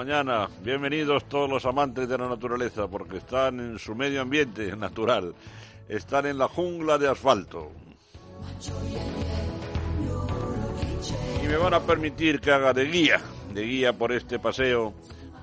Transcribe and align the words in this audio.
Mañana. 0.00 0.48
Bienvenidos 0.64 1.28
todos 1.28 1.50
los 1.50 1.66
amantes 1.66 2.08
de 2.08 2.16
la 2.16 2.26
naturaleza, 2.26 2.88
porque 2.88 3.18
están 3.18 3.60
en 3.60 3.78
su 3.78 3.94
medio 3.94 4.22
ambiente 4.22 4.74
natural. 4.74 5.34
Están 5.90 6.24
en 6.24 6.38
la 6.38 6.48
jungla 6.48 6.96
de 6.96 7.06
asfalto. 7.06 7.70
Y 11.44 11.46
me 11.46 11.56
van 11.58 11.74
a 11.74 11.80
permitir 11.80 12.40
que 12.40 12.50
haga 12.50 12.72
de 12.72 12.86
guía, 12.86 13.20
de 13.52 13.62
guía 13.62 13.92
por 13.92 14.12
este 14.12 14.38
paseo 14.38 14.94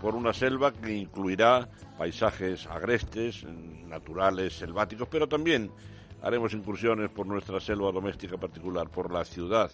por 0.02 0.16
una 0.16 0.34
selva 0.34 0.74
que 0.74 0.92
incluirá 0.92 1.70
paisajes 1.96 2.66
agrestes, 2.66 3.44
naturales, 3.88 4.54
selváticos, 4.54 5.08
pero 5.08 5.28
también 5.28 5.70
haremos 6.24 6.54
incursiones 6.54 7.12
por 7.12 7.28
nuestra 7.28 7.60
selva 7.60 7.92
doméstica 7.92 8.38
particular, 8.38 8.90
por 8.90 9.14
la 9.14 9.24
ciudad 9.24 9.70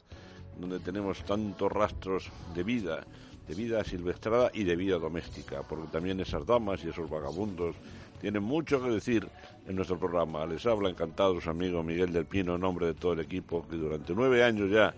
donde 0.58 0.80
tenemos 0.80 1.24
tantos 1.24 1.72
rastros 1.72 2.32
de 2.54 2.64
vida, 2.64 3.06
de 3.48 3.56
vida 3.56 3.84
silvestrada 3.84 4.50
y 4.54 4.64
de 4.64 4.76
vida 4.76 4.98
doméstica, 4.98 5.64
porque 5.64 5.88
también 5.88 6.20
esas 6.20 6.46
damas 6.46 6.84
y 6.84 6.90
esos 6.90 7.10
vagabundos 7.10 7.76
tienen 8.22 8.44
mucho 8.44 8.82
que 8.82 8.90
decir 8.90 9.28
en 9.68 9.76
nuestro 9.76 10.00
programa. 10.00 10.46
Les 10.46 10.66
habla 10.66 10.90
encantado 10.90 11.42
su 11.42 11.50
amigo 11.50 11.84
Miguel 11.84 12.14
del 12.14 12.26
Pino 12.26 12.56
en 12.56 12.62
nombre 12.62 12.88
de 12.88 12.94
todo 12.94 13.14
el 13.14 13.20
equipo 13.20 13.68
que 13.68 13.76
durante 13.76 14.14
nueve 14.14 14.44
años 14.44 14.72
ya 14.72 14.94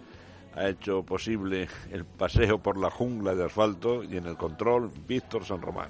ha 0.55 0.69
hecho 0.69 1.03
posible 1.03 1.67
el 1.91 2.05
paseo 2.05 2.59
por 2.59 2.77
la 2.77 2.89
jungla 2.89 3.35
de 3.35 3.45
asfalto 3.45 4.03
y 4.03 4.17
en 4.17 4.27
el 4.27 4.37
control 4.37 4.91
Víctor 5.07 5.43
San 5.43 5.61
Román. 5.61 5.89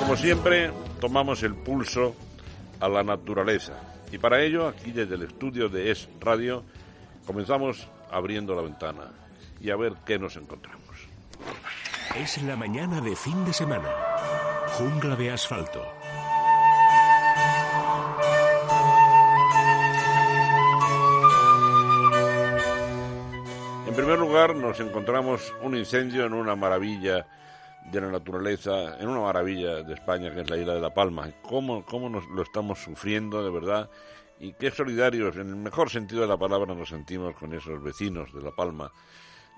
Como 0.00 0.16
siempre, 0.16 0.70
tomamos 1.00 1.42
el 1.42 1.54
pulso 1.54 2.14
a 2.80 2.88
la 2.88 3.02
naturaleza. 3.02 3.97
Y 4.10 4.18
para 4.18 4.42
ello, 4.42 4.66
aquí 4.68 4.90
desde 4.90 5.14
el 5.16 5.22
estudio 5.22 5.68
de 5.68 5.90
Es 5.90 6.08
Radio, 6.20 6.64
comenzamos 7.26 7.88
abriendo 8.10 8.54
la 8.54 8.62
ventana 8.62 9.10
y 9.60 9.70
a 9.70 9.76
ver 9.76 9.94
qué 10.06 10.18
nos 10.18 10.36
encontramos. 10.36 10.82
Es 12.16 12.42
la 12.42 12.56
mañana 12.56 13.00
de 13.00 13.14
fin 13.14 13.44
de 13.44 13.52
semana. 13.52 13.88
Jungla 14.78 15.14
de 15.14 15.30
asfalto. 15.30 15.82
En 23.86 23.94
primer 23.94 24.18
lugar, 24.18 24.56
nos 24.56 24.80
encontramos 24.80 25.52
un 25.62 25.76
incendio 25.76 26.24
en 26.24 26.32
una 26.32 26.56
maravilla 26.56 27.26
de 27.90 28.00
la 28.00 28.10
naturaleza, 28.10 28.98
en 28.98 29.08
una 29.08 29.20
maravilla 29.20 29.82
de 29.82 29.94
España 29.94 30.32
que 30.32 30.42
es 30.42 30.50
la 30.50 30.56
isla 30.56 30.74
de 30.74 30.80
La 30.80 30.92
Palma. 30.92 31.30
¿Cómo, 31.42 31.84
cómo 31.84 32.08
nos 32.08 32.26
lo 32.28 32.42
estamos 32.42 32.78
sufriendo 32.78 33.42
de 33.42 33.50
verdad? 33.50 33.90
Y 34.38 34.52
qué 34.52 34.70
solidarios, 34.70 35.36
en 35.36 35.48
el 35.48 35.56
mejor 35.56 35.90
sentido 35.90 36.22
de 36.22 36.28
la 36.28 36.36
palabra, 36.36 36.74
nos 36.74 36.90
sentimos 36.90 37.34
con 37.34 37.52
esos 37.54 37.82
vecinos 37.82 38.32
de 38.32 38.42
La 38.42 38.52
Palma. 38.52 38.92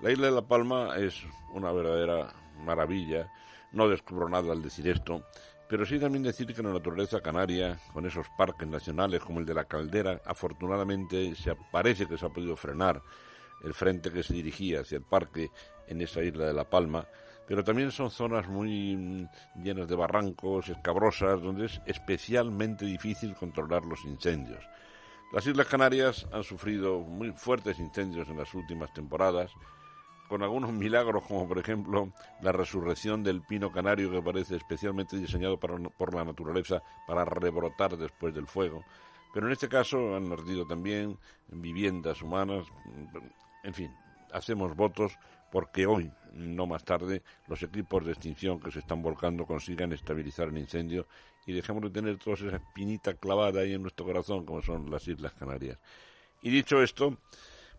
La 0.01 0.11
isla 0.11 0.27
de 0.27 0.31
La 0.31 0.41
Palma 0.41 0.95
es 0.97 1.21
una 1.53 1.71
verdadera 1.71 2.33
maravilla. 2.63 3.31
No 3.71 3.87
descubro 3.87 4.27
nada 4.27 4.51
al 4.51 4.61
decir 4.61 4.87
esto, 4.87 5.23
pero 5.67 5.85
sí 5.85 5.99
también 5.99 6.23
decir 6.23 6.53
que 6.53 6.63
la 6.63 6.73
naturaleza 6.73 7.21
canaria, 7.21 7.79
con 7.93 8.05
esos 8.05 8.27
parques 8.37 8.67
nacionales 8.67 9.21
como 9.21 9.39
el 9.39 9.45
de 9.45 9.53
la 9.53 9.65
Caldera, 9.65 10.21
afortunadamente 10.25 11.35
se 11.35 11.55
parece 11.71 12.07
que 12.07 12.17
se 12.17 12.25
ha 12.25 12.29
podido 12.29 12.55
frenar 12.57 13.01
el 13.63 13.73
frente 13.73 14.11
que 14.11 14.23
se 14.23 14.33
dirigía 14.33 14.81
hacia 14.81 14.97
el 14.97 15.03
parque 15.03 15.49
en 15.87 16.01
esa 16.01 16.23
isla 16.23 16.45
de 16.45 16.53
La 16.53 16.69
Palma, 16.69 17.07
pero 17.47 17.63
también 17.63 17.91
son 17.91 18.11
zonas 18.11 18.47
muy 18.47 18.95
mm, 18.95 19.61
llenas 19.63 19.87
de 19.87 19.95
barrancos, 19.95 20.69
escabrosas, 20.69 21.41
donde 21.41 21.65
es 21.65 21.81
especialmente 21.85 22.85
difícil 22.85 23.35
controlar 23.35 23.85
los 23.85 24.05
incendios. 24.05 24.63
Las 25.33 25.47
Islas 25.47 25.67
Canarias 25.67 26.27
han 26.31 26.43
sufrido 26.43 26.99
muy 26.99 27.31
fuertes 27.31 27.79
incendios 27.79 28.27
en 28.27 28.37
las 28.37 28.53
últimas 28.53 28.93
temporadas, 28.93 29.51
con 30.27 30.43
algunos 30.43 30.71
milagros 30.71 31.25
como 31.25 31.47
por 31.47 31.59
ejemplo 31.59 32.13
la 32.41 32.51
resurrección 32.51 33.23
del 33.23 33.41
pino 33.41 33.71
canario 33.71 34.11
que 34.11 34.21
parece 34.21 34.55
especialmente 34.55 35.17
diseñado 35.17 35.57
por 35.59 36.13
la 36.13 36.23
naturaleza 36.23 36.81
para 37.05 37.25
rebrotar 37.25 37.97
después 37.97 38.33
del 38.33 38.47
fuego. 38.47 38.83
Pero 39.33 39.47
en 39.47 39.53
este 39.53 39.69
caso 39.69 40.15
han 40.15 40.31
ardido 40.31 40.65
también 40.65 41.17
viviendas 41.47 42.21
humanas, 42.21 42.65
en 43.63 43.73
fin, 43.73 43.95
hacemos 44.31 44.75
votos 44.75 45.17
porque 45.51 45.85
hoy, 45.85 46.11
no 46.33 46.65
más 46.65 46.83
tarde, 46.83 47.21
los 47.47 47.61
equipos 47.61 48.05
de 48.05 48.13
extinción 48.13 48.59
que 48.59 48.71
se 48.71 48.79
están 48.79 49.01
volcando 49.01 49.45
consigan 49.45 49.91
estabilizar 49.93 50.47
el 50.47 50.57
incendio 50.57 51.07
y 51.45 51.53
dejemos 51.53 51.83
de 51.83 51.89
tener 51.89 52.17
toda 52.17 52.35
esa 52.35 52.55
espinita 52.55 53.13
clavada 53.15 53.61
ahí 53.61 53.73
en 53.73 53.81
nuestro 53.81 54.05
corazón 54.05 54.45
como 54.45 54.61
son 54.61 54.89
las 54.89 55.07
Islas 55.07 55.33
Canarias. 55.33 55.77
Y 56.41 56.49
dicho 56.49 56.81
esto, 56.81 57.17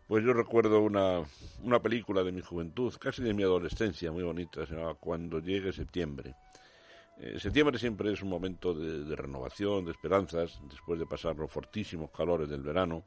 pues 0.07 0.25
yo 0.25 0.33
recuerdo 0.35 0.83
una, 0.83 1.23
una 1.63 1.81
película 1.81 2.23
de 2.23 2.33
mi 2.33 2.43
juventud, 2.43 2.93
casi 3.01 3.23
de 3.23 3.33
mi 3.33 3.43
adolescencia, 3.43 4.13
muy 4.13 4.23
bonita, 4.23 4.67
se 4.67 4.75
llamaba 4.75 4.95
Cuando 4.95 5.41
llegue 5.41 5.73
septiembre. 5.73 6.35
Eh, 7.19 7.39
septiembre 7.41 7.79
siempre 7.79 8.13
es 8.13 8.23
un 8.23 8.29
momento 8.29 8.75
de, 8.75 9.05
de 9.05 9.17
renovación, 9.17 9.85
de 9.85 9.93
esperanzas, 9.93 10.61
después 10.69 10.99
de 10.99 11.07
pasar 11.07 11.37
los 11.37 11.51
fortísimos 11.51 12.11
calores 12.11 12.49
del 12.49 12.63
verano 12.63 13.05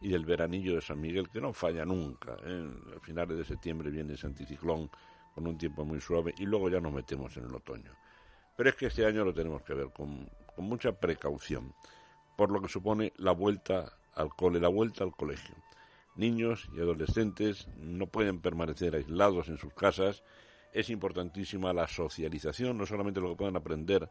y 0.00 0.08
del 0.08 0.24
veranillo 0.24 0.74
de 0.74 0.80
San 0.80 1.00
Miguel, 1.00 1.28
que 1.28 1.40
no 1.40 1.52
falla 1.52 1.84
nunca. 1.84 2.36
¿eh? 2.44 2.70
A 2.96 3.00
finales 3.00 3.36
de 3.36 3.44
septiembre 3.44 3.90
viene 3.90 4.14
ese 4.14 4.26
anticiclón 4.26 4.90
con 5.34 5.46
un 5.46 5.58
tiempo 5.58 5.84
muy 5.84 6.00
suave 6.00 6.34
y 6.38 6.46
luego 6.46 6.68
ya 6.68 6.80
nos 6.80 6.92
metemos 6.92 7.36
en 7.36 7.44
el 7.44 7.54
otoño. 7.54 7.92
Pero 8.56 8.70
es 8.70 8.76
que 8.76 8.86
este 8.86 9.06
año 9.06 9.24
lo 9.24 9.34
tenemos 9.34 9.62
que 9.62 9.74
ver 9.74 9.90
con, 9.92 10.28
con 10.54 10.64
mucha 10.64 10.92
precaución, 10.92 11.74
por 12.36 12.50
lo 12.50 12.60
que 12.60 12.68
supone 12.68 13.12
la 13.16 13.32
vuelta 13.32 13.98
al 14.14 14.30
cole, 14.34 14.60
la 14.60 14.68
vuelta 14.68 15.04
al 15.04 15.12
colegio. 15.12 15.54
Niños 16.16 16.68
y 16.74 16.80
adolescentes 16.80 17.68
no 17.76 18.08
pueden 18.08 18.40
permanecer 18.40 18.96
aislados 18.96 19.48
en 19.48 19.58
sus 19.58 19.72
casas. 19.72 20.24
Es 20.72 20.90
importantísima 20.90 21.72
la 21.72 21.86
socialización, 21.86 22.76
no 22.76 22.86
solamente 22.86 23.20
lo 23.20 23.30
que 23.30 23.36
puedan 23.36 23.56
aprender 23.56 24.10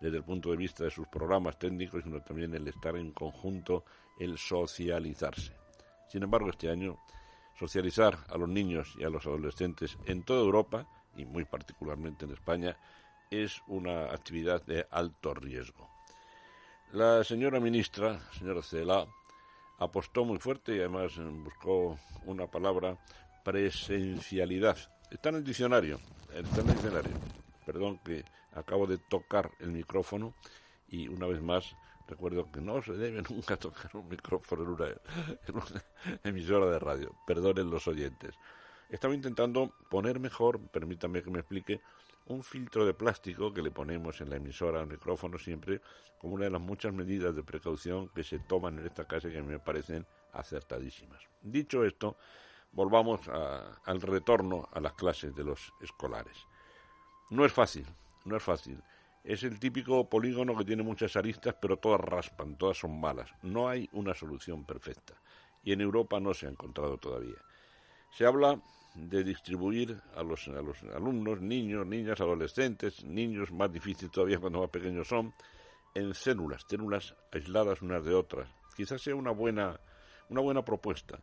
desde 0.00 0.16
el 0.16 0.24
punto 0.24 0.50
de 0.50 0.56
vista 0.56 0.84
de 0.84 0.90
sus 0.90 1.06
programas 1.06 1.58
técnicos, 1.58 2.02
sino 2.02 2.20
también 2.22 2.54
el 2.54 2.66
estar 2.66 2.96
en 2.96 3.12
conjunto 3.12 3.84
el 4.18 4.38
socializarse. 4.38 5.52
Sin 6.08 6.22
embargo, 6.22 6.50
este 6.50 6.70
año, 6.70 6.98
socializar 7.58 8.18
a 8.28 8.38
los 8.38 8.48
niños 8.48 8.94
y 8.98 9.04
a 9.04 9.10
los 9.10 9.26
adolescentes 9.26 9.96
en 10.06 10.22
toda 10.22 10.40
Europa, 10.40 10.86
y 11.16 11.24
muy 11.24 11.44
particularmente 11.44 12.24
en 12.24 12.32
España, 12.32 12.76
es 13.30 13.62
una 13.66 14.12
actividad 14.12 14.64
de 14.64 14.86
alto 14.90 15.34
riesgo. 15.34 15.88
La 16.92 17.24
señora 17.24 17.58
ministra, 17.58 18.20
señora 18.38 18.62
Cela, 18.62 19.06
apostó 19.78 20.24
muy 20.24 20.38
fuerte 20.38 20.76
y 20.76 20.78
además 20.78 21.12
buscó 21.18 21.98
una 22.24 22.46
palabra, 22.46 22.96
presencialidad. 23.44 24.76
Está 25.10 25.30
en 25.30 25.36
el 25.36 25.44
diccionario, 25.44 25.98
está 26.32 26.60
en 26.60 26.68
el 26.68 26.74
diccionario. 26.74 27.12
Perdón 27.66 27.98
que 27.98 28.24
acabo 28.52 28.86
de 28.86 28.98
tocar 28.98 29.50
el 29.58 29.72
micrófono 29.72 30.34
y 30.88 31.08
una 31.08 31.26
vez 31.26 31.42
más 31.42 31.74
Recuerdo 32.06 32.50
que 32.50 32.60
no 32.60 32.82
se 32.82 32.92
debe 32.92 33.22
nunca 33.30 33.56
tocar 33.56 33.90
un 33.94 34.08
micrófono 34.08 34.62
en 34.64 35.54
una, 35.54 35.84
emisora 36.22 36.66
de 36.66 36.78
radio. 36.78 37.14
Perdonen 37.26 37.70
los 37.70 37.86
oyentes. 37.88 38.34
Estaba 38.90 39.14
intentando 39.14 39.74
poner 39.88 40.20
mejor, 40.20 40.60
permítame 40.68 41.22
que 41.22 41.30
me 41.30 41.40
explique, 41.40 41.80
un 42.26 42.42
filtro 42.42 42.86
de 42.86 42.94
plástico 42.94 43.52
que 43.52 43.62
le 43.62 43.70
ponemos 43.70 44.20
en 44.20 44.30
la 44.30 44.36
emisora 44.36 44.80
al 44.80 44.86
micrófono 44.86 45.38
siempre 45.38 45.80
como 46.18 46.34
una 46.34 46.44
de 46.44 46.50
las 46.50 46.60
muchas 46.60 46.92
medidas 46.92 47.36
de 47.36 47.42
precaución 47.42 48.08
que 48.08 48.24
se 48.24 48.38
toman 48.38 48.78
en 48.78 48.86
esta 48.86 49.06
casa 49.06 49.28
que 49.28 49.38
a 49.38 49.42
mí 49.42 49.48
me 49.48 49.58
parecen 49.58 50.06
acertadísimas. 50.32 51.20
Dicho 51.42 51.84
esto, 51.84 52.16
volvamos 52.72 53.20
al 53.28 54.00
retorno 54.00 54.68
a 54.72 54.80
las 54.80 54.94
clases 54.94 55.34
de 55.34 55.44
los 55.44 55.72
escolares. 55.80 56.36
No 57.30 57.44
es 57.44 57.52
fácil, 57.52 57.86
no 58.24 58.36
es 58.36 58.42
fácil. 58.42 58.82
Es 59.24 59.42
el 59.42 59.58
típico 59.58 60.06
polígono 60.06 60.54
que 60.54 60.66
tiene 60.66 60.82
muchas 60.82 61.16
aristas, 61.16 61.56
pero 61.58 61.78
todas 61.78 61.98
raspan, 61.98 62.56
todas 62.56 62.76
son 62.76 63.00
malas. 63.00 63.30
No 63.42 63.70
hay 63.70 63.88
una 63.92 64.14
solución 64.14 64.66
perfecta. 64.66 65.14
Y 65.62 65.72
en 65.72 65.80
Europa 65.80 66.20
no 66.20 66.34
se 66.34 66.46
ha 66.46 66.50
encontrado 66.50 66.98
todavía. 66.98 67.38
Se 68.10 68.26
habla 68.26 68.60
de 68.94 69.24
distribuir 69.24 69.98
a 70.14 70.22
los, 70.22 70.46
a 70.48 70.60
los 70.60 70.82
alumnos, 70.94 71.40
niños, 71.40 71.86
niñas, 71.86 72.20
adolescentes, 72.20 73.02
niños 73.02 73.50
más 73.50 73.72
difíciles 73.72 74.12
todavía 74.12 74.38
cuando 74.38 74.60
más 74.60 74.68
pequeños 74.68 75.08
son, 75.08 75.32
en 75.94 76.12
células, 76.12 76.66
células 76.68 77.16
aisladas 77.32 77.80
unas 77.80 78.04
de 78.04 78.14
otras. 78.14 78.46
Quizás 78.76 79.00
sea 79.00 79.14
una 79.14 79.30
buena, 79.30 79.80
una 80.28 80.42
buena 80.42 80.62
propuesta, 80.62 81.18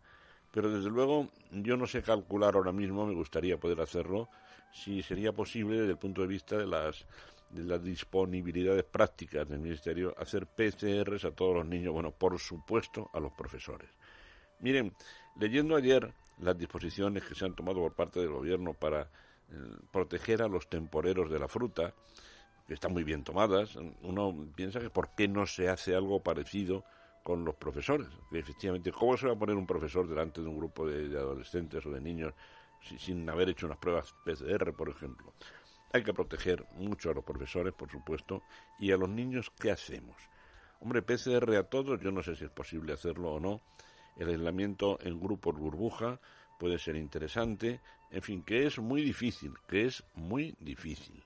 pero 0.51 0.71
desde 0.71 0.89
luego 0.89 1.29
yo 1.51 1.77
no 1.77 1.85
sé 1.85 2.01
calcular 2.01 2.55
ahora 2.55 2.71
mismo, 2.71 3.05
me 3.05 3.13
gustaría 3.13 3.59
poder 3.59 3.79
hacerlo, 3.79 4.27
si 4.73 5.03
sería 5.03 5.33
posible 5.33 5.77
desde 5.79 5.91
el 5.91 5.97
punto 5.97 6.21
de 6.21 6.27
vista 6.27 6.57
de 6.57 6.65
las 6.65 7.05
de 7.51 7.63
las 7.63 7.83
disponibilidades 7.83 8.83
prácticas 8.83 9.47
del 9.47 9.59
Ministerio 9.59 10.15
hacer 10.17 10.47
PCRs 10.47 11.25
a 11.25 11.31
todos 11.31 11.55
los 11.55 11.65
niños, 11.65 11.93
bueno, 11.93 12.11
por 12.11 12.39
supuesto 12.39 13.09
a 13.13 13.19
los 13.19 13.33
profesores. 13.33 13.89
Miren, 14.59 14.93
leyendo 15.35 15.75
ayer 15.75 16.13
las 16.39 16.57
disposiciones 16.57 17.23
que 17.23 17.35
se 17.35 17.45
han 17.45 17.55
tomado 17.55 17.79
por 17.79 17.93
parte 17.93 18.19
del 18.19 18.29
gobierno 18.29 18.73
para 18.73 19.01
eh, 19.01 19.07
proteger 19.91 20.41
a 20.41 20.47
los 20.47 20.69
temporeros 20.69 21.29
de 21.29 21.39
la 21.39 21.47
fruta, 21.47 21.93
que 22.67 22.73
están 22.73 22.93
muy 22.93 23.03
bien 23.03 23.23
tomadas, 23.23 23.75
uno 24.01 24.47
piensa 24.55 24.79
que 24.79 24.89
por 24.89 25.13
qué 25.15 25.27
no 25.27 25.45
se 25.45 25.67
hace 25.67 25.95
algo 25.95 26.21
parecido 26.21 26.85
con 27.23 27.43
los 27.43 27.55
profesores. 27.55 28.07
efectivamente, 28.31 28.91
¿cómo 28.91 29.17
se 29.17 29.27
va 29.27 29.33
a 29.33 29.39
poner 29.39 29.55
un 29.55 29.67
profesor 29.67 30.07
delante 30.07 30.41
de 30.41 30.47
un 30.47 30.57
grupo 30.57 30.87
de, 30.87 31.15
adolescentes 31.17 31.85
o 31.85 31.91
de 31.91 32.01
niños 32.01 32.33
sin 32.97 33.29
haber 33.29 33.49
hecho 33.49 33.67
unas 33.67 33.77
pruebas 33.77 34.15
PCR, 34.25 34.73
por 34.73 34.89
ejemplo? 34.89 35.33
Hay 35.93 36.03
que 36.03 36.13
proteger 36.13 36.65
mucho 36.75 37.09
a 37.09 37.13
los 37.13 37.23
profesores, 37.23 37.73
por 37.73 37.91
supuesto, 37.91 38.43
y 38.79 38.91
a 38.91 38.97
los 38.97 39.09
niños, 39.09 39.51
¿qué 39.59 39.71
hacemos? 39.71 40.15
Hombre, 40.79 41.01
PCR 41.01 41.55
a 41.55 41.63
todos, 41.63 41.99
yo 42.01 42.11
no 42.11 42.23
sé 42.23 42.35
si 42.35 42.45
es 42.45 42.49
posible 42.49 42.93
hacerlo 42.93 43.33
o 43.33 43.39
no, 43.39 43.61
el 44.17 44.29
aislamiento 44.29 44.97
en 45.01 45.19
grupos 45.19 45.57
burbuja 45.57 46.19
puede 46.59 46.79
ser 46.79 46.95
interesante, 46.95 47.81
en 48.09 48.21
fin, 48.21 48.43
que 48.43 48.65
es 48.65 48.79
muy 48.79 49.01
difícil, 49.01 49.53
que 49.67 49.85
es 49.85 50.03
muy 50.15 50.55
difícil. 50.59 51.23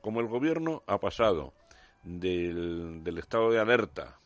Como 0.00 0.20
el 0.20 0.26
gobierno 0.26 0.82
ha 0.86 0.98
pasado 0.98 1.54
del, 2.02 3.02
estado 3.18 3.50
de 3.50 3.60
alerta, 3.60 4.18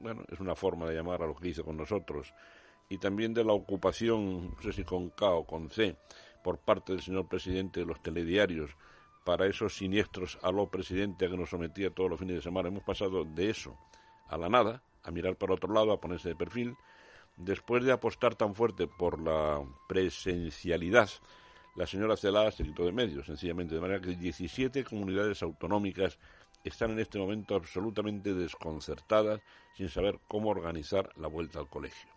bueno, 0.00 0.24
es 0.28 0.40
una 0.40 0.56
forma 0.56 0.86
de 0.88 0.94
llamar 0.94 1.22
a 1.22 1.26
lo 1.26 1.34
que 1.34 1.48
hizo 1.48 1.64
con 1.64 1.76
nosotros, 1.76 2.32
y 2.88 2.98
también 2.98 3.34
de 3.34 3.44
la 3.44 3.52
ocupación, 3.52 4.50
no 4.50 4.62
sé 4.62 4.72
si 4.72 4.82
con 4.82 5.10
K 5.10 5.30
o 5.30 5.46
con 5.46 5.70
C, 5.70 5.96
por 6.42 6.58
parte 6.58 6.92
del 6.92 7.02
señor 7.02 7.28
presidente 7.28 7.80
de 7.80 7.86
los 7.86 8.02
telediarios 8.02 8.76
para 9.24 9.46
esos 9.46 9.76
siniestros 9.76 10.38
a 10.42 10.50
lo 10.50 10.68
presidente 10.68 11.28
que 11.28 11.36
nos 11.36 11.50
sometía 11.50 11.90
todos 11.90 12.10
los 12.10 12.18
fines 12.18 12.36
de 12.36 12.42
semana. 12.42 12.68
Hemos 12.68 12.82
pasado 12.82 13.24
de 13.24 13.50
eso 13.50 13.76
a 14.28 14.36
la 14.36 14.48
nada, 14.48 14.82
a 15.02 15.10
mirar 15.10 15.36
para 15.36 15.54
otro 15.54 15.72
lado, 15.72 15.92
a 15.92 16.00
ponerse 16.00 16.28
de 16.28 16.36
perfil, 16.36 16.76
Después 17.36 17.82
de 17.84 17.92
apostar 17.92 18.34
tan 18.34 18.54
fuerte 18.54 18.86
por 18.86 19.20
la 19.20 19.64
presencialidad, 19.88 21.08
la 21.74 21.86
señora 21.86 22.16
Celada 22.16 22.50
se 22.50 22.62
quitó 22.62 22.84
de 22.84 22.92
medio, 22.92 23.24
sencillamente, 23.24 23.74
de 23.74 23.80
manera 23.80 24.00
que 24.00 24.14
17 24.14 24.84
comunidades 24.84 25.42
autonómicas 25.42 26.18
están 26.62 26.90
en 26.92 27.00
este 27.00 27.18
momento 27.18 27.54
absolutamente 27.54 28.34
desconcertadas, 28.34 29.40
sin 29.74 29.88
saber 29.88 30.20
cómo 30.28 30.50
organizar 30.50 31.08
la 31.16 31.28
vuelta 31.28 31.58
al 31.58 31.68
colegio. 31.68 32.10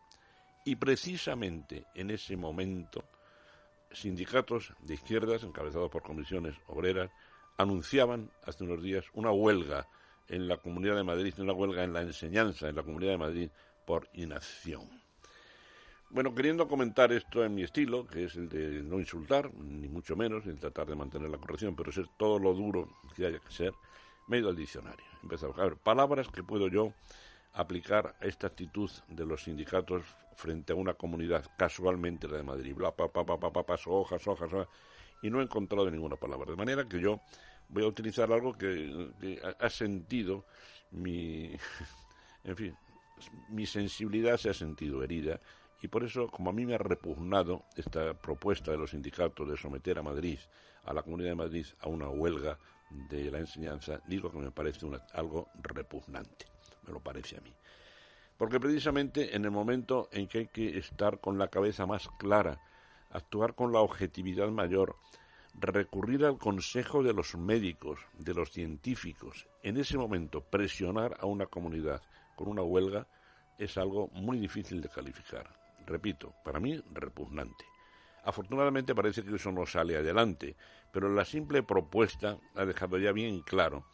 Y 0.66 0.76
precisamente 0.76 1.86
en 1.96 2.12
ese 2.12 2.36
momento, 2.36 3.04
sindicatos 3.92 4.74
de 4.82 4.96
izquierdas, 4.96 5.44
encabezados 5.44 5.90
por 5.90 6.04
comisiones 6.04 6.56
obreras, 6.68 7.12
anunciaban 7.58 8.32
hace 8.44 8.64
unos 8.64 8.82
días 8.82 9.06
una 9.14 9.32
huelga 9.32 9.88
en 10.28 10.48
la 10.48 10.58
Comunidad 10.58 10.96
de 10.96 11.04
Madrid, 11.04 11.34
una 11.38 11.54
huelga 11.54 11.84
en 11.84 11.94
la 11.94 12.02
enseñanza 12.02 12.68
en 12.68 12.76
la 12.76 12.84
Comunidad 12.84 13.12
de 13.12 13.18
Madrid 13.18 13.50
por 13.86 14.10
inacción. 14.14 14.90
Bueno, 16.10 16.34
queriendo 16.34 16.68
comentar 16.68 17.12
esto 17.12 17.44
en 17.44 17.56
mi 17.56 17.64
estilo, 17.64 18.08
que 18.08 18.26
es 18.26 18.36
el 18.36 18.48
de 18.48 18.84
no 18.84 19.00
insultar, 19.00 19.54
ni 19.54 19.88
mucho 19.88 20.16
menos, 20.16 20.46
el 20.46 20.60
tratar 20.60 20.88
de 20.88 20.96
mantener 20.96 21.30
la 21.30 21.38
corrección, 21.38 21.76
pero 21.76 21.92
ser 21.92 22.08
todo 22.18 22.40
lo 22.40 22.54
duro 22.54 22.90
que 23.16 23.26
haya 23.26 23.40
que 23.40 23.52
ser, 23.52 23.74
me 24.28 24.38
he 24.38 24.40
ido 24.40 24.50
al 24.50 24.56
diccionario. 24.56 25.06
Empezado 25.24 25.54
a 25.58 25.66
ver 25.66 25.78
palabras 25.78 26.28
que 26.30 26.44
puedo 26.44 26.68
yo 26.68 26.94
aplicar 27.56 28.16
esta 28.20 28.48
actitud 28.48 28.90
de 29.08 29.26
los 29.26 29.44
sindicatos 29.44 30.04
frente 30.36 30.74
a 30.74 30.76
una 30.76 30.94
comunidad, 30.94 31.46
casualmente 31.58 32.28
la 32.28 32.38
de 32.38 32.44
Madrid, 32.44 32.76
bla, 32.76 32.92
pa, 32.92 33.08
pa, 33.08 33.26
pa, 33.26 33.40
pa, 33.40 33.52
pa, 33.52 33.76
hojas, 33.86 34.28
hojas, 34.28 34.54
hojas, 34.54 34.68
y 35.22 35.30
no 35.30 35.40
he 35.40 35.44
encontrado 35.44 35.90
ninguna 35.90 36.18
palabra. 36.18 36.52
De 36.52 36.58
manera 36.58 36.88
que 36.88 37.00
yo 37.00 37.22
voy 37.70 37.84
a 37.84 37.88
utilizar 37.88 38.32
algo 38.32 38.54
que, 38.58 39.10
ha 39.60 39.70
sentido 39.70 40.46
mi, 40.92 41.56
en 42.44 42.56
fin, 42.56 42.78
mi 43.50 43.66
sensibilidad 43.66 44.38
se 44.38 44.50
ha 44.50 44.54
sentido 44.54 45.02
herida 45.02 45.40
y 45.82 45.88
por 45.88 46.04
eso, 46.04 46.28
como 46.28 46.50
a 46.50 46.54
mí 46.54 46.66
me 46.66 46.76
ha 46.76 46.80
repugnado 46.80 47.66
esta 47.76 48.14
propuesta 48.14 48.72
de 48.72 48.78
los 48.78 48.92
sindicatos 48.92 49.48
de 49.48 49.56
someter 49.56 50.00
a 50.00 50.04
Madrid, 50.04 50.40
a 50.84 50.94
la 50.94 51.04
Comunidad 51.04 51.30
de 51.30 51.36
Madrid, 51.36 51.66
a 51.80 51.88
una 51.88 52.10
huelga 52.10 52.58
de 52.90 53.32
la 53.32 53.40
enseñanza, 53.40 54.02
digo 54.08 54.32
que 54.32 54.38
me 54.38 54.52
parece 54.52 54.88
algo 55.14 55.50
repugnante, 55.62 56.46
me 56.86 56.94
lo 56.94 57.00
parece 57.00 57.38
a 57.38 57.42
mí. 57.42 57.54
Porque 58.38 58.60
precisamente 58.60 59.36
en 59.36 59.46
el 59.46 59.52
momento 59.52 60.10
en 60.12 60.28
que 60.28 60.40
hay 60.40 60.48
que 60.48 60.78
estar 60.78 61.20
con 61.20 61.38
la 61.38 61.48
cabeza 61.48 61.86
más 61.86 62.10
clara, 62.18 62.62
actuar 63.12 63.56
con 63.56 63.72
la 63.72 63.80
objetividad 63.80 64.50
mayor, 64.50 64.98
recurrir 65.54 66.26
al 66.26 66.38
consejo 66.38 67.02
de 67.02 67.14
los 67.14 67.36
médicos, 67.36 68.00
de 68.18 68.34
los 68.34 68.52
científicos, 68.52 69.48
en 69.64 69.78
ese 69.78 69.98
momento 69.98 70.42
presionar 70.42 71.18
a 71.20 71.26
una 71.26 71.46
comunidad 71.46 72.02
con 72.36 72.50
una 72.50 72.62
huelga 72.62 73.08
es 73.58 73.78
algo 73.78 74.10
muy 74.10 74.38
difícil 74.38 74.82
de 74.82 74.90
calificar 74.90 75.66
repito, 75.86 76.34
para 76.44 76.60
mí 76.60 76.82
repugnante. 76.94 77.66
Afortunadamente 78.24 78.96
parece 78.96 79.24
que 79.24 79.36
eso 79.36 79.52
no 79.52 79.66
sale 79.66 79.98
adelante, 79.98 80.56
pero 80.92 81.14
la 81.14 81.26
simple 81.26 81.64
propuesta 81.64 82.38
ha 82.56 82.66
dejado 82.66 82.98
ya 82.98 83.12
bien 83.12 83.42
claro 83.42 83.86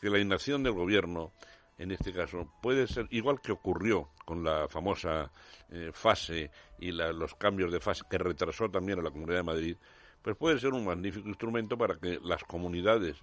que 0.00 0.10
la 0.10 0.18
inacción 0.18 0.62
del 0.62 0.72
gobierno, 0.72 1.32
en 1.78 1.92
este 1.92 2.12
caso, 2.12 2.52
puede 2.60 2.86
ser 2.88 3.06
igual 3.10 3.40
que 3.40 3.52
ocurrió 3.52 4.10
con 4.24 4.42
la 4.42 4.68
famosa 4.68 5.30
eh, 5.70 5.90
fase 5.92 6.50
y 6.78 6.90
los 6.90 7.34
cambios 7.36 7.72
de 7.72 7.80
fase 7.80 8.02
que 8.10 8.18
retrasó 8.18 8.68
también 8.68 8.98
a 8.98 9.02
la 9.02 9.10
Comunidad 9.10 9.38
de 9.38 9.44
Madrid, 9.44 9.76
pues 10.20 10.36
puede 10.36 10.58
ser 10.58 10.74
un 10.74 10.84
magnífico 10.84 11.28
instrumento 11.28 11.78
para 11.78 11.96
que 11.98 12.18
las 12.22 12.42
comunidades 12.42 13.16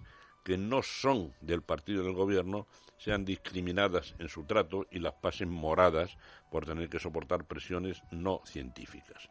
que 0.46 0.58
no 0.58 0.82
son 0.84 1.34
del 1.42 1.64
partido 1.64 2.04
del 2.04 2.14
gobierno 2.14 2.68
sean 2.98 3.26
discriminadas 3.26 4.16
en 4.20 4.30
su 4.30 4.46
trato 4.46 4.88
y 4.90 5.00
las 5.00 5.14
pasen 5.14 5.50
moradas 5.50 6.18
por 6.50 6.66
tener 6.66 6.88
que 6.88 7.00
soportar 7.00 7.46
presiones 7.46 8.02
no 8.12 8.42
científicas. 8.46 9.30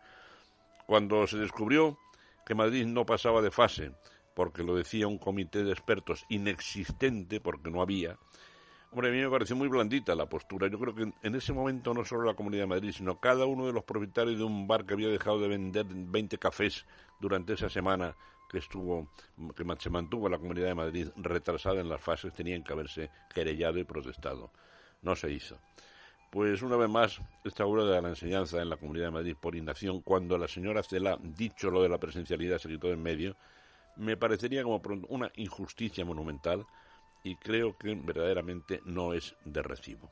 Cuando 0.87 1.27
se 1.27 1.39
descubrió 1.39 1.99
que 2.45 2.55
Madrid 2.55 2.85
no 2.85 3.07
pasaba 3.07 3.41
de 3.41 3.51
fase, 3.51 3.93
porque 4.35 4.65
lo 4.65 4.75
decía 4.75 5.07
un 5.07 5.19
comité 5.19 5.65
de 5.65 5.73
expertos 5.73 6.27
inexistente, 6.29 7.41
porque 7.41 7.71
no 7.71 7.81
había, 7.81 8.19
Hombre, 8.95 9.09
a 9.09 9.13
mí 9.13 9.19
me 9.19 9.29
pareció 9.29 9.57
muy 9.57 9.67
blandita 9.67 10.15
la 10.15 10.27
postura. 10.27 10.69
Yo 10.69 10.79
creo 10.79 10.95
que 10.95 11.13
en 11.21 11.35
ese 11.35 11.53
momento 11.53 11.93
no 11.93 12.05
solo 12.05 12.23
la 12.23 12.35
Comunidad 12.35 12.63
de 12.63 12.69
Madrid, 12.69 12.93
sino 12.93 13.19
cada 13.19 13.45
uno 13.45 13.67
de 13.67 13.73
los 13.73 13.83
propietarios 13.83 14.39
de 14.39 14.45
un 14.45 14.69
bar 14.69 14.87
que 14.87 14.95
había 14.95 15.09
dejado 15.09 15.41
de 15.41 15.49
vender 15.49 15.85
20 15.89 16.39
cafés 16.39 16.87
durante 17.19 17.55
esa 17.55 17.69
semana 17.69 18.15
que 18.49 18.59
estuvo 18.59 19.09
que 19.57 19.65
se 19.81 19.91
mantuvo 19.91 20.29
la 20.29 20.39
Comunidad 20.39 20.69
de 20.69 20.77
Madrid 20.77 21.09
retrasada 21.17 21.81
en 21.81 21.89
las 21.89 22.01
fases 22.01 22.33
tenían 22.35 22.63
que 22.63 22.73
haberse 22.73 23.11
querellado 23.35 23.81
y 23.81 23.85
protestado. 23.85 24.53
No 25.03 25.17
se 25.17 25.29
hizo. 25.33 25.59
Pues 26.31 26.63
una 26.63 26.77
vez 26.77 26.89
más, 26.89 27.21
esta 27.43 27.67
obra 27.67 27.83
de 27.83 28.01
la 28.01 28.11
enseñanza 28.11 28.63
en 28.63 28.69
la 28.69 28.77
Comunidad 28.77 29.07
de 29.07 29.11
Madrid 29.11 29.37
por 29.41 29.57
inacción, 29.57 30.03
cuando 30.03 30.39
la 30.39 30.47
señora 30.47 30.85
Cela, 30.85 31.19
dicho 31.21 31.69
lo 31.69 31.83
de 31.83 31.89
la 31.89 31.99
presencialidad, 31.99 32.59
se 32.59 32.69
quitó 32.69 32.93
en 32.93 33.03
medio, 33.03 33.35
me 33.97 34.17
parecería 34.17 34.63
como 34.63 34.81
una 35.09 35.33
injusticia 35.35 36.05
monumental 36.05 36.65
y 37.25 37.37
creo 37.37 37.77
que 37.77 37.95
verdaderamente 37.95 38.81
no 38.85 39.13
es 39.15 39.35
de 39.45 39.63
recibo. 39.63 40.11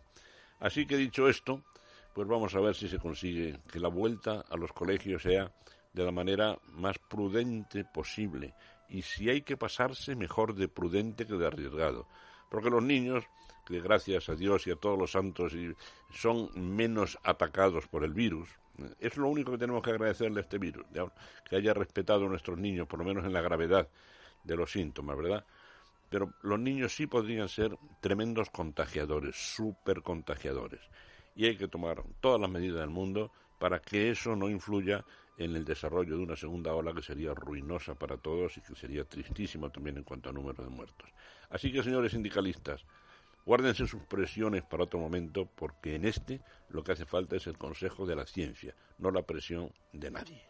Así 0.58 0.86
que 0.86 0.96
dicho 0.96 1.28
esto, 1.28 1.62
pues 2.14 2.26
vamos 2.26 2.54
a 2.54 2.60
ver 2.60 2.74
si 2.74 2.88
se 2.88 2.98
consigue 2.98 3.60
que 3.70 3.78
la 3.78 3.88
vuelta 3.88 4.44
a 4.48 4.56
los 4.56 4.72
colegios 4.72 5.22
sea 5.22 5.52
de 5.92 6.04
la 6.04 6.10
manera 6.10 6.58
más 6.68 6.98
prudente 6.98 7.84
posible 7.84 8.54
y 8.88 9.02
si 9.02 9.28
hay 9.28 9.42
que 9.42 9.56
pasarse 9.56 10.16
mejor 10.16 10.54
de 10.54 10.68
prudente 10.68 11.26
que 11.26 11.34
de 11.34 11.46
arriesgado. 11.46 12.08
Porque 12.50 12.70
los 12.70 12.82
niños, 12.82 13.24
que 13.66 13.80
gracias 13.80 14.28
a 14.28 14.34
Dios 14.34 14.66
y 14.66 14.70
a 14.70 14.76
todos 14.76 14.98
los 14.98 15.12
santos 15.12 15.52
son 16.10 16.50
menos 16.54 17.18
atacados 17.22 17.86
por 17.88 18.04
el 18.04 18.12
virus, 18.12 18.48
es 19.00 19.16
lo 19.16 19.28
único 19.28 19.52
que 19.52 19.58
tenemos 19.58 19.82
que 19.82 19.90
agradecerle 19.90 20.40
a 20.40 20.42
este 20.42 20.58
virus, 20.58 20.86
que 21.44 21.56
haya 21.56 21.74
respetado 21.74 22.26
a 22.26 22.28
nuestros 22.28 22.58
niños, 22.58 22.86
por 22.86 22.98
lo 22.98 23.04
menos 23.04 23.24
en 23.24 23.32
la 23.32 23.42
gravedad 23.42 23.88
de 24.44 24.56
los 24.56 24.72
síntomas, 24.72 25.16
¿verdad? 25.16 25.44
Pero 26.12 26.34
los 26.42 26.60
niños 26.60 26.94
sí 26.94 27.06
podrían 27.06 27.48
ser 27.48 27.74
tremendos 28.02 28.50
contagiadores, 28.50 29.34
súper 29.34 30.02
contagiadores. 30.02 30.82
Y 31.34 31.46
hay 31.46 31.56
que 31.56 31.68
tomar 31.68 32.04
todas 32.20 32.38
las 32.38 32.50
medidas 32.50 32.80
del 32.80 32.90
mundo 32.90 33.32
para 33.58 33.80
que 33.80 34.10
eso 34.10 34.36
no 34.36 34.50
influya 34.50 35.06
en 35.38 35.56
el 35.56 35.64
desarrollo 35.64 36.18
de 36.18 36.22
una 36.22 36.36
segunda 36.36 36.74
ola 36.74 36.92
que 36.92 37.00
sería 37.00 37.32
ruinosa 37.32 37.94
para 37.94 38.18
todos 38.18 38.58
y 38.58 38.60
que 38.60 38.74
sería 38.74 39.04
tristísimo 39.04 39.70
también 39.70 39.96
en 39.96 40.04
cuanto 40.04 40.28
a 40.28 40.32
número 40.34 40.62
de 40.62 40.68
muertos. 40.68 41.08
Así 41.48 41.72
que, 41.72 41.82
señores 41.82 42.12
sindicalistas, 42.12 42.84
guárdense 43.46 43.86
sus 43.86 44.02
presiones 44.02 44.64
para 44.64 44.84
otro 44.84 45.00
momento, 45.00 45.46
porque 45.46 45.94
en 45.94 46.04
este 46.04 46.42
lo 46.68 46.84
que 46.84 46.92
hace 46.92 47.06
falta 47.06 47.36
es 47.36 47.46
el 47.46 47.56
consejo 47.56 48.04
de 48.04 48.16
la 48.16 48.26
ciencia, 48.26 48.74
no 48.98 49.10
la 49.10 49.22
presión 49.22 49.72
de 49.94 50.10
nadie. 50.10 50.42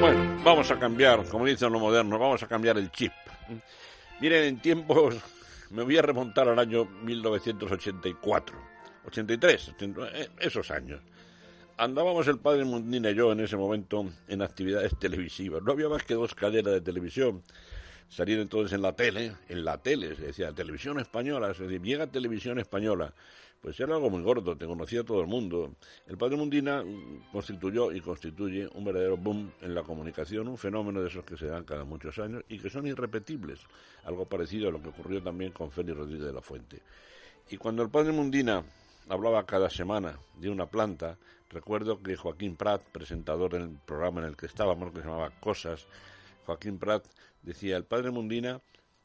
Bueno, 0.00 0.40
vamos 0.42 0.70
a 0.70 0.78
cambiar, 0.78 1.26
como 1.26 1.44
dicen 1.44 1.70
los 1.70 1.82
modernos, 1.82 2.18
vamos 2.18 2.42
a 2.42 2.46
cambiar 2.46 2.78
el 2.78 2.90
chip. 2.90 3.12
Miren, 4.18 4.44
en 4.44 4.58
tiempos 4.58 5.14
me 5.70 5.82
voy 5.82 5.98
a 5.98 6.02
remontar 6.02 6.48
al 6.48 6.58
año 6.58 6.86
1984, 6.86 8.56
83, 9.06 9.74
eh, 10.14 10.28
esos 10.38 10.70
años. 10.70 11.02
Andábamos 11.76 12.26
el 12.28 12.38
padre 12.38 12.64
Mundina 12.64 13.10
y 13.10 13.14
yo 13.14 13.30
en 13.32 13.40
ese 13.40 13.58
momento 13.58 14.06
en 14.26 14.40
actividades 14.40 14.98
televisivas. 14.98 15.62
No 15.62 15.72
había 15.72 15.90
más 15.90 16.02
que 16.04 16.14
dos 16.14 16.34
cadenas 16.34 16.72
de 16.72 16.80
televisión. 16.80 17.42
Salían 18.10 18.40
entonces 18.40 18.74
en 18.74 18.82
la 18.82 18.94
tele, 18.94 19.32
en 19.48 19.64
la 19.64 19.78
tele, 19.78 20.14
se 20.16 20.26
decía 20.26 20.52
televisión 20.52 21.00
española, 21.00 21.54
se 21.54 21.62
decía, 21.62 21.78
llega 21.82 22.06
televisión 22.06 22.58
española 22.58 23.14
pues 23.60 23.78
era 23.78 23.94
algo 23.94 24.08
muy 24.08 24.22
gordo, 24.22 24.56
te 24.56 24.66
conocía 24.66 25.04
todo 25.04 25.20
el 25.20 25.26
mundo. 25.26 25.74
El 26.06 26.16
Padre 26.16 26.36
Mundina 26.36 26.82
constituyó 27.30 27.92
y 27.92 28.00
constituye 28.00 28.68
un 28.74 28.84
verdadero 28.84 29.18
boom 29.18 29.52
en 29.60 29.74
la 29.74 29.82
comunicación, 29.82 30.48
un 30.48 30.56
fenómeno 30.56 31.02
de 31.02 31.08
esos 31.08 31.24
que 31.24 31.36
se 31.36 31.46
dan 31.46 31.64
cada 31.64 31.84
muchos 31.84 32.18
años 32.18 32.42
y 32.48 32.58
que 32.58 32.70
son 32.70 32.86
irrepetibles, 32.86 33.60
algo 34.04 34.24
parecido 34.24 34.68
a 34.68 34.72
lo 34.72 34.82
que 34.82 34.88
ocurrió 34.88 35.22
también 35.22 35.52
con 35.52 35.70
Félix 35.70 35.98
Rodríguez 35.98 36.26
de 36.26 36.32
la 36.32 36.40
Fuente. 36.40 36.80
Y 37.50 37.58
cuando 37.58 37.82
el 37.82 37.90
Padre 37.90 38.12
Mundina 38.12 38.64
hablaba 39.10 39.44
cada 39.44 39.68
semana 39.68 40.18
de 40.38 40.48
una 40.48 40.66
planta, 40.66 41.18
recuerdo 41.50 42.02
que 42.02 42.16
Joaquín 42.16 42.56
Prat, 42.56 42.80
presentador 42.80 43.56
en 43.56 43.62
el 43.62 43.78
programa 43.84 44.22
en 44.22 44.28
el 44.28 44.36
que 44.36 44.46
estábamos, 44.46 44.90
que 44.92 45.00
se 45.00 45.04
llamaba 45.04 45.30
Cosas, 45.38 45.86
Joaquín 46.46 46.78
Prat 46.78 47.04
decía, 47.42 47.76
el 47.76 47.84
Padre 47.84 48.10
Mundina 48.10 48.60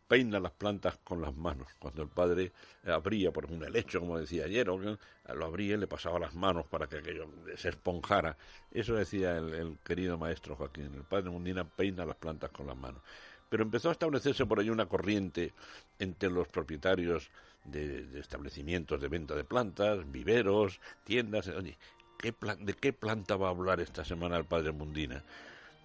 peina 0.07 0.39
las 0.39 0.51
plantas 0.51 0.97
con 1.03 1.21
las 1.21 1.35
manos. 1.35 1.67
Cuando 1.79 2.03
el 2.03 2.09
padre 2.09 2.51
abría, 2.85 3.31
por 3.31 3.45
ejemplo, 3.45 3.67
el 3.67 3.75
hecho, 3.75 3.99
como 3.99 4.19
decía 4.19 4.45
ayer, 4.45 4.67
lo 4.67 5.45
abría 5.45 5.75
y 5.75 5.77
le 5.77 5.87
pasaba 5.87 6.19
las 6.19 6.35
manos 6.35 6.65
para 6.67 6.87
que 6.87 6.97
aquello 6.97 7.27
se 7.55 7.69
esponjara. 7.69 8.37
Eso 8.71 8.95
decía 8.95 9.37
el, 9.37 9.77
querido 9.83 10.17
maestro 10.17 10.55
Joaquín. 10.55 10.91
El 10.95 11.03
padre 11.03 11.29
Mundina 11.29 11.67
peina 11.67 12.05
las 12.05 12.17
plantas 12.17 12.51
con 12.51 12.67
las 12.67 12.77
manos. 12.77 13.01
Pero 13.49 13.63
empezó 13.63 13.89
a 13.89 13.93
establecerse 13.93 14.45
por 14.45 14.59
ahí 14.59 14.69
una 14.69 14.87
corriente 14.87 15.53
entre 15.99 16.29
los 16.29 16.47
propietarios 16.47 17.29
de, 17.63 18.19
establecimientos 18.19 18.99
de 19.01 19.07
venta 19.07 19.35
de 19.35 19.43
plantas, 19.43 20.11
viveros, 20.11 20.79
tiendas. 21.03 21.47
Oye, 21.47 21.77
¿de 22.21 22.73
qué 22.73 22.93
planta 22.93 23.37
va 23.37 23.47
a 23.47 23.51
hablar 23.51 23.79
esta 23.79 24.03
semana 24.03 24.37
el 24.37 24.45
padre 24.45 24.71
Mundina? 24.71 25.23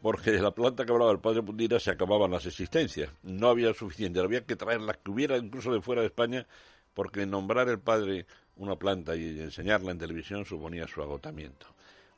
Porque 0.02 0.32
la 0.32 0.52
planta 0.52 0.84
que 0.84 0.92
hablaba 0.92 1.12
el 1.12 1.20
padre 1.20 1.42
Mundina 1.42 1.78
se 1.78 1.90
acababan 1.90 2.30
las 2.30 2.46
existencias. 2.46 3.10
No 3.22 3.48
había 3.48 3.74
suficiente, 3.74 4.20
había 4.20 4.44
que 4.44 4.56
traer 4.56 4.80
las 4.80 4.96
que 4.98 5.10
hubiera 5.10 5.36
incluso 5.36 5.72
de 5.72 5.82
fuera 5.82 6.00
de 6.00 6.08
España, 6.08 6.46
porque 6.94 7.26
nombrar 7.26 7.68
el 7.68 7.78
padre 7.78 8.26
una 8.56 8.76
planta 8.76 9.16
y 9.16 9.40
enseñarla 9.40 9.92
en 9.92 9.98
televisión 9.98 10.44
suponía 10.44 10.86
su 10.86 11.02
agotamiento. 11.02 11.66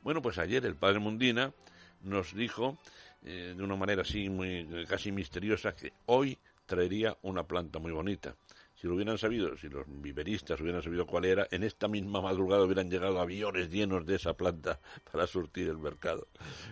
Bueno, 0.01 0.21
pues 0.21 0.37
ayer 0.37 0.65
el 0.65 0.75
padre 0.75 0.99
Mundina 0.99 1.53
nos 2.01 2.35
dijo, 2.35 2.77
eh, 3.23 3.53
de 3.55 3.63
una 3.63 3.75
manera 3.75 4.01
así 4.01 4.29
muy 4.29 4.85
casi 4.87 5.11
misteriosa, 5.11 5.73
que 5.73 5.93
hoy 6.07 6.37
traería 6.65 7.17
una 7.21 7.43
planta 7.43 7.79
muy 7.79 7.91
bonita. 7.91 8.35
Si 8.83 8.89
lo 8.89 8.95
hubieran 8.95 9.17
sabido, 9.17 9.55
si 9.55 9.69
los 9.69 9.85
viveristas 9.87 10.59
hubieran 10.59 10.81
sabido 10.81 11.05
cuál 11.05 11.23
era, 11.23 11.47
en 11.51 11.63
esta 11.63 11.87
misma 11.87 12.19
madrugada 12.19 12.65
hubieran 12.65 12.89
llegado 12.89 13.21
aviones 13.21 13.69
llenos 13.69 14.05
de 14.05 14.15
esa 14.15 14.33
planta 14.33 14.77
para 15.09 15.25
surtir 15.25 15.69
el 15.69 15.77
mercado. 15.77 16.27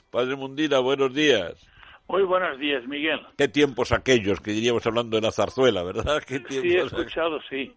Padre 0.09 0.35
Mundina, 0.35 0.79
buenos 0.79 1.13
días. 1.13 1.65
Muy 2.09 2.23
buenos 2.23 2.59
días, 2.59 2.85
Miguel. 2.85 3.21
Qué 3.37 3.47
tiempos 3.47 3.93
aquellos, 3.93 4.41
que 4.41 4.51
diríamos 4.51 4.85
hablando 4.85 5.15
de 5.15 5.21
la 5.21 5.31
zarzuela, 5.31 5.83
¿verdad? 5.83 6.21
¿Qué 6.27 6.43
sí, 6.49 6.75
he 6.75 6.81
escuchado, 6.81 7.39
sí. 7.49 7.73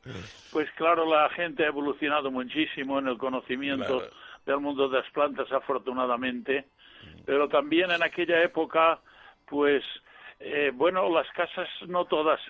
Pues 0.50 0.68
claro, 0.72 1.08
la 1.08 1.30
gente 1.30 1.62
ha 1.62 1.68
evolucionado 1.68 2.28
muchísimo 2.32 2.98
en 2.98 3.06
el 3.06 3.18
conocimiento 3.18 4.02
del 4.44 4.58
mundo 4.58 4.88
de 4.88 4.98
las 4.98 5.10
plantas, 5.12 5.46
afortunadamente, 5.52 6.64
pero 7.24 7.48
también 7.48 7.92
en 7.92 8.02
aquella 8.02 8.42
época, 8.42 8.98
pues, 9.46 9.84
eh, 10.40 10.72
bueno, 10.74 11.08
las 11.08 11.30
casas, 11.36 11.68
no 11.86 12.06
todas, 12.06 12.40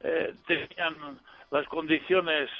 eh, 0.00 0.32
tenían 0.46 1.20
las 1.50 1.66
condiciones 1.68 2.50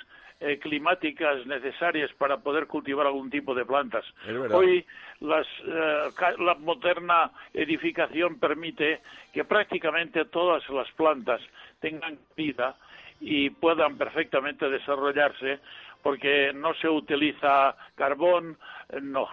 eh, 0.40 0.58
climáticas 0.58 1.46
necesarias 1.46 2.10
para 2.18 2.38
poder 2.38 2.66
cultivar 2.66 3.06
algún 3.06 3.30
tipo 3.30 3.54
de 3.54 3.64
plantas. 3.64 4.04
Hoy 4.52 4.84
las, 5.20 5.46
eh, 5.66 6.10
la 6.38 6.54
moderna 6.56 7.30
edificación 7.52 8.38
permite 8.38 9.00
que 9.32 9.44
prácticamente 9.44 10.24
todas 10.26 10.68
las 10.70 10.90
plantas 10.92 11.40
tengan 11.80 12.18
vida 12.36 12.76
y 13.20 13.48
puedan 13.50 13.96
perfectamente 13.96 14.68
desarrollarse 14.68 15.60
porque 16.02 16.52
no 16.52 16.74
se 16.74 16.88
utiliza 16.88 17.76
carbón, 17.94 18.58
no, 19.00 19.28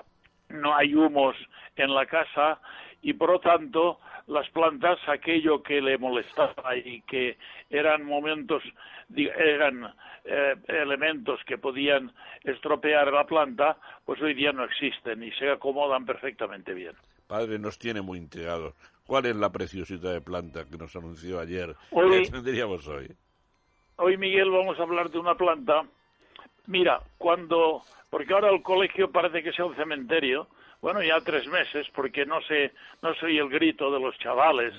no 0.50 0.76
hay 0.76 0.96
humos 0.96 1.36
en 1.76 1.94
la 1.94 2.06
casa 2.06 2.60
y 3.02 3.14
por 3.14 3.32
lo 3.32 3.40
tanto 3.40 4.00
las 4.28 4.50
plantas 4.50 5.00
aquello 5.08 5.62
que 5.64 5.82
le 5.82 5.98
molestaba 5.98 6.76
y 6.76 7.02
que 7.02 7.38
eran 7.70 8.06
momentos 8.06 8.64
eran 9.16 9.94
eh, 10.24 10.56
elementos 10.68 11.40
que 11.46 11.58
podían 11.58 12.14
estropear 12.44 13.12
la 13.12 13.26
planta 13.26 13.78
pues 14.06 14.22
hoy 14.22 14.34
día 14.34 14.52
no 14.52 14.64
existen 14.64 15.24
y 15.24 15.32
se 15.32 15.50
acomodan 15.50 16.06
perfectamente 16.06 16.74
bien. 16.74 16.94
Padre 17.28 17.60
nos 17.60 17.80
tiene 17.80 18.02
muy 18.02 18.18
intrigados. 18.18 18.74
Cuál 19.06 19.26
es 19.26 19.36
la 19.36 19.52
preciosidad 19.52 20.14
de 20.14 20.22
planta 20.22 20.66
que 20.70 20.78
nos 20.78 20.96
anunció 20.96 21.40
ayer 21.40 21.76
hoy 21.92 22.30
tendríamos 22.30 22.88
hoy 22.88 23.08
hoy 23.98 24.18
Miguel 24.18 24.50
vamos 24.50 24.80
a 24.80 24.84
hablar 24.84 25.10
de 25.10 25.20
una 25.20 25.36
planta. 25.36 25.84
Mira 26.68 27.02
cuando 27.18 27.82
porque 28.10 28.34
ahora 28.34 28.50
el 28.52 28.62
colegio 28.62 29.12
parece 29.12 29.42
que 29.42 29.54
sea 29.54 29.66
un 29.66 29.76
cementerio 29.76 30.48
bueno, 30.82 31.04
ya 31.04 31.22
tres 31.22 31.48
meses, 31.48 31.88
porque 31.94 32.26
no 32.26 32.42
sé, 32.42 32.72
no 33.02 33.14
soy 33.16 33.38
el 33.38 33.50
grito 33.50 33.92
de 33.92 34.00
los 34.00 34.18
chavales, 34.18 34.74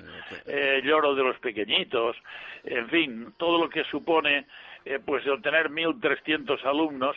eh, 0.47 0.79
el 0.79 0.83
lloro 0.83 1.15
de 1.15 1.23
los 1.23 1.39
pequeñitos, 1.39 2.17
en 2.65 2.89
fin, 2.89 3.35
todo 3.37 3.59
lo 3.59 3.71
que 3.71 3.85
supone, 3.85 4.47
eh, 4.85 4.99
pues 5.05 5.25
el 5.27 5.41
tener 5.41 5.71
1.300 5.71 6.65
alumnos, 6.65 7.17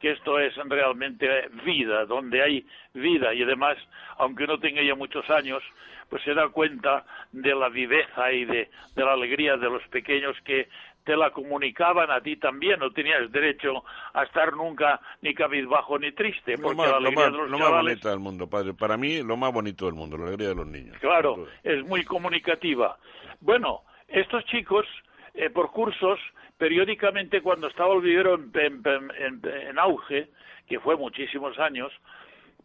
que 0.00 0.10
esto 0.10 0.38
es 0.38 0.54
realmente 0.66 1.48
vida, 1.64 2.04
donde 2.06 2.42
hay 2.42 2.66
vida 2.92 3.32
y 3.32 3.42
además, 3.42 3.78
aunque 4.18 4.46
no 4.46 4.58
tenga 4.58 4.82
ya 4.82 4.96
muchos 4.96 5.30
años, 5.30 5.62
pues 6.10 6.22
se 6.24 6.34
da 6.34 6.48
cuenta 6.48 7.04
de 7.32 7.54
la 7.54 7.68
viveza 7.68 8.32
y 8.32 8.44
de, 8.44 8.68
de 8.94 9.04
la 9.04 9.12
alegría 9.12 9.56
de 9.56 9.70
los 9.70 9.82
pequeños 9.88 10.36
que 10.44 10.68
te 11.04 11.16
la 11.16 11.30
comunicaban 11.30 12.10
a 12.10 12.20
ti 12.20 12.36
también, 12.36 12.80
no 12.80 12.90
tenías 12.90 13.30
derecho 13.30 13.84
a 14.12 14.24
estar 14.24 14.54
nunca 14.54 15.00
ni 15.20 15.34
cabizbajo 15.34 15.98
ni 15.98 16.12
triste, 16.12 16.56
porque 16.58 16.82
la 16.82 16.96
alegría 16.96 17.26
de 17.26 17.30
los 17.30 17.50
lo 17.50 17.58
más 17.58 17.70
bonito 17.70 18.08
del 18.08 18.18
mundo, 18.18 18.48
padre. 18.48 18.74
Para 18.74 18.96
mí, 18.96 19.22
lo 19.22 19.36
más 19.36 19.52
bonito 19.52 19.84
del 19.84 19.94
mundo, 19.94 20.16
la 20.16 20.26
alegría 20.26 20.48
de 20.48 20.54
los 20.54 20.66
niños. 20.66 20.96
Claro, 21.00 21.46
es 21.62 21.84
muy 21.84 22.04
comunicativa. 22.04 22.98
Bueno, 23.40 23.82
estos 24.08 24.44
chicos, 24.46 24.86
eh, 25.34 25.50
por 25.50 25.70
cursos, 25.70 26.18
periódicamente 26.56 27.42
cuando 27.42 27.68
estaba 27.68 27.94
el 27.94 28.00
vivero 28.00 28.34
en 28.34 29.78
auge, 29.78 30.28
que 30.66 30.80
fue 30.80 30.96
muchísimos 30.96 31.58
años, 31.58 31.92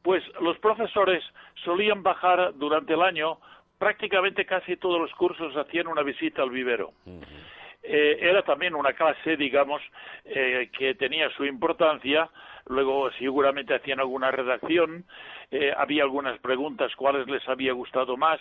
pues 0.02 0.24
los 0.42 0.58
profesores 0.60 1.24
solían 1.66 2.04
bajar 2.04 2.54
durante 2.56 2.94
el 2.94 3.02
año, 3.02 3.40
prácticamente 3.78 4.46
casi 4.46 4.78
todos 4.78 5.02
los 5.02 5.12
cursos 5.14 5.56
hacían 5.58 5.88
una 5.88 6.04
visita 6.04 6.42
al 6.42 6.52
vivero. 6.52 6.94
Eh, 7.92 8.20
era 8.22 8.44
también 8.44 8.76
una 8.76 8.94
clase, 8.94 9.36
digamos, 9.36 9.82
eh, 10.24 10.70
que 10.78 10.94
tenía 10.94 11.28
su 11.32 11.44
importancia. 11.44 12.30
Luego 12.68 13.10
seguramente 13.14 13.74
hacían 13.74 14.00
alguna 14.00 14.30
redacción, 14.30 15.06
eh, 15.50 15.74
había 15.76 16.04
algunas 16.04 16.38
preguntas 16.38 16.96
cuáles 16.96 17.26
les 17.28 17.50
había 17.50 17.74
gustado 17.74 18.16
más, 18.16 18.40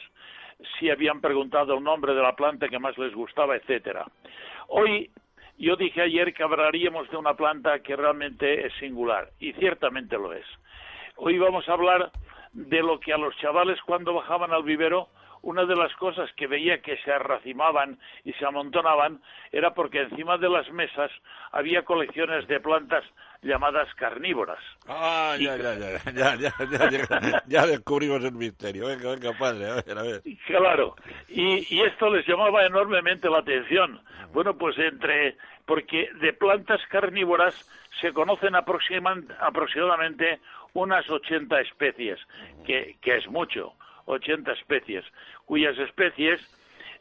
si 0.79 0.91
habían 0.91 1.23
preguntado 1.23 1.79
el 1.79 1.83
nombre 1.83 2.13
de 2.13 2.21
la 2.21 2.37
planta 2.37 2.69
que 2.69 2.79
más 2.79 2.99
les 2.99 3.15
gustaba, 3.15 3.57
etcétera. 3.57 4.05
Hoy 4.67 5.11
yo 5.57 5.77
dije 5.77 6.03
ayer 6.03 6.35
que 6.35 6.43
hablaríamos 6.43 7.09
de 7.09 7.17
una 7.17 7.33
planta 7.33 7.79
que 7.79 7.97
realmente 7.97 8.67
es 8.67 8.75
singular 8.75 9.31
y 9.41 9.55
ciertamente 9.55 10.19
lo 10.19 10.35
es. 10.35 10.45
Hoy 11.17 11.39
vamos 11.39 11.67
a 11.71 11.73
hablar 11.73 12.11
de 12.53 12.83
lo 12.83 13.01
que 13.01 13.15
a 13.15 13.17
los 13.17 13.35
chavales 13.39 13.81
cuando 13.81 14.13
bajaban 14.13 14.53
al 14.53 14.63
vivero 14.63 15.09
una 15.49 15.65
de 15.65 15.75
las 15.75 15.95
cosas 15.95 16.31
que 16.37 16.47
veía 16.47 16.83
que 16.83 16.99
se 16.99 17.11
arracimaban 17.11 17.99
y 18.23 18.35
se 18.35 18.45
amontonaban 18.45 19.23
era 19.51 19.73
porque 19.73 20.03
encima 20.03 20.37
de 20.37 20.51
las 20.51 20.71
mesas 20.71 21.11
había 21.53 21.87
colecciones 21.87 22.47
de 22.49 22.61
plantas 22.61 23.03
llamadas 23.41 23.89
carnívoras. 23.95 24.59
Ah, 24.87 25.37
ya, 25.41 25.57
ya, 25.57 25.75
ya, 25.75 26.13
ya, 26.13 26.37
ya, 26.37 26.91
ya, 26.91 27.43
ya, 27.47 27.67
descubrimos 27.67 28.23
el 28.25 28.33
misterio. 28.33 28.89
Venga, 28.89 29.11
venga, 29.11 29.33
padre, 29.39 29.71
a 29.71 29.75
ver, 29.77 29.99
a 29.99 30.03
ver. 30.03 30.23
Claro, 30.47 30.97
y, 31.29 31.75
y 31.75 31.81
esto 31.81 32.11
les 32.11 32.27
llamaba 32.29 32.67
enormemente 32.67 33.31
la 33.31 33.39
atención. 33.39 34.03
Bueno, 34.35 34.59
pues 34.59 34.77
entre, 34.77 35.39
porque 35.65 36.11
de 36.21 36.35
plantas 36.35 36.83
carnívoras 36.91 37.55
se 38.03 38.13
conocen 38.13 38.55
aproximadamente 38.55 40.41
unas 40.75 41.09
80 41.09 41.59
especies, 41.63 42.19
que, 42.67 42.97
que 43.01 43.17
es 43.17 43.27
mucho, 43.29 43.73
80 44.09 44.53
especies, 44.53 45.05
cuyas 45.49 45.77
especies 45.79 46.39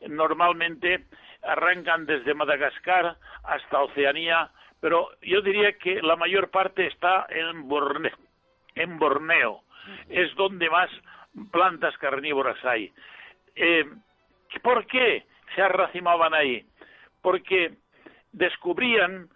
normalmente 0.07 1.03
arrancan 1.43 2.05
desde 2.05 2.33
Madagascar 2.33 3.17
hasta 3.43 3.81
Oceanía, 3.81 4.49
pero 4.79 5.09
yo 5.21 5.41
diría 5.41 5.73
que 5.73 6.01
la 6.01 6.15
mayor 6.15 6.49
parte 6.49 6.87
está 6.87 7.27
en 7.29 7.67
Borneo. 7.67 8.17
En 8.75 8.97
Borneo 8.97 9.63
es 10.09 10.33
donde 10.35 10.69
más 10.69 10.89
plantas 11.51 11.97
carnívoras 11.97 12.63
hay. 12.63 12.91
Eh, 13.55 13.85
¿Por 14.63 14.87
qué 14.87 15.25
se 15.53 15.61
arracimaban 15.61 16.33
ahí? 16.33 16.65
Porque 17.21 17.73
descubrían 18.31 19.29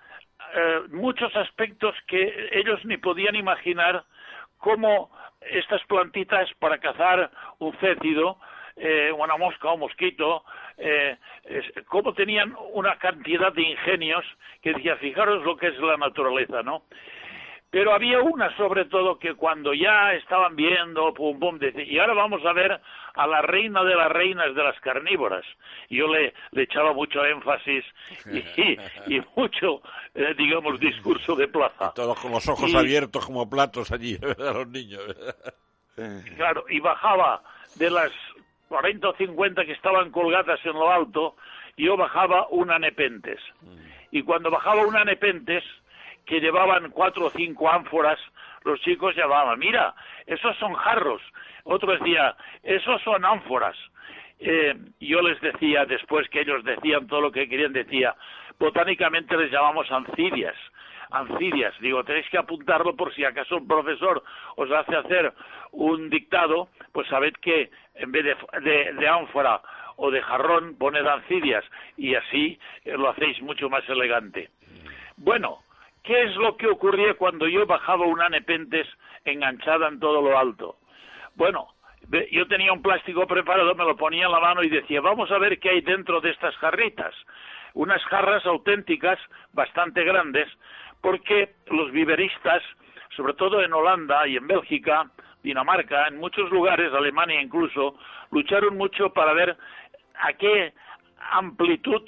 eh, 0.53 0.81
muchos 0.89 1.35
aspectos 1.35 1.95
que 2.07 2.49
ellos 2.53 2.79
ni 2.85 2.97
podían 2.97 3.35
imaginar 3.35 4.05
cómo 4.57 5.11
estas 5.41 5.83
plantitas 5.85 6.49
para 6.59 6.77
cazar 6.77 7.29
un 7.59 7.73
cétido, 7.79 8.37
eh, 8.75 9.11
una 9.11 9.37
mosca 9.37 9.69
o 9.69 9.77
mosquito, 9.77 10.43
eh, 10.77 11.17
cómo 11.87 12.13
tenían 12.13 12.55
una 12.73 12.97
cantidad 12.97 13.53
de 13.53 13.63
ingenios 13.63 14.25
que 14.61 14.73
decía, 14.73 14.95
fijaros 14.97 15.43
lo 15.43 15.57
que 15.57 15.67
es 15.67 15.77
la 15.79 15.97
naturaleza, 15.97 16.63
¿no? 16.63 16.83
Pero 17.71 17.93
había 17.93 18.19
una 18.19 18.55
sobre 18.57 18.83
todo 18.85 19.17
que 19.17 19.33
cuando 19.33 19.73
ya 19.73 20.13
estaban 20.13 20.57
viendo, 20.57 21.13
pum, 21.13 21.39
pum, 21.39 21.57
decía, 21.57 21.83
y 21.83 21.99
ahora 21.99 22.13
vamos 22.13 22.45
a 22.45 22.51
ver 22.51 22.81
a 23.13 23.27
la 23.27 23.41
reina 23.41 23.81
de 23.85 23.95
las 23.95 24.11
reinas 24.11 24.53
de 24.53 24.61
las 24.61 24.77
carnívoras. 24.81 25.45
Yo 25.89 26.07
le, 26.09 26.33
le 26.51 26.63
echaba 26.63 26.91
mucho 26.91 27.23
énfasis 27.23 27.85
y, 28.25 28.39
y, 29.15 29.21
mucho, 29.37 29.81
eh, 30.13 30.35
digamos, 30.37 30.81
discurso 30.81 31.33
de 31.33 31.47
plaza. 31.47 31.93
Todos 31.95 32.19
con 32.19 32.31
los 32.31 32.45
ojos 32.49 32.75
abiertos 32.75 33.25
como 33.25 33.49
platos 33.49 33.89
allí, 33.93 34.19
a 34.37 34.51
los 34.51 34.67
niños. 34.67 35.03
claro, 36.35 36.65
y 36.69 36.81
bajaba 36.81 37.41
de 37.75 37.89
las 37.89 38.11
40 38.71 39.09
o 39.09 39.13
50 39.15 39.65
que 39.65 39.73
estaban 39.73 40.11
colgadas 40.11 40.65
en 40.65 40.71
lo 40.71 40.89
alto, 40.89 41.35
yo 41.75 41.97
bajaba 41.97 42.47
una 42.51 42.79
nepentes. 42.79 43.41
Mm. 43.59 43.75
Y 44.11 44.23
cuando 44.23 44.49
bajaba 44.49 44.87
una 44.87 45.03
nepentes, 45.03 45.61
que 46.25 46.39
llevaban 46.39 46.89
cuatro 46.91 47.25
o 47.25 47.29
cinco 47.31 47.69
ánforas, 47.69 48.17
los 48.63 48.79
chicos 48.79 49.13
llamaban, 49.13 49.59
mira, 49.59 49.93
esos 50.25 50.55
son 50.57 50.73
jarros. 50.73 51.21
Otro 51.65 51.91
decía, 51.91 52.33
esos 52.63 53.01
son 53.01 53.25
ánforas. 53.25 53.75
Eh, 54.39 54.73
yo 55.01 55.21
les 55.21 55.41
decía, 55.41 55.85
después 55.85 56.29
que 56.29 56.39
ellos 56.39 56.63
decían 56.63 57.07
todo 57.07 57.19
lo 57.19 57.31
que 57.31 57.49
querían, 57.49 57.73
decía, 57.73 58.15
botánicamente 58.57 59.35
les 59.35 59.51
llamamos 59.51 59.91
anfibias. 59.91 60.55
Anfibias, 61.11 61.77
digo, 61.79 62.03
tenéis 62.03 62.29
que 62.29 62.37
apuntarlo 62.37 62.95
por 62.95 63.13
si 63.13 63.25
acaso 63.25 63.57
un 63.57 63.67
profesor 63.67 64.23
os 64.55 64.71
hace 64.71 64.95
hacer 64.95 65.33
un 65.71 66.09
dictado, 66.09 66.69
pues 66.93 67.07
sabed 67.07 67.33
que 67.41 67.69
en 67.95 68.11
vez 68.11 68.23
de, 68.23 68.93
de 68.93 69.07
ánfora 69.07 69.61
o 69.97 70.09
de 70.09 70.21
jarrón, 70.21 70.77
poned 70.77 71.05
anfibias 71.05 71.63
y 71.97 72.15
así 72.15 72.59
lo 72.85 73.09
hacéis 73.09 73.41
mucho 73.41 73.69
más 73.69 73.87
elegante. 73.89 74.49
Bueno, 75.17 75.59
¿Qué 76.03 76.23
es 76.23 76.35
lo 76.35 76.57
que 76.57 76.67
ocurría 76.67 77.13
cuando 77.13 77.47
yo 77.47 77.65
bajaba 77.65 78.05
una 78.05 78.27
nepentes 78.27 78.87
enganchada 79.23 79.87
en 79.87 79.99
todo 79.99 80.21
lo 80.21 80.37
alto? 80.37 80.77
Bueno, 81.35 81.67
yo 82.31 82.47
tenía 82.47 82.73
un 82.73 82.81
plástico 82.81 83.27
preparado, 83.27 83.75
me 83.75 83.85
lo 83.85 83.95
ponía 83.95 84.25
en 84.25 84.31
la 84.31 84.39
mano 84.39 84.63
y 84.63 84.69
decía, 84.69 84.99
vamos 84.99 85.29
a 85.31 85.37
ver 85.37 85.59
qué 85.59 85.69
hay 85.69 85.81
dentro 85.81 86.19
de 86.19 86.31
estas 86.31 86.55
jarritas. 86.57 87.13
Unas 87.73 88.03
jarras 88.05 88.45
auténticas, 88.45 89.19
bastante 89.53 90.03
grandes, 90.03 90.49
porque 91.01 91.55
los 91.67 91.91
viveristas, 91.91 92.61
sobre 93.15 93.33
todo 93.33 93.61
en 93.61 93.73
Holanda 93.73 94.27
y 94.27 94.37
en 94.37 94.47
Bélgica, 94.47 95.09
Dinamarca, 95.43 96.07
en 96.07 96.17
muchos 96.17 96.49
lugares, 96.51 96.93
Alemania 96.93 97.41
incluso, 97.41 97.97
lucharon 98.31 98.77
mucho 98.77 99.11
para 99.11 99.33
ver 99.33 99.57
a 100.15 100.33
qué 100.33 100.73
amplitud 101.31 102.03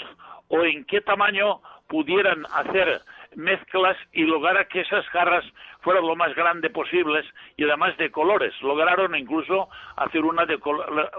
o 0.50 0.64
en 0.64 0.86
qué 0.86 1.02
tamaño 1.02 1.62
pudieran 1.88 2.46
hacer 2.54 3.02
mezclas 3.36 3.98
y 4.12 4.24
lograr 4.24 4.68
que 4.68 4.82
esas 4.82 5.06
jarras 5.08 5.44
fueran 5.82 6.06
lo 6.06 6.16
más 6.16 6.34
grande 6.36 6.70
posibles 6.70 7.26
y 7.58 7.64
además 7.64 7.98
de 7.98 8.12
colores. 8.12 8.54
Lograron 8.62 9.16
incluso 9.16 9.70
hacer 9.96 10.24
una 10.24 10.46
de 10.46 10.60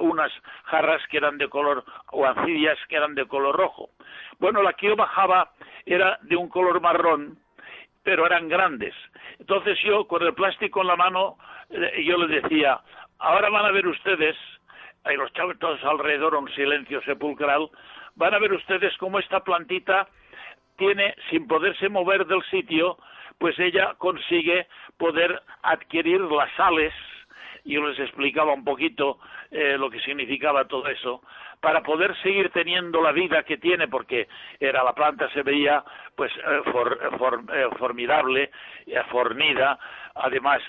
unas 0.01 0.33
jarras 0.65 1.03
que 1.09 1.19
eran 1.19 1.39
de 1.39 1.49
color 1.49 1.85
o 2.13 2.25
ancidias 2.25 2.79
que 2.89 2.97
eran 2.97 3.15
de 3.15 3.27
color 3.27 3.57
rojo. 3.57 3.91
Bueno, 4.39 4.63
la 4.63 4.73
que 4.73 4.87
yo 4.87 4.97
bajaba 4.97 5.51
era 5.85 6.19
de 6.23 6.37
un 6.37 6.49
color 6.49 6.81
marrón, 6.81 7.39
pero 8.05 8.27
eran 8.27 8.49
grandes. 8.49 8.95
Entonces 9.40 9.77
yo 9.83 10.07
con 10.07 10.23
el 10.23 10.35
plástico 10.35 10.83
en 10.83 10.87
la 10.87 10.97
mano 10.97 11.38
eh, 11.71 12.05
yo 12.05 12.17
les 12.19 12.43
decía, 12.43 12.81
ahora 13.19 13.51
van 13.51 13.67
a 13.67 13.73
ver 13.73 13.87
ustedes, 13.88 14.37
y 15.11 15.17
los 15.17 15.33
chavos 15.33 15.59
todos 15.59 15.83
alrededor 15.83 16.37
un 16.37 16.53
silencio 16.55 17.03
sepulcral, 17.03 17.69
van 18.14 18.35
a 18.35 18.38
ver 18.38 18.53
ustedes 18.53 18.97
cómo 18.99 19.19
esta 19.19 19.40
plantita 19.40 20.07
tiene, 20.77 21.14
sin 21.31 21.49
poderse 21.49 21.88
mover 21.88 22.27
del 22.27 22.43
sitio, 22.45 22.99
pues 23.38 23.59
ella 23.59 23.95
consigue 23.99 24.69
poder 24.99 25.43
adquirir 25.62 26.21
las 26.21 26.53
sales, 26.53 26.93
y 27.64 27.75
yo 27.75 27.87
les 27.87 27.99
explicaba 27.99 28.53
un 28.53 28.64
poquito 28.64 29.19
eh, 29.51 29.77
lo 29.79 29.90
que 29.90 30.01
significaba 30.01 30.67
todo 30.67 30.87
eso, 30.88 31.23
para 31.64 31.83
poder 31.83 32.14
seguir 32.22 32.50
teniendo 32.50 33.00
la 33.00 33.11
vida 33.11 33.42
que 33.42 33.57
tiene, 33.57 33.88
porque 33.88 34.29
era 34.61 34.85
la 34.85 34.92
planta 34.92 35.31
se 35.31 35.42
veía 35.42 35.83
pues 36.14 36.31
eh, 36.37 36.62
eh, 37.55 37.68
formidable, 37.79 38.50
fornida, 39.11 39.79
además 40.14 40.61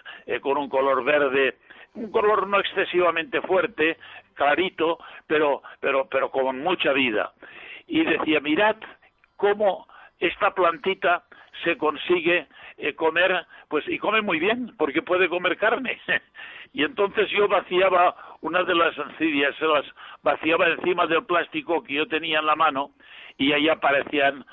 con 0.41 0.57
un 0.57 0.69
color 0.69 1.03
verde, 1.03 1.57
un 1.95 2.09
color 2.11 2.47
no 2.47 2.59
excesivamente 2.59 3.41
fuerte, 3.41 3.97
clarito, 4.35 4.99
pero, 5.27 5.61
pero, 5.81 6.07
pero 6.09 6.31
con 6.31 6.59
mucha 6.59 6.93
vida. 6.93 7.33
Y 7.87 8.05
decía, 8.05 8.39
mirad 8.39 8.77
cómo 9.35 9.87
esta 10.19 10.51
plantita 10.53 11.23
se 11.63 11.77
consigue 11.77 12.47
eh, 12.77 12.93
comer, 12.95 13.45
pues 13.69 13.87
y 13.87 13.97
come 13.97 14.21
muy 14.21 14.39
bien, 14.39 14.73
porque 14.77 15.01
puede 15.01 15.29
comer 15.29 15.57
carne. 15.57 15.99
y 16.75 16.83
entonces 16.83 17.29
yo 17.29 17.47
vaciaba 17.47 18.13
una 18.41 18.63
de 18.63 18.75
las 18.75 18.99
ancidias, 18.99 19.55
se 19.55 19.65
las 19.65 19.85
vaciaba 20.21 20.67
encima 20.67 21.07
del 21.07 21.25
plástico 21.25 21.81
que 21.81 21.93
yo 21.93 22.07
tenía 22.07 22.39
en 22.39 22.45
la 22.45 22.57
mano 22.57 22.91
y 23.37 23.53
ahí 23.53 23.69
aparecían 23.69 24.45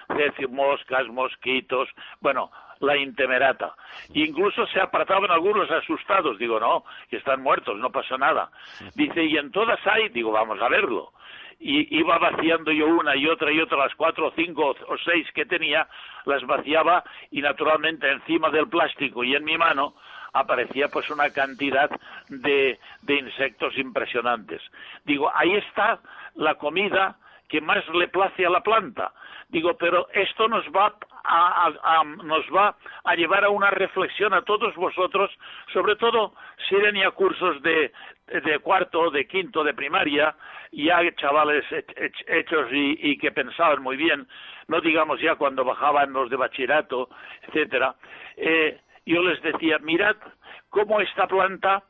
moscas, 0.49 1.09
mosquitos, 1.09 1.89
bueno, 2.21 2.53
la 2.79 2.97
intemerata. 2.97 3.75
Incluso 4.15 4.67
se 4.69 4.81
apartaban 4.81 5.33
algunos 5.33 5.69
asustados, 5.69 6.39
digo, 6.39 6.61
no, 6.61 6.85
que 7.11 7.17
están 7.17 7.43
muertos, 7.43 7.77
no 7.79 7.91
pasa 7.91 8.17
nada. 8.17 8.53
Dice, 8.95 9.25
y 9.25 9.37
en 9.37 9.51
todas 9.51 9.85
hay, 9.85 10.09
digo, 10.11 10.31
vamos 10.31 10.63
a 10.63 10.69
verlo 10.69 11.13
y 11.59 11.97
iba 11.97 12.19
vaciando 12.19 12.73
yo 12.73 12.87
una 12.89 13.15
y 13.15 13.27
otra 13.29 13.53
y 13.53 13.61
otra, 13.61 13.79
las 13.79 13.95
cuatro 13.95 14.33
cinco 14.35 14.75
o 14.89 14.99
seis 14.99 15.29
que 15.33 15.45
tenía, 15.45 15.87
las 16.25 16.45
vaciaba 16.45 17.05
y 17.31 17.41
naturalmente 17.41 18.11
encima 18.11 18.51
del 18.51 18.69
plástico 18.69 19.23
y 19.23 19.37
en 19.37 19.45
mi 19.45 19.57
mano 19.57 19.95
aparecía 20.33 20.89
pues 20.89 21.09
una 21.11 21.31
cantidad 21.31 21.91
de, 22.29 22.79
de 23.03 23.15
insectos 23.15 23.77
impresionantes. 23.77 24.63
Digo, 25.05 25.31
ahí 25.35 25.55
está 25.55 26.01
la 26.35 26.55
comida 26.55 27.17
que 27.49 27.61
más 27.61 27.87
le 27.91 28.09
place 28.09 28.47
a 28.47 28.51
la 28.51 28.63
planta. 28.63 29.13
Digo, 29.51 29.77
pero 29.77 30.09
esto 30.15 30.49
nos 30.49 30.65
va 30.69 30.95
a, 31.25 32.03
nos 32.25 32.47
va 32.47 32.75
a 33.05 33.15
llevar 33.15 33.45
a 33.45 33.51
una 33.51 33.71
reflexión 33.71 34.33
a 34.33 34.41
todos 34.41 34.75
vosotros, 34.75 35.31
sobre 35.71 35.97
todo 35.97 36.33
si 36.67 36.77
a 37.03 37.11
cursos 37.11 37.61
de, 37.63 37.93
de 38.27 38.59
cuarto, 38.61 39.11
de 39.11 39.27
quinto, 39.27 39.63
de 39.63 39.75
primaria, 39.75 40.35
ya 40.73 41.01
chavales 41.17 41.65
hechos 42.27 42.69
y, 42.73 43.19
que 43.19 43.31
pensaban 43.31 43.83
muy 43.83 43.99
bien, 43.99 44.27
no 44.69 44.81
digamos 44.81 45.21
ya 45.21 45.35
cuando 45.35 45.65
bajaban 45.65 46.15
los 46.15 46.31
de 46.31 46.37
bachillerato, 46.37 47.11
etcétera, 47.43 47.95
eh, 48.39 48.81
yo 49.07 49.23
les 49.23 49.41
decía, 49.43 49.79
mirad 49.79 50.17
cómo 50.71 51.01
esta 51.01 51.27
planta 51.27 51.83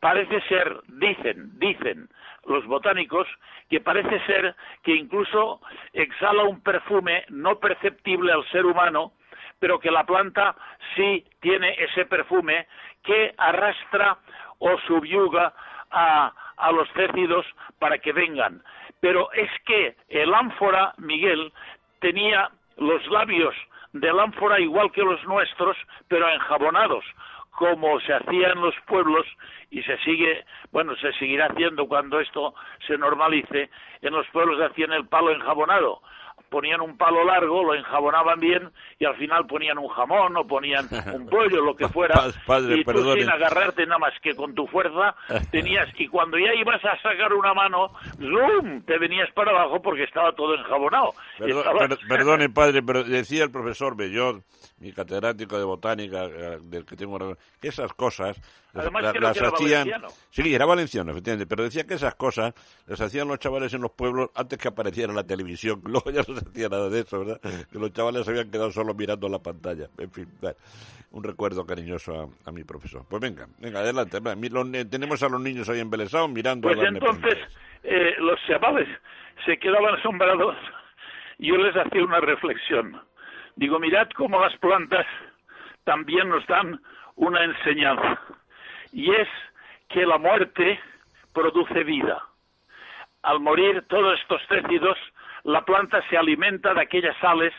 parece 0.00 0.40
ser, 0.42 0.80
dicen, 0.88 1.58
dicen 1.58 2.08
los 2.46 2.66
botánicos, 2.66 3.28
que 3.70 3.80
parece 3.80 4.18
ser 4.26 4.56
que 4.82 4.94
incluso 4.96 5.60
exhala 5.92 6.42
un 6.42 6.60
perfume 6.60 7.24
no 7.28 7.60
perceptible 7.60 8.32
al 8.32 8.44
ser 8.50 8.66
humano, 8.66 9.12
pero 9.60 9.78
que 9.78 9.92
la 9.92 10.04
planta 10.04 10.56
sí 10.96 11.24
tiene 11.40 11.76
ese 11.78 12.04
perfume 12.06 12.66
que 13.04 13.32
arrastra 13.38 14.18
o 14.58 14.76
subyuga 14.80 15.54
a, 15.92 16.32
a 16.56 16.72
los 16.72 16.88
cécidos 16.94 17.46
para 17.78 17.98
que 17.98 18.12
vengan. 18.12 18.62
Pero 19.00 19.30
es 19.32 19.50
que 19.64 19.96
el 20.08 20.34
ánfora, 20.34 20.94
Miguel, 20.98 21.52
tenía 22.00 22.50
los 22.76 23.06
labios 23.06 23.54
del 23.92 24.18
ánfora 24.18 24.60
igual 24.60 24.90
que 24.92 25.02
los 25.02 25.22
nuestros, 25.24 25.76
pero 26.08 26.28
enjabonados, 26.28 27.04
como 27.50 28.00
se 28.00 28.14
hacía 28.14 28.48
en 28.48 28.60
los 28.60 28.74
pueblos 28.86 29.26
y 29.70 29.82
se 29.82 29.98
sigue, 29.98 30.44
bueno, 30.70 30.96
se 30.96 31.12
seguirá 31.14 31.46
haciendo 31.46 31.86
cuando 31.86 32.20
esto 32.20 32.54
se 32.86 32.96
normalice, 32.96 33.70
en 34.00 34.12
los 34.12 34.26
pueblos 34.28 34.60
hacían 34.60 34.92
el 34.92 35.06
palo 35.06 35.32
enjabonado 35.32 36.00
ponían 36.48 36.80
un 36.80 36.96
palo 36.96 37.24
largo, 37.24 37.64
lo 37.64 37.74
enjabonaban 37.74 38.40
bien 38.40 38.70
y 38.98 39.04
al 39.04 39.16
final 39.16 39.46
ponían 39.46 39.78
un 39.78 39.88
jamón 39.88 40.36
o 40.36 40.46
ponían 40.46 40.88
un 41.14 41.26
pollo, 41.26 41.62
lo 41.62 41.74
que 41.74 41.88
fuera. 41.88 42.28
y 42.74 42.84
tú 42.84 43.12
sin 43.14 43.30
agarrarte 43.30 43.86
nada 43.86 43.98
más 43.98 44.12
que 44.22 44.34
con 44.34 44.54
tu 44.54 44.66
fuerza 44.66 45.14
tenías 45.50 45.88
y 45.98 46.08
cuando 46.08 46.38
ya 46.38 46.54
ibas 46.54 46.84
a 46.84 47.00
sacar 47.00 47.32
una 47.32 47.54
mano, 47.54 47.92
¡zoom! 48.18 48.82
te 48.82 48.98
venías 48.98 49.30
para 49.32 49.50
abajo 49.50 49.80
porque 49.80 50.04
estaba 50.04 50.32
todo 50.32 50.54
enjabonado. 50.54 51.14
Perdone, 52.08 52.48
padre, 52.50 52.82
pero 52.82 53.04
decía 53.04 53.44
el 53.44 53.50
profesor 53.50 53.96
Bellot, 53.96 54.42
mi 54.78 54.92
catedrático 54.92 55.58
de 55.58 55.64
botánica, 55.64 56.24
eh, 56.24 56.58
del 56.62 56.84
que 56.84 56.96
tengo 56.96 57.36
que 57.60 57.68
esas 57.68 57.92
cosas 57.94 58.40
Además, 58.74 59.14
las 59.20 59.40
hacían. 59.40 59.88
Sí, 60.30 60.54
era 60.54 60.64
valenciano, 60.64 61.10
efectivamente, 61.12 61.46
pero 61.46 61.64
decía 61.64 61.84
que 61.84 61.94
esas 61.94 62.14
cosas 62.14 62.54
las 62.86 63.00
hacían 63.00 63.28
los 63.28 63.38
chavales 63.38 63.74
en 63.74 63.82
los 63.82 63.90
pueblos 63.90 64.30
antes 64.34 64.58
que 64.58 64.68
apareciera 64.68 65.12
la 65.12 65.24
televisión. 65.24 65.82
Luego 65.84 66.10
ya 66.10 66.22
no 66.32 66.40
se 66.40 66.48
hacía 66.48 66.68
nada 66.68 66.88
de 66.88 67.00
eso, 67.00 67.20
¿verdad? 67.20 67.40
Que 67.70 67.78
los 67.78 67.92
chavales 67.92 68.28
habían 68.28 68.50
quedado 68.50 68.70
solo 68.70 68.94
mirando 68.94 69.28
la 69.28 69.38
pantalla. 69.38 69.88
En 69.98 70.10
fin, 70.10 70.28
un 71.12 71.24
recuerdo 71.24 71.66
cariñoso 71.66 72.32
a, 72.44 72.52
mi 72.52 72.64
profesor. 72.64 73.04
Pues 73.08 73.20
venga, 73.20 73.46
venga, 73.58 73.80
adelante. 73.80 74.18
tenemos 74.86 75.22
a 75.22 75.28
los 75.28 75.40
niños 75.40 75.68
ahí 75.68 75.80
embelesados 75.80 76.30
mirando 76.30 76.68
pues 76.68 76.78
entonces, 76.82 77.38
eh, 77.82 78.14
los 78.18 78.40
chavales 78.46 78.88
se 79.44 79.58
quedaban 79.58 79.94
asombrados. 79.94 80.56
Yo 81.38 81.56
les 81.56 81.76
hacía 81.76 82.04
una 82.04 82.20
reflexión. 82.20 83.00
Digo, 83.56 83.78
mirad 83.78 84.08
cómo 84.16 84.40
las 84.40 84.56
plantas 84.58 85.06
también 85.84 86.28
nos 86.28 86.46
dan 86.46 86.80
una 87.16 87.44
enseñanza 87.44 88.20
y 88.92 89.10
es 89.10 89.28
que 89.88 90.06
la 90.06 90.18
muerte 90.18 90.78
produce 91.32 91.84
vida. 91.84 92.22
Al 93.22 93.40
morir 93.40 93.84
todos 93.88 94.18
estos 94.20 94.40
tecidos, 94.48 94.96
la 95.44 95.64
planta 95.64 96.02
se 96.08 96.16
alimenta 96.16 96.74
de 96.74 96.82
aquellas 96.82 97.16
sales 97.18 97.52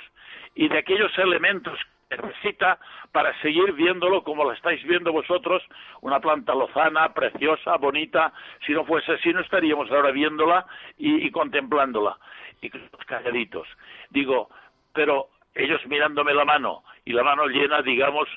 y 0.55 0.67
de 0.67 0.77
aquellos 0.77 1.17
elementos 1.17 1.77
que 2.09 2.17
necesita 2.17 2.79
para 3.11 3.39
seguir 3.41 3.73
viéndolo 3.73 4.23
como 4.23 4.43
lo 4.43 4.51
estáis 4.53 4.83
viendo 4.83 5.11
vosotros, 5.11 5.63
una 6.01 6.19
planta 6.19 6.53
lozana, 6.53 7.13
preciosa, 7.13 7.77
bonita. 7.77 8.33
Si 8.65 8.73
no 8.73 8.85
fuese 8.85 9.13
así, 9.13 9.33
no 9.33 9.41
estaríamos 9.41 9.91
ahora 9.91 10.11
viéndola 10.11 10.65
y, 10.97 11.25
y 11.25 11.31
contemplándola. 11.31 12.17
Y 12.61 12.69
calladitos. 13.05 13.67
Digo, 14.09 14.49
pero 14.93 15.27
ellos 15.55 15.85
mirándome 15.87 16.33
la 16.33 16.45
mano 16.45 16.83
y 17.05 17.13
la 17.13 17.23
mano 17.23 17.47
llena, 17.47 17.81
digamos, 17.81 18.27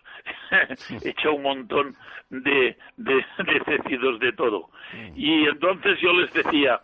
hecha 1.04 1.30
un 1.30 1.42
montón 1.42 1.96
de, 2.30 2.76
de, 2.96 3.24
de 3.38 4.18
de 4.18 4.32
todo. 4.32 4.70
Y 5.14 5.44
entonces 5.46 5.98
yo 6.00 6.12
les 6.12 6.32
decía, 6.32 6.80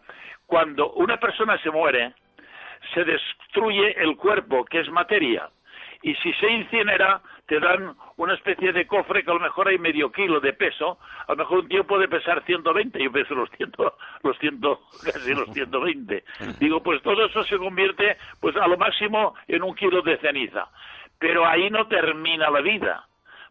cuando 0.46 0.92
una 0.92 1.18
persona 1.18 1.58
se 1.58 1.70
muere, 1.70 2.14
se 2.94 3.04
destruye 3.04 4.02
el 4.02 4.16
cuerpo, 4.16 4.64
que 4.64 4.80
es 4.80 4.90
materia, 4.90 5.48
y 6.02 6.14
si 6.16 6.32
se 6.34 6.50
incinera, 6.50 7.20
te 7.46 7.60
dan 7.60 7.94
una 8.16 8.34
especie 8.34 8.72
de 8.72 8.86
cofre 8.86 9.22
que 9.22 9.30
a 9.30 9.34
lo 9.34 9.40
mejor 9.40 9.68
hay 9.68 9.78
medio 9.78 10.10
kilo 10.10 10.40
de 10.40 10.52
peso, 10.52 10.98
a 11.28 11.32
lo 11.32 11.36
mejor 11.36 11.58
un 11.60 11.68
tío 11.68 11.84
puede 11.84 12.08
pesar 12.08 12.42
120, 12.44 13.02
yo 13.02 13.12
peso 13.12 13.34
los 13.34 13.48
100, 13.50 13.72
los 14.22 14.38
100, 14.38 14.60
casi 15.04 15.34
los 15.34 15.48
120. 15.52 16.24
Digo, 16.58 16.82
pues 16.82 17.00
todo 17.02 17.24
eso 17.24 17.44
se 17.44 17.56
convierte, 17.56 18.16
pues 18.40 18.56
a 18.56 18.66
lo 18.66 18.76
máximo 18.76 19.34
en 19.46 19.62
un 19.62 19.74
kilo 19.76 20.02
de 20.02 20.18
ceniza. 20.18 20.68
Pero 21.20 21.46
ahí 21.46 21.70
no 21.70 21.86
termina 21.86 22.50
la 22.50 22.60
vida, 22.60 23.06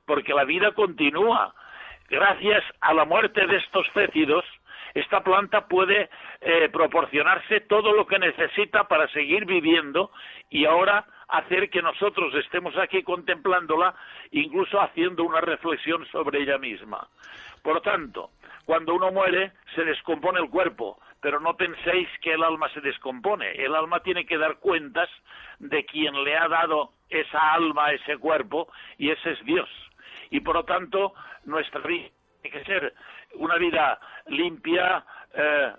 porque 0.05 0.33
la 0.33 0.43
vida 0.43 0.73
continúa. 0.73 1.55
Gracias 2.09 2.63
a 2.81 2.93
la 2.93 3.05
muerte 3.05 3.47
de 3.47 3.55
estos 3.55 3.87
cécidos, 3.93 4.43
esta 4.93 5.21
planta 5.23 5.67
puede 5.67 6.09
eh, 6.41 6.69
proporcionarse 6.69 7.61
todo 7.61 7.93
lo 7.93 8.05
que 8.05 8.19
necesita 8.19 8.87
para 8.87 9.07
seguir 9.09 9.45
viviendo 9.45 10.11
y 10.49 10.65
ahora 10.65 11.05
hacer 11.27 11.69
que 11.69 11.81
nosotros 11.81 12.33
estemos 12.35 12.77
aquí 12.77 13.03
contemplándola, 13.03 13.95
incluso 14.31 14.81
haciendo 14.81 15.23
una 15.23 15.39
reflexión 15.41 16.05
sobre 16.07 16.41
ella 16.41 16.57
misma. 16.57 17.07
Por 17.63 17.75
lo 17.75 17.81
tanto, 17.81 18.31
cuando 18.65 18.93
uno 18.93 19.11
muere, 19.11 19.53
se 19.75 19.83
descompone 19.83 20.39
el 20.39 20.49
cuerpo, 20.49 20.99
pero 21.21 21.39
no 21.39 21.55
penséis 21.55 22.09
que 22.21 22.33
el 22.33 22.43
alma 22.43 22.67
se 22.69 22.81
descompone. 22.81 23.51
El 23.51 23.75
alma 23.75 24.01
tiene 24.01 24.25
que 24.25 24.37
dar 24.37 24.57
cuentas 24.57 25.09
de 25.59 25.85
quien 25.85 26.23
le 26.23 26.35
ha 26.35 26.47
dado 26.47 26.91
esa 27.09 27.53
alma 27.53 27.91
ese 27.91 28.17
cuerpo, 28.17 28.71
y 28.97 29.11
ese 29.11 29.31
es 29.31 29.45
Dios. 29.45 29.69
Y 30.31 30.41
por 30.41 30.55
lo 30.55 30.65
tanto, 30.65 31.13
nuestra 31.45 31.81
vida 31.81 32.09
tiene 32.41 32.57
que 32.57 32.65
ser 32.65 32.93
una 33.35 33.55
vida 33.57 33.99
limpia, 34.27 35.03
eh, 35.33 35.73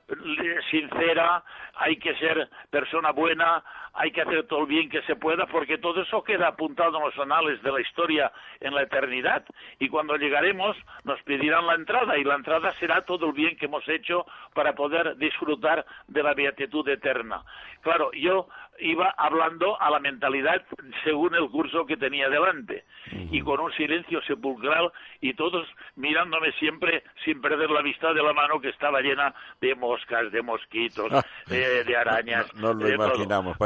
sincera, 0.70 1.42
hay 1.76 1.96
que 1.96 2.14
ser 2.16 2.48
persona 2.70 3.12
buena, 3.12 3.62
hay 3.94 4.10
que 4.10 4.22
hacer 4.22 4.46
todo 4.46 4.60
el 4.60 4.66
bien 4.66 4.88
que 4.88 5.02
se 5.02 5.16
pueda, 5.16 5.46
porque 5.46 5.78
todo 5.78 6.02
eso 6.02 6.22
queda 6.22 6.48
apuntado 6.48 6.98
en 6.98 7.04
los 7.04 7.18
anales 7.18 7.62
de 7.62 7.72
la 7.72 7.80
historia 7.80 8.32
en 8.60 8.74
la 8.74 8.82
eternidad, 8.82 9.44
y 9.78 9.88
cuando 9.88 10.16
llegaremos 10.16 10.76
nos 11.04 11.20
pedirán 11.22 11.66
la 11.66 11.74
entrada, 11.74 12.16
y 12.18 12.24
la 12.24 12.34
entrada 12.34 12.72
será 12.78 13.02
todo 13.02 13.26
el 13.26 13.32
bien 13.32 13.56
que 13.56 13.66
hemos 13.66 13.86
hecho 13.88 14.26
para 14.54 14.74
poder 14.74 15.16
disfrutar 15.16 15.84
de 16.08 16.22
la 16.22 16.34
beatitud 16.34 16.88
eterna. 16.88 17.42
Claro, 17.82 18.10
yo 18.12 18.48
iba 18.78 19.14
hablando 19.16 19.80
a 19.80 19.90
la 19.90 19.98
mentalidad 19.98 20.62
según 21.04 21.34
el 21.34 21.48
curso 21.50 21.84
que 21.86 21.96
tenía 21.96 22.28
delante, 22.28 22.84
y 23.30 23.40
con 23.42 23.60
un 23.60 23.72
silencio 23.72 24.22
sepulcral, 24.22 24.90
y 25.20 25.34
todos 25.34 25.68
mirándome 25.96 26.52
siempre 26.52 27.02
sin 27.24 27.40
perder 27.40 27.70
la 27.70 27.82
vista 27.82 28.12
de 28.12 28.22
la 28.22 28.32
mano 28.32 28.60
que 28.60 28.70
estaba 28.70 29.00
llena 29.00 29.34
de 29.60 29.74
moscas, 29.74 30.30
de 30.32 30.42
mosquitos, 30.42 31.12
ah. 31.12 31.22
de, 31.46 31.96
arañas. 31.96 32.52
No, 32.54 32.72
lo 32.72 32.88
imaginamos. 32.88 33.56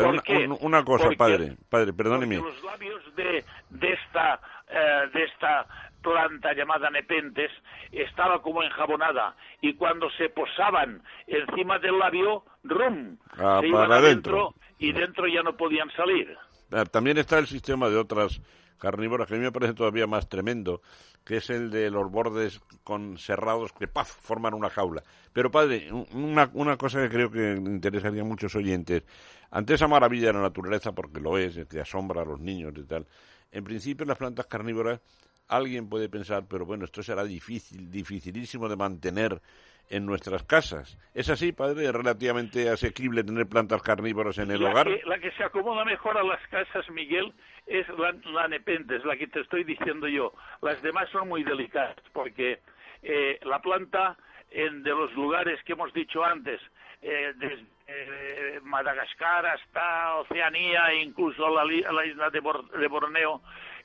Una, 0.60 0.84
cosa, 0.84 1.10
padre, 1.16 1.56
padre, 1.68 1.92
perdóneme. 1.92 2.36
Los 2.36 2.62
labios 2.62 3.02
de, 3.16 3.44
de 3.70 3.92
esta 3.92 4.40
eh, 4.68 5.08
de 5.14 5.24
esta 5.24 5.64
planta 6.02 6.52
llamada 6.52 6.90
nepentes 6.90 7.52
estaba 7.92 8.42
como 8.42 8.64
enjabonada 8.64 9.36
y 9.60 9.74
cuando 9.74 10.10
se 10.10 10.28
posaban 10.28 11.02
encima 11.28 11.78
del 11.78 11.96
labio, 11.98 12.44
rum, 12.64 13.16
ah, 13.38 13.58
se 13.60 13.68
iban 13.68 13.92
adentro 13.92 14.54
y 14.80 14.90
dentro 14.90 15.28
ya 15.28 15.44
no 15.44 15.56
podían 15.56 15.88
salir. 15.92 16.36
Ah, 16.72 16.84
también 16.84 17.16
está 17.18 17.38
el 17.38 17.46
sistema 17.46 17.88
de 17.88 17.96
otras 17.96 18.40
carnívoras 18.78 19.28
que 19.28 19.34
a 19.34 19.38
mí 19.38 19.44
me 19.44 19.52
parece 19.52 19.74
todavía 19.74 20.08
más 20.08 20.28
tremendo, 20.28 20.82
que 21.26 21.38
es 21.38 21.50
el 21.50 21.70
de 21.70 21.90
los 21.90 22.08
bordes 22.08 22.60
con 22.84 23.18
cerrados 23.18 23.72
que 23.72 23.88
¡paf! 23.88 24.08
forman 24.08 24.54
una 24.54 24.70
jaula. 24.70 25.02
Pero 25.32 25.50
padre, 25.50 25.90
una, 26.14 26.48
una 26.54 26.76
cosa 26.76 27.02
que 27.02 27.08
creo 27.08 27.30
que 27.32 27.54
interesaría 27.54 28.22
a 28.22 28.24
muchos 28.24 28.54
oyentes, 28.54 29.02
ante 29.50 29.74
esa 29.74 29.88
maravilla 29.88 30.28
de 30.28 30.34
la 30.34 30.42
naturaleza, 30.42 30.92
porque 30.92 31.20
lo 31.20 31.36
es, 31.36 31.58
que 31.66 31.80
asombra 31.80 32.22
a 32.22 32.24
los 32.24 32.38
niños 32.38 32.72
y 32.76 32.84
tal, 32.84 33.06
en 33.50 33.64
principio 33.64 34.06
las 34.06 34.16
plantas 34.16 34.46
carnívoras, 34.46 35.00
alguien 35.48 35.88
puede 35.88 36.08
pensar, 36.08 36.46
pero 36.48 36.64
bueno, 36.64 36.84
esto 36.84 37.02
será 37.02 37.24
difícil, 37.24 37.90
dificilísimo 37.90 38.68
de 38.68 38.76
mantener 38.76 39.42
en 39.88 40.06
nuestras 40.06 40.42
casas. 40.42 40.98
¿Es 41.14 41.30
así, 41.30 41.52
padre? 41.52 41.84
¿Es 41.86 41.92
relativamente 41.92 42.68
asequible 42.68 43.24
tener 43.24 43.46
plantas 43.46 43.82
carnívoras 43.82 44.38
en 44.38 44.50
el 44.50 44.64
hogar? 44.64 44.88
la 45.06 45.18
que 45.18 45.30
se 45.32 45.44
acomoda 45.44 45.84
mejor 45.84 46.18
a 46.18 46.22
las 46.22 46.44
casas, 46.48 46.88
Miguel, 46.90 47.32
es 47.66 47.88
la, 47.90 48.14
la 48.32 48.48
nepentes, 48.48 49.04
la 49.04 49.16
que 49.16 49.26
te 49.26 49.40
estoy 49.40 49.64
diciendo 49.64 50.08
yo. 50.08 50.32
Las 50.62 50.80
demás 50.82 51.08
son 51.10 51.28
muy 51.28 51.44
delicadas 51.44 51.96
porque 52.12 52.60
eh, 53.02 53.38
la 53.44 53.60
planta 53.60 54.16
en, 54.50 54.82
de 54.82 54.90
los 54.90 55.12
lugares 55.14 55.62
que 55.64 55.72
hemos 55.72 55.92
dicho 55.92 56.24
antes, 56.24 56.60
eh, 57.02 57.32
desde 57.36 57.66
eh, 57.88 58.60
Madagascar 58.62 59.46
hasta 59.46 60.16
Oceanía 60.16 60.86
e 60.90 61.02
incluso 61.02 61.48
la, 61.48 61.64
la 61.64 62.06
isla 62.06 62.30
de, 62.30 62.40
de 62.78 62.88
Borneo, 62.88 63.42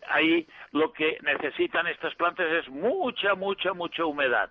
ahí 0.10 0.48
lo 0.72 0.92
que 0.92 1.18
necesitan 1.22 1.86
estas 1.88 2.16
plantas 2.16 2.48
es 2.52 2.70
mucha, 2.70 3.36
mucha, 3.36 3.74
mucha 3.74 4.06
humedad 4.06 4.50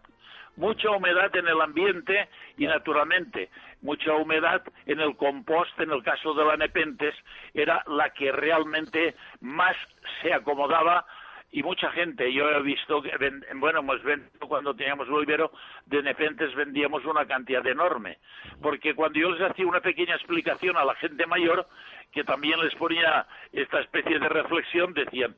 mucha 0.57 0.91
humedad 0.91 1.35
en 1.37 1.49
el 1.49 1.61
ambiente 1.61 2.29
y 2.57 2.67
naturalmente 2.67 3.51
mucha 3.83 4.13
humedad 4.15 4.63
en 4.87 5.01
el 5.01 5.17
compost, 5.17 5.79
en 5.81 5.91
el 5.91 6.03
caso 6.03 6.35
de 6.35 6.45
la 6.45 6.57
nepentes, 6.57 7.15
era 7.55 7.83
la 7.87 8.11
que 8.11 8.31
realmente 8.33 9.15
más 9.41 9.77
se 10.23 10.33
acomodaba 10.33 11.07
y 11.53 11.63
mucha 11.65 11.91
gente, 11.91 12.33
yo 12.33 12.49
he 12.49 12.63
visto, 12.63 13.03
que 13.03 13.11
bueno, 13.55 13.81
hemos 13.81 14.03
vendido 14.05 14.47
cuando 14.47 14.75
teníamos 14.75 15.09
el 15.09 15.27
vivero, 15.27 15.51
de 15.87 16.01
nepentes 16.01 16.55
vendíamos 16.55 17.05
una 17.05 17.27
cantidad 17.27 17.67
enorme, 17.67 18.19
porque 18.63 18.95
cuando 18.95 19.19
yo 19.19 19.33
les 19.33 19.51
hacía 19.51 19.67
una 19.67 19.81
pequeña 19.81 20.15
explicación 20.15 20.77
a 20.77 20.85
la 20.85 20.95
gente 20.95 21.27
mayor, 21.27 21.67
que 22.13 22.23
también 22.23 22.61
les 22.61 22.75
ponía 22.77 23.27
esta 23.53 23.81
especie 23.81 24.21
de 24.21 24.29
reflexión, 24.29 24.95
decían, 24.95 25.35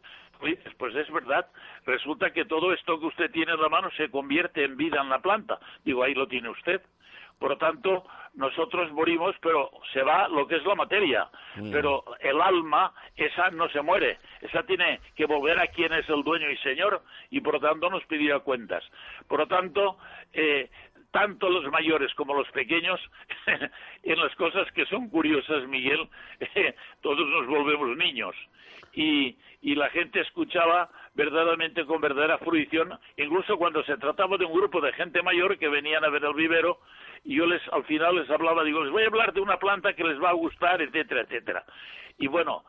pues 0.78 0.94
es 0.94 1.10
verdad. 1.10 1.46
Resulta 1.86 2.32
que 2.32 2.44
todo 2.44 2.72
esto 2.72 2.98
que 2.98 3.06
usted 3.06 3.30
tiene 3.30 3.52
en 3.52 3.60
la 3.60 3.68
mano 3.68 3.90
se 3.96 4.10
convierte 4.10 4.64
en 4.64 4.76
vida 4.76 5.00
en 5.00 5.08
la 5.08 5.20
planta. 5.20 5.58
Digo, 5.84 6.02
ahí 6.02 6.14
lo 6.14 6.26
tiene 6.26 6.48
usted. 6.48 6.82
Por 7.38 7.50
lo 7.50 7.58
tanto, 7.58 8.04
nosotros 8.34 8.92
morimos, 8.92 9.34
pero 9.40 9.70
se 9.92 10.02
va 10.02 10.28
lo 10.28 10.46
que 10.46 10.56
es 10.56 10.64
la 10.64 10.76
materia. 10.76 11.28
Mm. 11.56 11.72
Pero 11.72 12.04
el 12.20 12.40
alma, 12.40 12.92
esa 13.16 13.50
no 13.50 13.68
se 13.68 13.82
muere. 13.82 14.18
Esa 14.40 14.62
tiene 14.62 15.00
que 15.16 15.26
volver 15.26 15.58
a 15.58 15.66
quien 15.66 15.92
es 15.92 16.08
el 16.08 16.22
dueño 16.22 16.48
y 16.50 16.56
señor 16.58 17.02
y 17.30 17.40
por 17.40 17.54
lo 17.54 17.60
tanto 17.60 17.90
nos 17.90 18.04
pidirá 18.04 18.38
cuentas. 18.40 18.84
Por 19.26 19.40
lo 19.40 19.46
tanto, 19.48 19.98
eh, 20.32 20.70
tanto 21.10 21.50
los 21.50 21.70
mayores 21.70 22.12
como 22.14 22.34
los 22.34 22.50
pequeños, 22.50 23.00
en 24.02 24.18
las 24.18 24.34
cosas 24.36 24.70
que 24.72 24.86
son 24.86 25.08
curiosas, 25.10 25.66
Miguel, 25.68 26.08
todos 27.00 27.28
nos 27.28 27.46
volvemos 27.46 27.96
niños. 27.96 28.34
Y, 28.92 29.36
y 29.62 29.74
la 29.74 29.88
gente 29.90 30.20
escuchaba 30.20 30.90
verdaderamente 31.14 31.84
con 31.86 32.00
verdadera 32.00 32.38
fruición, 32.38 32.98
incluso 33.16 33.56
cuando 33.56 33.82
se 33.84 33.96
trataba 33.96 34.36
de 34.36 34.44
un 34.44 34.52
grupo 34.52 34.80
de 34.80 34.92
gente 34.92 35.22
mayor 35.22 35.58
que 35.58 35.68
venían 35.68 36.04
a 36.04 36.08
ver 36.08 36.24
el 36.24 36.34
vivero, 36.34 36.78
y 37.24 37.36
yo 37.36 37.46
les 37.46 37.62
al 37.72 37.84
final 37.84 38.16
les 38.16 38.30
hablaba, 38.30 38.64
digo, 38.64 38.82
les 38.82 38.92
voy 38.92 39.04
a 39.04 39.06
hablar 39.06 39.32
de 39.32 39.40
una 39.40 39.58
planta 39.58 39.94
que 39.94 40.04
les 40.04 40.20
va 40.20 40.30
a 40.30 40.34
gustar, 40.34 40.82
etcétera, 40.82 41.22
etcétera. 41.22 41.64
Y 42.18 42.26
bueno, 42.26 42.64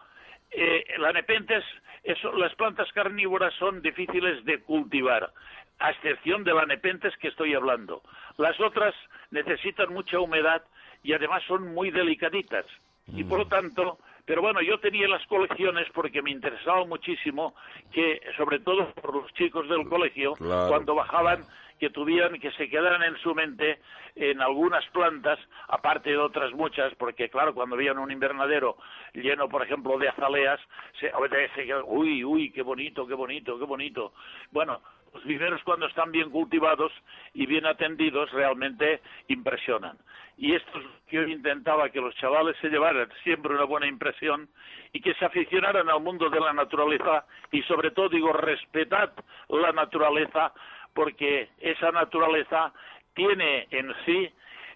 eh, 0.51 0.85
la 0.99 1.11
nepentes, 1.11 1.63
eso, 2.03 2.31
las 2.33 2.53
plantas 2.55 2.91
carnívoras 2.93 3.53
son 3.55 3.81
difíciles 3.81 4.43
de 4.45 4.61
cultivar, 4.61 5.31
a 5.79 5.91
excepción 5.91 6.43
de 6.43 6.53
la 6.53 6.65
nepentes 6.65 7.15
que 7.17 7.29
estoy 7.29 7.55
hablando. 7.55 8.03
Las 8.37 8.59
otras 8.59 8.93
necesitan 9.31 9.91
mucha 9.91 10.19
humedad 10.19 10.63
y 11.01 11.13
además 11.13 11.43
son 11.47 11.73
muy 11.73 11.91
delicaditas. 11.91 12.65
Y 13.07 13.23
por 13.23 13.39
lo 13.39 13.45
mm. 13.45 13.49
tanto, 13.49 13.97
pero 14.25 14.41
bueno, 14.41 14.61
yo 14.61 14.79
tenía 14.79 15.07
las 15.07 15.25
colecciones 15.27 15.87
porque 15.93 16.21
me 16.21 16.31
interesaba 16.31 16.85
muchísimo 16.85 17.55
que, 17.91 18.21
sobre 18.37 18.59
todo 18.59 18.89
por 18.93 19.15
los 19.15 19.33
chicos 19.33 19.67
del 19.67 19.87
colegio, 19.87 20.33
cuando 20.37 20.95
bajaban, 20.95 21.43
que 21.79 21.89
tuvieran, 21.89 22.39
que 22.39 22.51
se 22.51 22.69
quedaran 22.69 23.03
en 23.03 23.17
su 23.17 23.35
mente 23.35 23.79
en 24.15 24.41
algunas 24.41 24.85
plantas, 24.91 25.37
aparte 25.67 26.11
de 26.11 26.17
otras 26.17 26.53
muchas, 26.53 26.93
porque 26.95 27.29
claro, 27.29 27.53
cuando 27.53 27.75
veían 27.75 27.97
un 27.97 28.11
invernadero 28.11 28.77
lleno, 29.13 29.49
por 29.49 29.63
ejemplo, 29.63 29.97
de 29.97 30.07
azaleas, 30.07 30.61
se, 30.99 31.11
se 31.55 31.73
uy, 31.85 32.23
uy, 32.23 32.51
qué 32.51 32.61
bonito, 32.61 33.05
qué 33.05 33.15
bonito, 33.15 33.59
qué 33.59 33.65
bonito. 33.65 34.13
Bueno, 34.51 34.81
los 35.13 35.23
viveros 35.23 35.61
cuando 35.63 35.87
están 35.87 36.11
bien 36.11 36.29
cultivados 36.29 36.91
y 37.33 37.45
bien 37.45 37.65
atendidos 37.65 38.31
realmente 38.31 39.01
impresionan. 39.27 39.97
Y 40.37 40.55
esto 40.55 40.79
es 40.79 40.83
lo 40.83 40.91
que 41.07 41.15
yo 41.17 41.23
intentaba, 41.23 41.89
que 41.89 42.01
los 42.01 42.15
chavales 42.15 42.55
se 42.59 42.69
llevaran 42.69 43.07
siempre 43.23 43.53
una 43.53 43.65
buena 43.65 43.87
impresión 43.87 44.49
y 44.91 45.01
que 45.01 45.13
se 45.15 45.25
aficionaran 45.25 45.89
al 45.89 46.01
mundo 46.01 46.29
de 46.29 46.39
la 46.39 46.53
naturaleza 46.53 47.25
y 47.51 47.61
sobre 47.63 47.91
todo 47.91 48.09
digo, 48.09 48.33
respetad 48.33 49.11
la 49.49 49.71
naturaleza 49.71 50.51
porque 50.93 51.49
esa 51.59 51.91
naturaleza 51.91 52.73
tiene 53.13 53.67
en 53.69 53.93
sí 54.05 54.29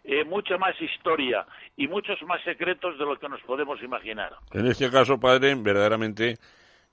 eh, 0.03 0.23
mucha 0.23 0.57
más 0.57 0.79
historia 0.79 1.45
y 1.75 1.87
muchos 1.87 2.21
más 2.23 2.41
secretos 2.43 2.97
de 2.97 3.05
lo 3.05 3.19
que 3.19 3.27
nos 3.27 3.41
podemos 3.41 3.81
imaginar. 3.81 4.35
En 4.53 4.67
este 4.67 4.89
caso, 4.89 5.19
padre, 5.19 5.53
verdaderamente 5.55 6.37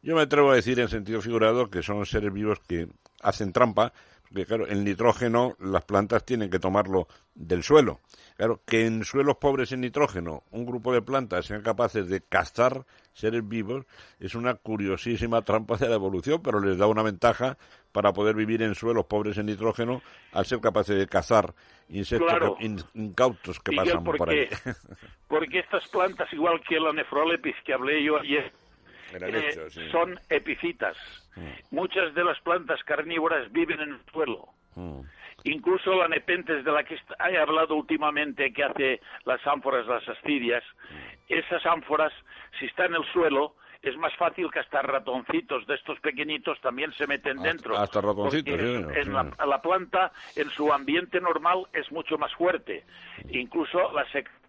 yo 0.05 0.15
me 0.15 0.23
atrevo 0.23 0.51
a 0.51 0.55
decir 0.55 0.79
en 0.81 0.89
sentido 0.89 1.23
figurado 1.23 1.71
que 1.71 1.83
son 1.83 2.05
seres 2.05 2.33
vivos 2.33 2.61
que 2.61 2.89
hacen 3.23 3.53
trampa, 3.53 3.95
porque 4.29 4.45
claro, 4.45 4.67
el 4.67 4.85
nitrógeno 4.85 5.57
las 5.59 5.85
plantas 5.87 6.27
tienen 6.27 6.51
que 6.51 6.59
tomarlo 6.59 7.09
del 7.35 7.63
suelo. 7.63 8.01
Claro, 8.37 8.61
que 8.67 8.85
en 8.85 9.05
suelos 9.05 9.37
pobres 9.37 9.73
en 9.73 9.81
nitrógeno 9.81 10.43
un 10.51 10.67
grupo 10.67 10.93
de 10.93 11.01
plantas 11.01 11.47
sean 11.47 11.63
capaces 11.63 12.09
de 12.09 12.21
cazar 12.21 12.85
seres 13.15 13.49
vivos 13.49 13.87
es 14.21 14.35
una 14.35 14.55
curiosísima 14.55 15.41
trampa 15.41 15.79
de 15.79 15.89
la 15.89 15.95
evolución, 15.95 16.43
pero 16.43 16.61
les 16.61 16.77
da 16.77 16.87
una 16.87 17.03
ventaja 17.03 17.57
para 17.93 18.13
poder 18.13 18.35
vivir 18.35 18.61
en 18.61 18.75
suelos 18.75 19.07
pobres 19.07 19.39
en 19.39 19.47
nitrógeno 19.47 20.03
al 20.33 20.45
ser 20.45 20.61
capaces 20.61 20.99
de 20.99 21.07
cazar 21.07 21.55
insectos 21.89 22.59
incautos 22.93 23.59
que 23.61 23.75
pasan 23.75 24.05
por 24.05 24.29
ahí. 24.29 24.49
porque 25.29 25.61
estas 25.61 25.89
plantas, 25.89 26.31
igual 26.35 26.61
que 26.69 26.79
la 26.79 26.93
nefrolepis 26.93 27.57
que 27.65 27.73
hablé 27.73 28.05
yo 28.05 28.19
ayer, 28.19 28.53
eh, 29.21 29.89
son 29.91 30.19
epifitas. 30.29 30.97
Mm. 31.37 31.75
Muchas 31.77 32.15
de 32.15 32.25
las 32.25 32.41
plantas 32.41 32.83
carnívoras 32.85 33.51
viven 33.53 33.81
en 33.81 33.93
el 33.95 34.01
suelo. 34.13 34.49
Mm. 34.75 35.01
Incluso 35.45 35.95
la 35.95 36.09
nepentes 36.09 36.65
de 36.65 36.73
la 36.73 36.85
que 36.85 36.99
he 37.31 37.39
hablado 37.39 37.75
últimamente, 37.75 38.53
que 38.53 38.65
hace 38.65 39.01
las 39.25 39.45
ánforas, 39.47 39.87
las 39.87 40.09
astidias, 40.09 40.65
mm. 40.91 41.33
esas 41.33 41.65
ánforas, 41.67 42.13
si 42.59 42.67
están 42.67 42.95
en 42.95 43.03
el 43.03 43.13
suelo, 43.13 43.55
es 43.85 43.97
más 43.99 44.15
fácil 44.17 44.51
que 44.51 44.61
hasta 44.61 44.81
ratoncitos 44.83 45.67
de 45.67 45.75
estos 45.75 46.01
pequeñitos 46.01 46.59
también 46.61 46.93
se 46.95 47.07
meten 47.07 47.43
dentro. 47.43 47.77
Hasta 47.77 48.01
ratoncitos, 48.01 48.59
en 48.59 49.13
la, 49.13 49.63
planta, 49.63 50.13
en 50.37 50.49
su 50.51 50.73
ambiente 50.73 51.21
normal, 51.21 51.67
es 51.73 51.91
mucho 51.93 52.17
más 52.17 52.33
fuerte. 52.35 52.85
Incluso 53.29 53.93
la 53.93 54.05
sección 54.11 54.44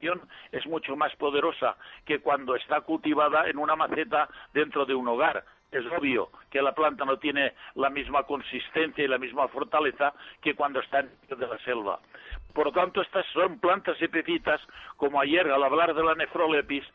es 0.51 0.65
mucho 0.67 0.95
más 0.95 1.15
poderosa 1.15 1.75
que 2.05 2.19
cuando 2.19 2.55
está 2.55 2.81
cultivada 2.81 3.49
en 3.49 3.57
una 3.57 3.75
maceta 3.75 4.29
dentro 4.53 4.85
de 4.85 4.95
un 4.95 5.07
hogar 5.07 5.43
es 5.71 5.85
obvio 5.97 6.29
que 6.49 6.61
la 6.61 6.73
planta 6.73 7.05
no 7.05 7.17
tiene 7.17 7.53
la 7.75 7.89
misma 7.89 8.23
consistencia 8.23 9.03
y 9.03 9.07
la 9.07 9.17
misma 9.17 9.47
fortaleza 9.47 10.13
que 10.41 10.55
cuando 10.55 10.79
está 10.79 10.99
en 11.01 11.09
medio 11.21 11.35
de 11.35 11.47
la 11.47 11.59
selva. 11.59 11.99
Por 12.53 12.67
lo 12.67 12.71
tanto, 12.71 13.01
estas 13.01 13.25
son 13.33 13.59
plantas 13.59 14.01
epífitas, 14.01 14.61
como 14.95 15.19
ayer 15.19 15.51
al 15.51 15.63
hablar 15.63 15.93
de 15.93 16.03
la 16.03 16.15
nefrolepis, 16.15 16.85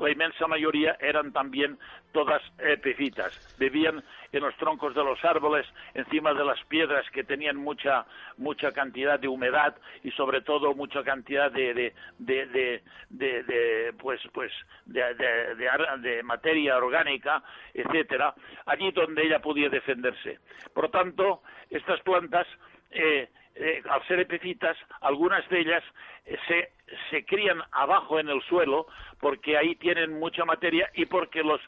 la 0.00 0.10
inmensa 0.10 0.46
mayoría 0.46 0.96
eran 1.00 1.32
también 1.32 1.78
todas 2.12 2.42
epífitas. 2.58 3.56
Vivían 3.58 4.02
en 4.32 4.40
los 4.40 4.56
troncos 4.56 4.94
de 4.94 5.04
los 5.04 5.22
árboles, 5.24 5.66
encima 5.94 6.32
de 6.34 6.44
las 6.44 6.62
piedras 6.64 7.04
que 7.10 7.24
tenían 7.24 7.56
mucha 7.56 8.06
mucha 8.36 8.72
cantidad 8.72 9.18
de 9.18 9.28
humedad 9.28 9.76
y 10.02 10.10
sobre 10.12 10.40
todo 10.42 10.74
mucha 10.74 11.02
cantidad 11.02 11.50
de 11.50 11.92
de, 12.18 12.82
de, 13.10 13.94
pues 13.98 14.20
pues 14.32 14.52
de, 14.86 16.22
materia 16.24 16.76
orgánica, 16.76 17.42
etcétera, 17.72 18.34
allí 18.66 18.90
donde 18.92 19.24
ella 19.24 19.40
podía 19.40 19.68
defenderse. 19.68 20.38
Por 20.72 20.90
tanto, 20.90 21.42
estas 21.70 22.00
plantas 22.00 22.46
eh, 22.90 23.28
eh, 23.54 23.82
al 23.88 24.06
ser 24.06 24.20
epicitas, 24.20 24.76
algunas 25.00 25.48
de 25.48 25.60
ellas 25.60 25.84
eh, 26.24 26.36
se, 26.48 26.72
se 27.10 27.24
crían 27.24 27.62
abajo 27.72 28.18
en 28.18 28.28
el 28.28 28.42
suelo 28.42 28.86
porque 29.20 29.56
ahí 29.56 29.76
tienen 29.76 30.18
mucha 30.18 30.44
materia 30.44 30.90
y 30.94 31.06
porque 31.06 31.42
los, 31.42 31.60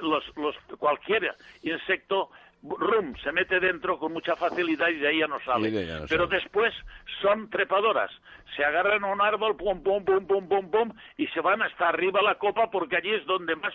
los, 0.00 0.24
los 0.36 0.56
cualquier 0.78 1.34
insecto 1.62 2.30
rum, 2.62 3.14
se 3.22 3.30
mete 3.32 3.60
dentro 3.60 3.98
con 3.98 4.12
mucha 4.12 4.36
facilidad 4.36 4.88
y 4.88 4.96
de 4.96 5.08
ahí 5.08 5.18
ya 5.18 5.26
no 5.26 5.38
sale. 5.40 5.70
Pero 6.08 6.26
después 6.26 6.72
son 7.20 7.50
trepadoras. 7.50 8.10
Se 8.56 8.64
agarran 8.64 9.04
a 9.04 9.12
un 9.12 9.20
árbol, 9.20 9.56
pum, 9.56 9.82
pum, 9.82 10.04
pum, 10.04 10.26
pum, 10.26 10.48
pum, 10.48 10.70
pum, 10.70 10.92
y 11.16 11.26
se 11.28 11.40
van 11.40 11.62
hasta 11.62 11.88
arriba 11.88 12.22
la 12.22 12.36
copa 12.36 12.70
porque 12.70 12.96
allí 12.96 13.10
es 13.10 13.26
donde 13.26 13.54
más 13.56 13.74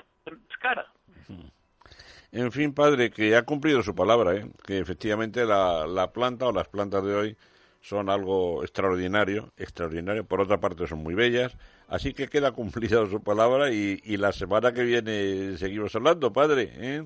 cara. 0.60 0.88
En 2.32 2.52
fin, 2.52 2.74
padre, 2.74 3.10
que 3.10 3.36
ha 3.36 3.44
cumplido 3.44 3.82
su 3.82 3.96
palabra, 3.96 4.36
¿eh? 4.36 4.46
que 4.66 4.80
efectivamente 4.80 5.46
la, 5.46 5.88
la 5.88 6.12
planta 6.12 6.48
o 6.48 6.52
las 6.52 6.68
plantas 6.68 7.04
de 7.04 7.16
hoy 7.16 7.38
son 7.82 8.10
algo 8.10 8.64
extraordinario, 8.64 9.52
extraordinario. 9.58 10.26
Por 10.26 10.42
otra 10.42 10.60
parte, 10.60 10.88
son 10.88 11.00
muy 11.00 11.16
bellas. 11.16 11.58
Así 11.88 12.14
que 12.14 12.28
queda 12.28 12.52
cumplida 12.52 13.06
su 13.08 13.24
palabra 13.24 13.72
y, 13.72 14.00
y 14.04 14.18
la 14.18 14.32
semana 14.32 14.74
que 14.74 14.84
viene 14.84 15.58
seguimos 15.58 15.96
hablando, 15.96 16.32
padre. 16.32 16.72
¿eh? 16.74 17.04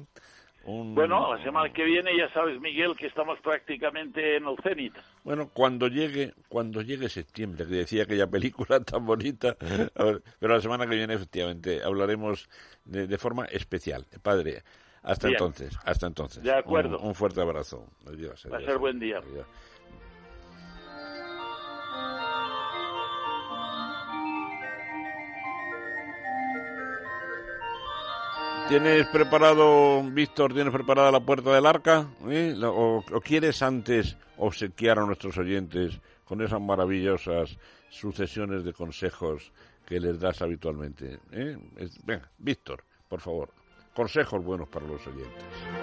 Bueno, 0.65 1.36
la 1.36 1.43
semana 1.43 1.73
que 1.73 1.83
viene 1.83 2.15
ya 2.17 2.31
sabes, 2.31 2.59
Miguel, 2.62 2.95
que 2.95 3.07
estamos 3.07 3.38
prácticamente 3.41 4.38
en 4.38 4.47
el 4.47 4.55
cenit. 4.63 4.93
Bueno, 5.23 5.49
cuando 5.51 5.88
llegue, 5.88 6.33
cuando 6.47 6.81
llegue 6.81 7.09
septiembre, 7.09 7.65
que 7.65 7.75
decía 7.75 8.03
aquella 8.03 8.27
película 8.27 8.79
tan 8.86 9.05
bonita, 9.05 9.57
pero 9.59 10.53
la 10.53 10.62
semana 10.62 10.88
que 10.88 10.95
viene 10.95 11.15
efectivamente 11.15 11.83
hablaremos 11.83 12.49
de, 12.86 13.17
forma 13.17 13.45
especial. 13.45 14.05
Padre, 14.21 14.63
hasta 15.01 15.27
entonces, 15.27 15.77
hasta 15.83 16.07
entonces. 16.07 16.41
De 16.41 16.53
acuerdo. 16.53 16.97
Un, 16.99 17.13
fuerte 17.13 17.41
abrazo. 17.41 17.86
Adiós. 18.07 18.47
Va 18.51 18.57
a 18.57 18.62
ser 18.62 18.77
buen 18.77 18.99
día. 18.99 19.19
¿Tienes 28.73 29.06
preparado, 29.08 30.01
Víctor, 30.03 30.51
tienes 30.53 30.73
preparada 30.73 31.12
la 31.12 31.19
puerta 31.19 31.53
del 31.53 31.65
arca? 31.65 32.08
¿Eh? 32.27 32.56
¿O, 32.63 33.03
quieres 33.23 33.62
antes 33.62 34.17
obsequiar 34.38 34.97
a 34.97 35.06
nuestros 35.06 35.38
oyentes 35.38 35.99
con 36.25 36.41
esas 36.41 36.60
maravillosas 36.60 37.58
sucesiones 37.89 38.63
de 38.63 38.73
consejos 38.73 39.51
que 39.86 39.99
les 39.99 40.19
das 40.19 40.41
habitualmente? 40.41 41.19
¿Eh? 41.32 41.58
venga, 42.03 42.32
Víctor, 42.39 42.84
por 43.08 43.19
favor, 43.19 43.49
consejos 43.93 44.43
buenos 44.43 44.69
para 44.69 44.88
los 44.88 45.06
oyentes. 45.06 45.83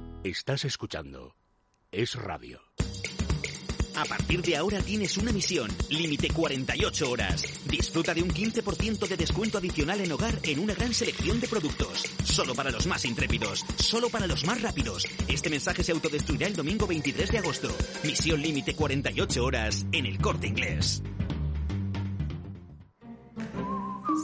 Estás 0.23 0.65
escuchando 0.65 1.35
Es 1.91 2.13
Radio. 2.13 2.61
A 3.95 4.05
partir 4.05 4.43
de 4.43 4.55
ahora 4.55 4.79
tienes 4.79 5.17
una 5.17 5.31
misión, 5.31 5.67
límite 5.89 6.29
48 6.29 7.09
horas. 7.09 7.43
Disfruta 7.65 8.13
de 8.13 8.21
un 8.21 8.29
15% 8.29 9.07
de 9.07 9.17
descuento 9.17 9.57
adicional 9.57 9.99
en 9.99 10.11
hogar 10.11 10.37
en 10.43 10.59
una 10.59 10.75
gran 10.75 10.93
selección 10.93 11.39
de 11.39 11.47
productos. 11.47 12.03
Solo 12.23 12.53
para 12.53 12.69
los 12.69 12.85
más 12.85 13.03
intrépidos, 13.05 13.65
solo 13.77 14.09
para 14.09 14.27
los 14.27 14.45
más 14.45 14.61
rápidos. 14.61 15.07
Este 15.27 15.49
mensaje 15.49 15.83
se 15.83 15.91
autodestruirá 15.91 16.45
el 16.45 16.55
domingo 16.55 16.85
23 16.85 17.31
de 17.31 17.37
agosto. 17.39 17.75
Misión 18.03 18.43
límite 18.43 18.75
48 18.75 19.43
horas 19.43 19.87
en 19.91 20.05
el 20.05 20.19
corte 20.19 20.45
inglés. 20.45 21.01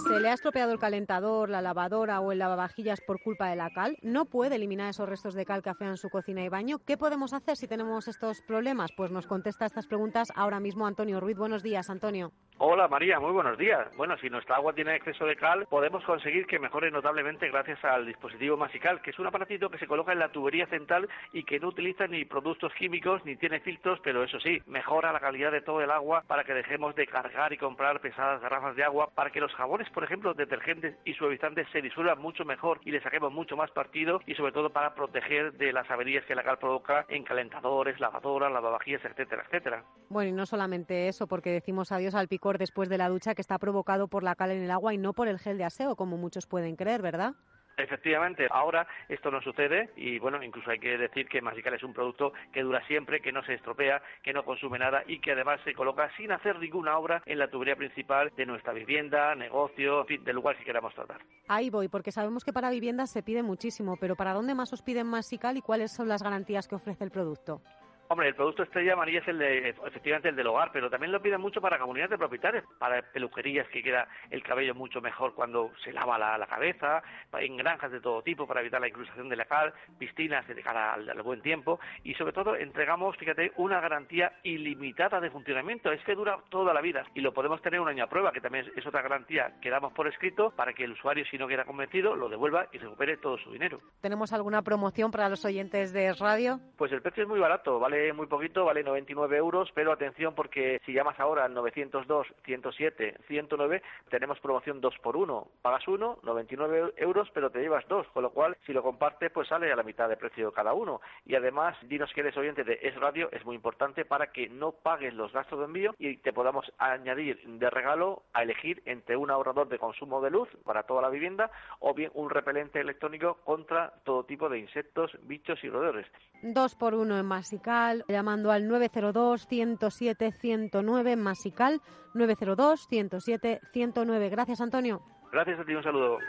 ¿Se 0.04 0.20
le 0.20 0.30
ha 0.30 0.34
estropeado 0.34 0.72
el 0.72 0.80
calentador, 0.80 1.50
la 1.50 1.62
lavadora 1.62 2.20
o 2.20 2.32
el 2.32 2.40
lavavajillas 2.40 3.02
por 3.02 3.22
culpa 3.22 3.50
de 3.50 3.56
la 3.56 3.70
cal? 3.72 3.98
¿No 4.02 4.26
puede 4.26 4.56
eliminar 4.56 4.90
esos 4.90 5.10
restos 5.10 5.34
de 5.34 5.46
cal 5.46 5.62
que 5.62 5.70
afean 5.70 5.98
su 5.98 6.10
cocina 6.10 6.44
y 6.44 6.50
baño? 6.50 6.80
¿Qué 6.80 6.98
podemos 6.98 7.34
hacer 7.34 7.58
si 7.58 7.68
tenemos 7.68 8.08
estos 8.08 8.42
problemas? 8.42 8.92
Pues 8.96 9.12
nos 9.12 9.28
contesta 9.28 9.66
estas 9.66 9.88
preguntas 9.88 10.30
ahora 10.36 10.60
mismo 10.60 10.86
Antonio 10.86 11.20
Ruiz. 11.20 11.38
Buenos 11.38 11.64
días, 11.64 11.90
Antonio. 11.90 12.32
Hola 12.60 12.88
María, 12.88 13.20
muy 13.20 13.32
buenos 13.32 13.56
días. 13.56 13.88
Bueno, 13.98 14.18
si 14.18 14.32
nuestra 14.32 14.56
agua 14.56 14.74
tiene 14.74 14.96
exceso 14.96 15.26
de 15.26 15.36
cal, 15.36 15.68
podemos 15.70 16.04
conseguir 16.04 16.48
que 16.48 16.58
mejore 16.58 16.90
notablemente 16.90 17.48
gracias 17.52 17.86
al 17.86 18.08
dispositivo 18.08 18.58
Masical, 18.58 19.00
que 19.04 19.12
es 19.12 19.20
un 19.20 19.28
aparatito 19.28 19.70
que 19.70 19.78
se 19.78 19.86
coloca 19.86 20.12
en 20.12 20.18
la 20.18 20.32
tubería 20.32 20.66
central 20.66 21.08
y 21.34 21.44
que 21.44 21.60
no 21.60 21.68
utiliza 21.68 22.08
ni 22.08 22.26
productos 22.26 22.74
químicos 22.74 23.24
ni 23.26 23.36
tiene 23.36 23.60
filtros, 23.60 24.00
pero 24.04 24.24
eso 24.24 24.40
sí, 24.40 24.60
mejora 24.66 25.14
la 25.14 25.20
calidad 25.20 25.52
de 25.52 25.62
todo 25.62 25.82
el 25.82 25.92
agua 25.92 26.24
para 26.26 26.46
que 26.46 26.56
dejemos 26.56 26.96
de 26.96 27.06
cargar 27.06 27.54
y 27.54 27.58
comprar 27.58 28.02
pesadas 28.02 28.42
garrafas 28.42 28.76
de 28.76 28.84
agua, 28.84 29.12
para 29.14 29.30
que 29.30 29.40
los 29.40 29.54
jabones, 29.54 29.88
por 29.92 30.04
ejemplo, 30.04 30.34
detergentes 30.34 30.96
y 31.06 31.14
suavizantes 31.14 31.68
se 31.72 31.84
disuelvan 31.84 32.20
mucho 32.20 32.44
mejor 32.44 32.80
y 32.84 32.90
le 32.90 33.04
saquemos 33.04 33.32
mucho 33.32 33.56
más 33.56 33.70
partido 33.70 34.20
y 34.26 34.34
sobre 34.34 34.52
todo 34.52 34.72
para 34.72 34.96
proteger 34.96 35.54
de 35.54 35.74
las 35.74 35.88
averías 35.92 36.26
que 36.26 36.34
la 36.34 36.42
cal 36.42 36.58
provoca 36.58 37.06
en 37.08 37.24
calentadores, 37.24 38.00
lavadoras, 38.00 38.52
lavavajillas, 38.52 39.06
etcétera, 39.06 39.44
etcétera. 39.46 39.84
Bueno, 40.10 40.32
y 40.32 40.34
no 40.34 40.48
solamente 40.48 41.08
eso, 41.08 41.28
porque 41.28 41.52
decimos 41.52 41.92
adiós 41.92 42.16
al 42.16 42.28
pico 42.28 42.47
después 42.58 42.88
de 42.88 42.98
la 42.98 43.10
ducha 43.10 43.36
que 43.36 43.42
está 43.42 43.58
provocado 43.60 44.08
por 44.08 44.24
la 44.24 44.36
cal 44.36 44.52
en 44.52 44.64
el 44.64 44.72
agua 44.72 44.94
y 44.94 44.98
no 44.98 45.12
por 45.12 45.28
el 45.28 45.40
gel 45.40 45.58
de 45.58 45.66
aseo, 45.66 45.98
como 45.98 46.16
muchos 46.16 46.48
pueden 46.48 46.78
creer, 46.78 47.02
¿verdad? 47.02 47.34
Efectivamente, 47.78 48.48
ahora 48.50 48.88
esto 49.08 49.30
no 49.30 49.40
sucede 49.40 49.92
y 49.96 50.18
bueno, 50.18 50.42
incluso 50.42 50.72
hay 50.72 50.80
que 50.80 50.98
decir 50.98 51.28
que 51.28 51.44
Masical 51.44 51.76
es 51.76 51.84
un 51.84 51.94
producto 51.94 52.34
que 52.52 52.64
dura 52.64 52.84
siempre, 52.88 53.22
que 53.22 53.32
no 53.32 53.44
se 53.44 53.54
estropea, 53.54 54.02
que 54.24 54.34
no 54.34 54.44
consume 54.44 54.80
nada 54.80 55.04
y 55.06 55.20
que 55.20 55.34
además 55.34 55.60
se 55.64 55.76
coloca 55.76 56.10
sin 56.18 56.32
hacer 56.32 56.58
ninguna 56.58 56.98
obra 56.98 57.22
en 57.28 57.38
la 57.38 57.50
tubería 57.50 57.76
principal 57.76 58.32
de 58.36 58.48
nuestra 58.48 58.74
vivienda, 58.74 59.36
negocio, 59.36 60.02
en 60.02 60.08
fin, 60.08 60.24
del 60.24 60.38
lugar 60.38 60.58
que 60.58 60.64
queramos 60.64 60.96
tratar. 60.96 61.22
Ahí 61.48 61.70
voy, 61.70 61.88
porque 61.88 62.12
sabemos 62.12 62.44
que 62.44 62.52
para 62.52 62.72
viviendas 62.72 63.12
se 63.12 63.22
pide 63.22 63.44
muchísimo, 63.44 63.96
pero 64.02 64.16
¿para 64.16 64.34
dónde 64.34 64.56
más 64.56 64.74
os 64.74 64.82
piden 64.82 65.06
Masical 65.06 65.56
y 65.58 65.62
cuáles 65.62 65.92
son 65.92 66.08
las 66.08 66.24
garantías 66.24 66.68
que 66.68 66.76
ofrece 66.76 67.04
el 67.04 67.12
producto? 67.12 67.62
Hombre, 68.10 68.30
el 68.30 68.36
producto 68.36 68.64
estrella 68.64 68.96
María 68.96 69.20
es 69.20 69.28
el 69.28 69.38
de, 69.38 69.70
efectivamente 69.70 70.30
el 70.30 70.36
del 70.38 70.48
hogar, 70.48 70.72
pero 70.72 70.90
también 70.90 71.12
lo 71.12 71.22
piden 71.22 71.42
mucho 71.42 71.60
para 71.60 71.78
comunidades 71.78 72.12
de 72.12 72.18
propietarios, 72.18 72.64
para 72.80 73.02
peluquerías 73.02 73.68
que 73.68 73.84
queda 73.84 74.08
el 74.30 74.42
cabello 74.44 74.74
mucho 74.74 75.02
mejor 75.02 75.34
cuando 75.36 75.72
se 75.84 75.92
lava 75.92 76.18
la, 76.18 76.48
cabeza, 76.48 77.04
en 77.38 77.58
granjas 77.58 77.92
de 77.92 78.00
todo 78.00 78.22
tipo 78.22 78.48
para 78.48 78.62
evitar 78.62 78.80
la 78.80 78.88
incrustación 78.88 79.28
de 79.28 79.36
la 79.36 79.44
cal, 79.44 79.74
piscinas 80.00 80.48
de 80.48 80.56
cara 80.64 80.94
al, 80.94 81.22
buen 81.22 81.42
tiempo 81.42 81.82
y 82.06 82.14
sobre 82.14 82.32
todo 82.32 82.56
entregamos, 82.56 83.18
fíjate, 83.18 83.52
una 83.58 83.82
garantía 83.82 84.32
ilimitada 84.44 85.20
de 85.20 85.30
funcionamiento. 85.30 85.92
Es 85.92 86.02
que 86.06 86.16
dura 86.16 86.40
toda 86.50 86.74
la 86.74 86.80
vida 86.80 87.04
y 87.14 87.20
lo 87.20 87.34
podemos 87.34 87.62
tener 87.62 87.82
un 87.82 87.90
año 87.90 88.06
a 88.06 88.08
prueba, 88.08 88.32
que 88.32 88.40
también 88.40 88.72
es 88.74 88.88
otra 88.88 89.02
garantía 89.02 89.60
que 89.62 89.70
damos 89.70 89.92
por 89.92 90.08
escrito 90.08 90.52
para 90.52 90.72
que 90.72 90.86
el 90.86 90.94
usuario, 90.94 91.26
si 91.30 91.38
no 91.38 91.48
queda 91.48 91.66
convencido, 91.66 92.16
lo 92.16 92.30
devuelva 92.30 92.68
y 92.72 92.78
recupere 92.78 93.18
todo 93.18 93.38
su 93.38 93.52
dinero. 93.52 93.82
¿Tenemos 94.00 94.32
alguna 94.32 94.62
promoción 94.62 95.12
para 95.12 95.28
los 95.28 95.44
oyentes 95.44 95.92
de 95.92 96.14
radio? 96.14 96.62
Pues 96.78 96.94
el 96.94 97.02
precio 97.02 97.24
es 97.24 97.30
muy 97.30 97.40
barato, 97.40 97.80
vale 97.80 97.97
muy 98.14 98.28
poquito, 98.28 98.66
vale 98.66 98.84
99 98.84 99.38
euros, 99.38 99.70
pero 99.74 99.92
atención 99.92 100.34
porque 100.36 100.82
si 100.86 100.94
llamas 100.94 101.20
ahora 101.20 101.46
al 101.46 101.54
902 101.54 102.28
107 102.46 103.18
109 103.28 103.82
tenemos 104.10 104.40
promoción 104.40 104.82
2 104.82 104.96
por 105.00 105.18
1. 105.18 105.48
Pagas 105.62 105.88
uno, 105.88 106.20
99 106.24 106.94
euros, 106.98 107.30
pero 107.34 107.50
te 107.50 107.60
llevas 107.60 107.88
dos, 107.88 108.08
con 108.10 108.24
lo 108.24 108.32
cual 108.32 108.58
si 108.66 108.74
lo 108.74 108.84
compartes 108.84 109.32
pues 109.32 109.48
sale 109.48 109.72
a 109.72 109.76
la 109.76 109.84
mitad 109.84 110.10
de 110.10 110.18
precio 110.18 110.52
cada 110.52 110.74
uno. 110.74 111.02
Y 111.26 111.36
además, 111.36 111.76
dinos 111.84 112.12
que 112.14 112.22
eres 112.22 112.38
oyente 112.38 112.64
de 112.64 112.80
Es 112.82 112.96
Radio, 112.96 113.30
es 113.32 113.46
muy 113.46 113.56
importante 113.56 114.06
para 114.06 114.32
que 114.32 114.50
no 114.50 114.72
pagues 114.72 115.14
los 115.14 115.32
gastos 115.32 115.60
de 115.60 115.66
envío 115.66 115.96
y 115.98 116.18
te 116.18 116.34
podamos 116.34 116.72
añadir 116.78 117.42
de 117.46 117.70
regalo 117.70 118.24
a 118.34 118.44
elegir 118.44 118.82
entre 118.86 119.18
un 119.18 119.32
ahorrador 119.32 119.68
de 119.70 119.80
consumo 119.80 120.22
de 120.22 120.32
luz 120.32 120.50
para 120.64 120.84
toda 120.84 121.02
la 121.02 121.10
vivienda 121.10 121.52
o 121.80 121.94
bien 121.94 122.12
un 122.14 122.30
repelente 122.30 122.80
electrónico 122.80 123.36
contra 123.44 123.94
todo 124.04 124.24
tipo 124.24 124.50
de 124.50 124.60
insectos, 124.60 125.12
bichos 125.24 125.64
y 125.64 125.70
roedores. 125.70 126.08
Dos 126.42 126.76
por 126.76 126.94
uno 126.94 127.18
en 127.18 127.26
Masical, 127.26 127.87
llamando 128.08 128.52
al 128.52 128.70
902-107-109 128.70 131.12
en 131.12 131.22
Masical, 131.22 131.82
902-107-109. 132.14 134.30
Gracias, 134.30 134.62
Antonio. 134.62 135.02
Gracias 135.32 135.60
a 135.60 135.66
ti, 135.66 135.74
un 135.74 135.82
saludo. 135.84 136.20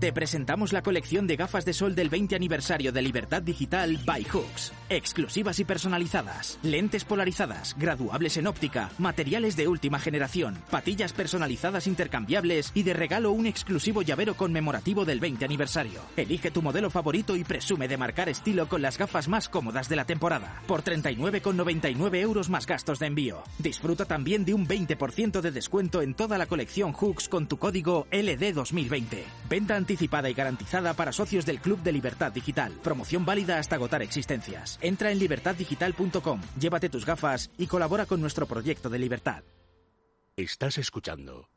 Te 0.00 0.14
presentamos 0.14 0.72
la 0.72 0.80
colección 0.80 1.26
de 1.26 1.36
gafas 1.36 1.66
de 1.66 1.74
sol 1.74 1.94
del 1.94 2.08
20 2.08 2.34
aniversario 2.34 2.90
de 2.90 3.02
Libertad 3.02 3.42
Digital 3.42 3.98
by 4.06 4.24
Hooks. 4.24 4.72
Exclusivas 4.88 5.60
y 5.60 5.64
personalizadas, 5.64 6.58
lentes 6.62 7.04
polarizadas, 7.04 7.76
graduables 7.78 8.38
en 8.38 8.46
óptica, 8.46 8.88
materiales 8.96 9.56
de 9.56 9.68
última 9.68 9.98
generación, 9.98 10.56
patillas 10.70 11.12
personalizadas 11.12 11.86
intercambiables 11.86 12.72
y 12.72 12.82
de 12.82 12.94
regalo 12.94 13.30
un 13.30 13.44
exclusivo 13.44 14.00
llavero 14.00 14.36
conmemorativo 14.36 15.04
del 15.04 15.20
20 15.20 15.44
aniversario. 15.44 16.00
Elige 16.16 16.50
tu 16.50 16.62
modelo 16.62 16.88
favorito 16.88 17.36
y 17.36 17.44
presume 17.44 17.86
de 17.86 17.98
marcar 17.98 18.30
estilo 18.30 18.70
con 18.70 18.80
las 18.80 18.96
gafas 18.96 19.28
más 19.28 19.50
cómodas 19.50 19.90
de 19.90 19.96
la 19.96 20.06
temporada. 20.06 20.62
Por 20.66 20.82
39,99 20.82 22.16
euros 22.16 22.48
más 22.48 22.64
gastos 22.64 23.00
de 23.00 23.06
envío. 23.06 23.42
Disfruta 23.58 24.06
también 24.06 24.46
de 24.46 24.54
un 24.54 24.66
20% 24.66 25.42
de 25.42 25.50
descuento 25.50 26.00
en 26.00 26.14
toda 26.14 26.38
la 26.38 26.46
colección 26.46 26.94
Hooks 26.94 27.28
con 27.28 27.46
tu 27.48 27.58
código 27.58 28.06
LD2020. 28.10 29.24
Venta 29.50 29.76
anticipada 29.90 30.30
y 30.30 30.34
garantizada 30.34 30.94
para 30.94 31.12
socios 31.12 31.44
del 31.44 31.60
Club 31.60 31.82
de 31.82 31.92
Libertad 31.92 32.30
Digital. 32.30 32.72
Promoción 32.82 33.24
válida 33.24 33.58
hasta 33.58 33.74
agotar 33.74 34.02
existencias. 34.02 34.78
Entra 34.80 35.10
en 35.10 35.18
libertaddigital.com, 35.18 36.40
llévate 36.60 36.88
tus 36.88 37.04
gafas 37.04 37.50
y 37.58 37.66
colabora 37.66 38.06
con 38.06 38.20
nuestro 38.20 38.46
proyecto 38.46 38.88
de 38.88 38.98
libertad. 39.00 39.42
Estás 40.36 40.78
escuchando 40.78 41.48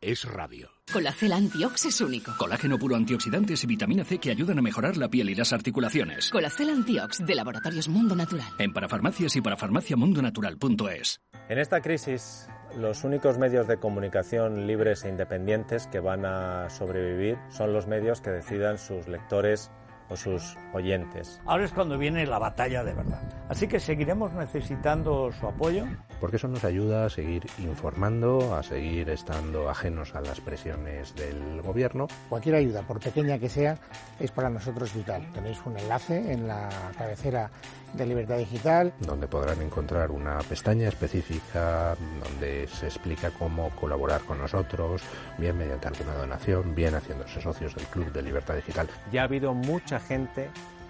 Es 0.00 0.24
Radio. 0.24 0.70
Colacel 0.92 1.32
Antiox 1.32 1.86
es 1.86 2.00
único. 2.00 2.32
Colágeno 2.36 2.76
puro 2.76 2.96
antioxidantes 2.96 3.62
y 3.62 3.66
vitamina 3.68 4.04
C 4.04 4.18
que 4.18 4.30
ayudan 4.30 4.58
a 4.58 4.62
mejorar 4.62 4.96
la 4.96 5.08
piel 5.08 5.30
y 5.30 5.34
las 5.36 5.52
articulaciones. 5.52 6.30
Colacel 6.30 6.70
Antiox 6.70 7.24
de 7.24 7.34
Laboratorios 7.36 7.88
Mundo 7.88 8.16
Natural. 8.16 8.52
En 8.58 8.72
parafarmacias 8.72 9.36
y 9.36 9.40
parafarmaciamundonatural.es. 9.40 11.20
En 11.48 11.58
esta 11.58 11.80
crisis 11.80 12.48
los 12.76 13.04
únicos 13.04 13.38
medios 13.38 13.66
de 13.66 13.78
comunicación 13.78 14.66
libres 14.66 15.04
e 15.04 15.08
independientes 15.08 15.86
que 15.86 16.00
van 16.00 16.26
a 16.26 16.68
sobrevivir 16.68 17.38
son 17.48 17.72
los 17.72 17.86
medios 17.86 18.20
que 18.20 18.30
decidan 18.30 18.78
sus 18.78 19.08
lectores 19.08 19.70
o 20.08 20.16
sus 20.16 20.56
oyentes. 20.72 21.40
Ahora 21.46 21.64
es 21.64 21.72
cuando 21.72 21.98
viene 21.98 22.26
la 22.26 22.38
batalla 22.38 22.84
de 22.84 22.94
verdad. 22.94 23.20
Así 23.48 23.66
que 23.66 23.80
seguiremos 23.80 24.32
necesitando 24.32 25.32
su 25.32 25.46
apoyo. 25.46 25.84
Porque 26.20 26.36
eso 26.36 26.48
nos 26.48 26.64
ayuda 26.64 27.06
a 27.06 27.10
seguir 27.10 27.46
informando, 27.58 28.54
a 28.54 28.62
seguir 28.62 29.10
estando 29.10 29.68
ajenos 29.68 30.14
a 30.14 30.20
las 30.20 30.40
presiones 30.40 31.14
del 31.14 31.60
gobierno. 31.62 32.08
Cualquier 32.28 32.56
ayuda, 32.56 32.82
por 32.82 33.00
pequeña 33.00 33.38
que 33.38 33.48
sea, 33.48 33.78
es 34.18 34.30
para 34.30 34.48
nosotros 34.48 34.94
vital. 34.94 35.30
Tenéis 35.32 35.58
un 35.64 35.78
enlace 35.78 36.32
en 36.32 36.48
la 36.48 36.68
cabecera 36.96 37.50
de 37.92 38.06
Libertad 38.06 38.38
Digital. 38.38 38.92
Donde 39.00 39.26
podrán 39.26 39.60
encontrar 39.62 40.10
una 40.10 40.38
pestaña 40.38 40.88
específica 40.88 41.96
donde 42.22 42.66
se 42.68 42.86
explica 42.86 43.30
cómo 43.30 43.70
colaborar 43.70 44.22
con 44.22 44.38
nosotros, 44.38 45.02
bien 45.38 45.56
mediante 45.56 45.88
alguna 45.88 46.14
donación, 46.14 46.74
bien 46.74 46.94
haciéndose 46.94 47.40
socios 47.40 47.74
del 47.74 47.86
Club 47.86 48.12
de 48.12 48.22
Libertad 48.22 48.54
Digital. 48.54 48.88
Ya 49.12 49.22
ha 49.22 49.24
habido 49.24 49.54
mucha 49.54 50.00
gente 50.00 50.48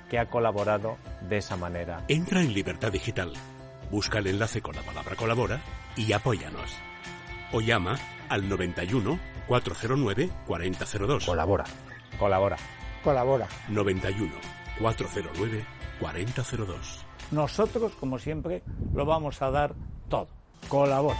que 0.09 0.19
ha 0.19 0.27
colaborado 0.27 0.97
de 1.29 1.39
esa 1.39 1.57
manera. 1.57 2.05
Entra 2.09 2.41
en 2.41 2.53
Libertad 2.53 2.93
Digital, 2.93 3.33
busca 3.91 4.19
el 4.19 4.27
enlace 4.27 4.61
con 4.63 4.75
la 4.75 4.83
palabra 4.83 5.17
colabora 5.17 5.61
y 5.97 6.13
apóyanos. 6.13 6.71
O 7.53 7.61
llama 7.61 7.99
al 8.29 8.49
91 8.49 9.19
409 9.47 10.31
4002. 10.47 11.27
Colabora. 11.27 11.65
Colabora. 12.19 12.57
Colabora. 13.03 13.49
91 13.69 14.33
409 14.81 15.65
4002. 16.01 17.05
Nosotros, 17.31 17.93
como 17.99 18.19
siempre, 18.19 18.63
lo 18.95 19.05
vamos 19.05 19.43
a 19.43 19.51
dar 19.51 19.75
todo. 20.09 20.29
Colabora. 20.69 21.19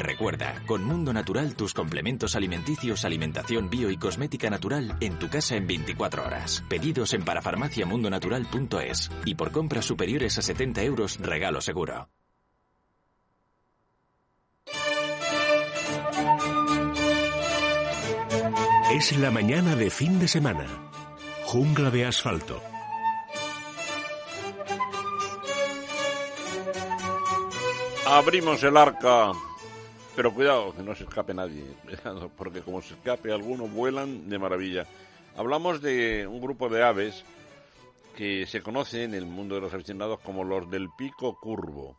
Recuerda, 0.00 0.62
con 0.66 0.84
Mundo 0.84 1.12
Natural 1.12 1.54
tus 1.54 1.74
complementos 1.74 2.36
alimenticios, 2.36 3.04
alimentación 3.04 3.70
bio 3.70 3.90
y 3.90 3.96
cosmética 3.96 4.50
natural 4.50 4.96
en 5.00 5.18
tu 5.18 5.28
casa 5.28 5.56
en 5.56 5.66
24 5.66 6.24
horas. 6.24 6.64
Pedidos 6.68 7.14
en 7.14 7.24
parafarmaciamundonatural.es 7.24 9.10
y 9.24 9.34
por 9.34 9.52
compras 9.52 9.84
superiores 9.84 10.38
a 10.38 10.42
70 10.42 10.82
euros 10.82 11.18
regalo 11.18 11.60
seguro. 11.60 12.08
Es 18.94 19.16
la 19.18 19.32
mañana 19.32 19.74
de 19.74 19.90
fin 19.90 20.20
de 20.20 20.28
semana. 20.28 20.66
Jungla 21.46 21.90
de 21.90 22.06
asfalto. 22.06 22.62
Abrimos 28.06 28.62
el 28.62 28.76
arca, 28.76 29.32
pero 30.16 30.32
cuidado, 30.32 30.74
que 30.74 30.82
no 30.82 30.94
se 30.94 31.04
escape 31.04 31.34
nadie, 31.34 31.64
porque 32.36 32.60
como 32.60 32.80
se 32.80 32.94
escape 32.94 33.32
alguno, 33.32 33.66
vuelan 33.66 34.28
de 34.28 34.38
maravilla. 34.38 34.86
Hablamos 35.36 35.80
de 35.82 36.26
un 36.26 36.40
grupo 36.40 36.68
de 36.68 36.84
aves 36.84 37.24
que 38.16 38.46
se 38.46 38.62
conoce 38.62 39.02
en 39.02 39.14
el 39.14 39.26
mundo 39.26 39.56
de 39.56 39.62
los 39.62 39.74
aficionados 39.74 40.20
como 40.20 40.44
los 40.44 40.70
del 40.70 40.88
pico 40.96 41.38
curvo. 41.40 41.96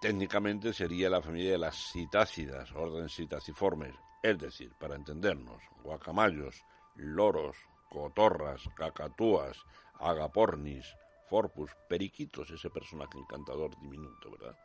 Técnicamente 0.00 0.72
sería 0.72 1.10
la 1.10 1.20
familia 1.20 1.52
de 1.52 1.58
las 1.58 1.76
citácidas, 1.92 2.72
orden 2.72 3.08
citaciformes, 3.08 3.94
es 4.22 4.38
decir, 4.38 4.72
para 4.78 4.94
entendernos, 4.94 5.62
guacamayos, 5.82 6.62
loros, 6.94 7.56
cotorras, 7.90 8.62
cacatúas, 8.74 9.58
agapornis, 10.00 10.86
forpus, 11.28 11.70
periquitos, 11.88 12.50
ese 12.50 12.70
personaje 12.70 13.18
encantador 13.18 13.78
diminuto, 13.80 14.30
¿verdad? 14.30 14.56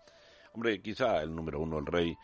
Hombre, 0.53 0.82
quizá 0.82 1.22
el 1.22 1.34
número 1.36 1.59
uno, 1.59 1.80
el 1.80 1.86
rey 1.86 2.17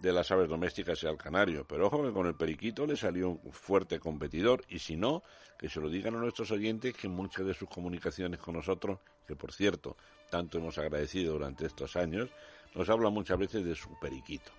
de 0.00 0.12
las 0.12 0.30
aves 0.30 0.48
domésticas 0.48 0.98
sea 0.98 1.10
el 1.10 1.16
canario, 1.16 1.66
pero 1.66 1.86
ojo 1.86 2.02
que 2.02 2.12
con 2.12 2.26
el 2.26 2.34
periquito 2.34 2.86
le 2.86 2.96
salió 2.96 3.30
un 3.30 3.52
fuerte 3.52 3.98
competidor 3.98 4.64
y 4.68 4.78
si 4.78 4.96
no, 4.96 5.22
que 5.58 5.68
se 5.68 5.80
lo 5.80 5.88
digan 5.88 6.14
a 6.14 6.18
nuestros 6.18 6.50
oyentes 6.50 6.94
que 6.94 7.08
muchas 7.08 7.46
de 7.46 7.54
sus 7.54 7.68
comunicaciones 7.68 8.40
con 8.40 8.54
nosotros, 8.54 8.98
que 9.26 9.36
por 9.36 9.52
cierto, 9.52 9.96
tanto 10.30 10.58
hemos 10.58 10.78
agradecido 10.78 11.34
durante 11.34 11.66
estos 11.66 11.96
años, 11.96 12.30
nos 12.74 12.88
hablan 12.88 13.12
muchas 13.12 13.38
veces 13.38 13.64
de 13.64 13.74
su 13.74 13.98
periquito. 13.98 14.52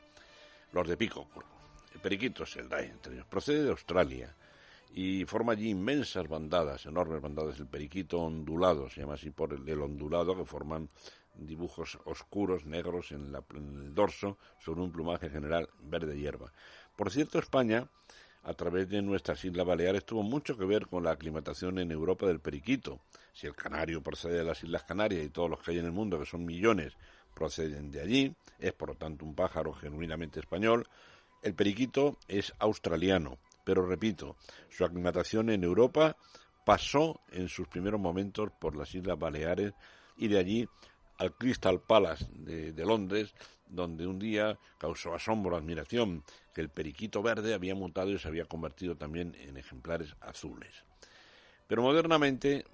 Los 0.74 0.88
de 0.88 0.98
pico 0.98 1.28
curvo. 1.34 1.50
El 1.94 2.02
periquito 2.02 2.44
es 2.44 2.56
el 2.56 2.70
DAE, 2.70 2.86
entre 2.86 3.14
ellos. 3.14 3.26
Procede 3.26 3.64
de 3.64 3.72
Australia 3.72 4.36
y 4.94 5.26
forma 5.26 5.54
allí 5.54 5.70
inmensas 5.70 6.28
bandadas, 6.28 6.86
enormes 6.86 7.22
bandadas. 7.22 7.60
El 7.60 7.68
periquito 7.68 8.20
ondulado, 8.20 8.90
se 8.90 9.02
llama 9.02 9.16
así 9.16 9.32
por 9.32 9.54
el, 9.54 9.68
el 9.68 9.82
ondulado, 9.82 10.36
que 10.36 10.46
forman 10.46 10.90
dibujos 11.46 12.00
oscuros, 12.06 12.66
negros 12.66 13.12
en, 13.12 13.34
el 13.34 13.94
dorso, 13.94 14.38
sobre 14.60 14.82
un 14.82 14.92
plumaje 14.92 15.30
general 15.30 15.70
verde 15.82 16.18
hierba. 16.18 16.52
Por 16.96 17.12
cierto, 17.12 17.40
España, 17.40 17.88
a 18.44 18.54
través 18.54 18.90
de 18.90 19.02
nuestras 19.02 19.44
Islas 19.46 19.66
Baleares, 19.66 20.06
tuvo 20.06 20.24
mucho 20.24 20.58
que 20.58 20.66
ver 20.66 20.88
con 20.88 21.04
la 21.04 21.12
aclimatación 21.12 21.80
en 21.80 21.92
Europa 21.92 22.26
del 22.26 22.40
periquito. 22.40 23.00
Si 23.34 23.48
el 23.48 23.56
canario 23.56 24.02
procede 24.02 24.40
de 24.40 24.44
las 24.44 24.64
Islas 24.64 24.84
Canarias 24.84 25.24
y 25.26 25.30
todos 25.30 25.50
los 25.50 25.60
que 25.60 25.72
hay 25.72 25.80
en 25.80 25.86
el 25.86 25.92
mundo, 25.92 26.20
que 26.20 26.26
son 26.26 26.46
millones, 26.46 26.94
proceden 27.34 27.92
de 27.92 28.02
allí, 28.02 28.36
es 28.60 28.74
por 28.74 28.90
lo 28.90 28.96
tanto 28.96 29.26
un 29.26 29.36
pájaro 29.36 29.74
genuinamente 29.74 30.40
español, 30.40 30.88
el 31.42 31.56
periquito 31.56 32.18
es 32.28 32.54
australiano, 32.60 33.40
pero 33.64 33.86
repito, 33.86 34.36
su 34.70 34.86
aclimatación 34.86 35.50
en 35.50 35.64
Europa 35.64 36.16
pasó 36.66 37.22
en 37.32 37.48
sus 37.48 37.68
primeros 37.68 38.00
momentos 38.00 38.52
por 38.60 38.76
las 38.76 38.94
Islas 38.94 39.18
Baleares 39.18 39.74
y 40.18 40.28
de 40.28 40.38
allí 40.38 40.70
al 41.22 41.36
Crystal 41.36 41.80
Palace 41.80 42.26
de, 42.32 42.84
Londres, 42.84 43.36
donde 43.68 44.08
un 44.08 44.18
día 44.18 44.58
causó 44.80 45.14
asombro, 45.14 45.56
admiración, 45.56 46.24
que 46.52 46.62
el 46.62 46.70
periquito 46.70 47.22
verde 47.22 47.54
había 47.54 47.76
mutado 47.76 48.10
y 48.10 48.18
se 48.18 48.28
había 48.28 48.46
convertido 48.46 48.96
también 48.98 49.38
en 49.40 49.56
ejemplares 49.56 50.16
azules. 50.20 50.84
Pero 51.68 51.84
modernamente 51.84 52.66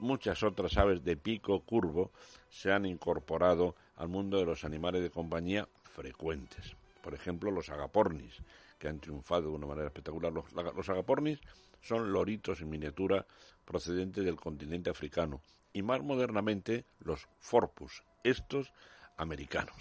muchas 0.00 0.42
otras 0.42 0.76
aves 0.76 1.04
de 1.04 1.16
pico 1.16 1.60
curvo 1.60 2.10
se 2.50 2.72
han 2.72 2.86
incorporado 2.86 3.76
al 3.94 4.08
mundo 4.08 4.36
de 4.38 4.46
los 4.46 4.64
animales 4.64 5.00
de 5.00 5.10
compañía 5.10 5.68
frecuentes. 5.94 6.74
Por 7.02 7.14
ejemplo, 7.14 7.52
los 7.52 7.68
agapornis, 7.68 8.42
que 8.80 8.88
han 8.88 8.98
triunfado 8.98 9.42
de 9.42 9.56
una 9.56 9.66
manera 9.68 9.86
espectacular. 9.86 10.32
Los, 10.32 10.88
agapornis 10.88 11.38
son 11.80 12.12
loritos 12.12 12.60
en 12.60 12.68
miniatura 12.68 13.24
procedentes 13.64 14.24
del 14.24 14.34
continente 14.34 14.90
africano 14.90 15.40
y 15.76 15.82
más 15.82 16.02
modernamente 16.02 16.86
los 17.00 17.28
Forpus, 17.38 18.02
estos 18.24 18.72
americanos. 19.18 19.76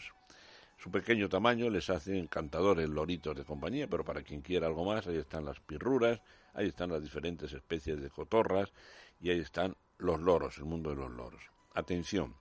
Su 0.77 0.91
pequeño 0.91 1.29
tamaño 1.29 1.69
les 1.69 1.89
hace 1.89 2.19
encantadores 2.19 2.89
loritos 2.89 3.33
de 3.33 3.45
compañía, 3.45 3.87
pero 3.87 4.03
para 4.03 4.21
quien 4.21 4.41
quiera 4.41 4.67
algo 4.67 4.83
más, 4.83 5.07
ahí 5.07 5.15
están 5.15 5.45
las 5.45 5.61
pirruras, 5.61 6.21
ahí 6.53 6.67
están 6.67 6.89
las 6.89 7.01
diferentes 7.01 7.53
especies 7.53 8.01
de 8.01 8.09
cotorras 8.09 8.73
y 9.21 9.29
ahí 9.29 9.39
están 9.39 9.77
los 9.97 10.19
loros, 10.19 10.57
el 10.57 10.65
mundo 10.65 10.89
de 10.89 10.97
los 10.97 11.11
loros. 11.11 11.41
Atención, 11.73 12.35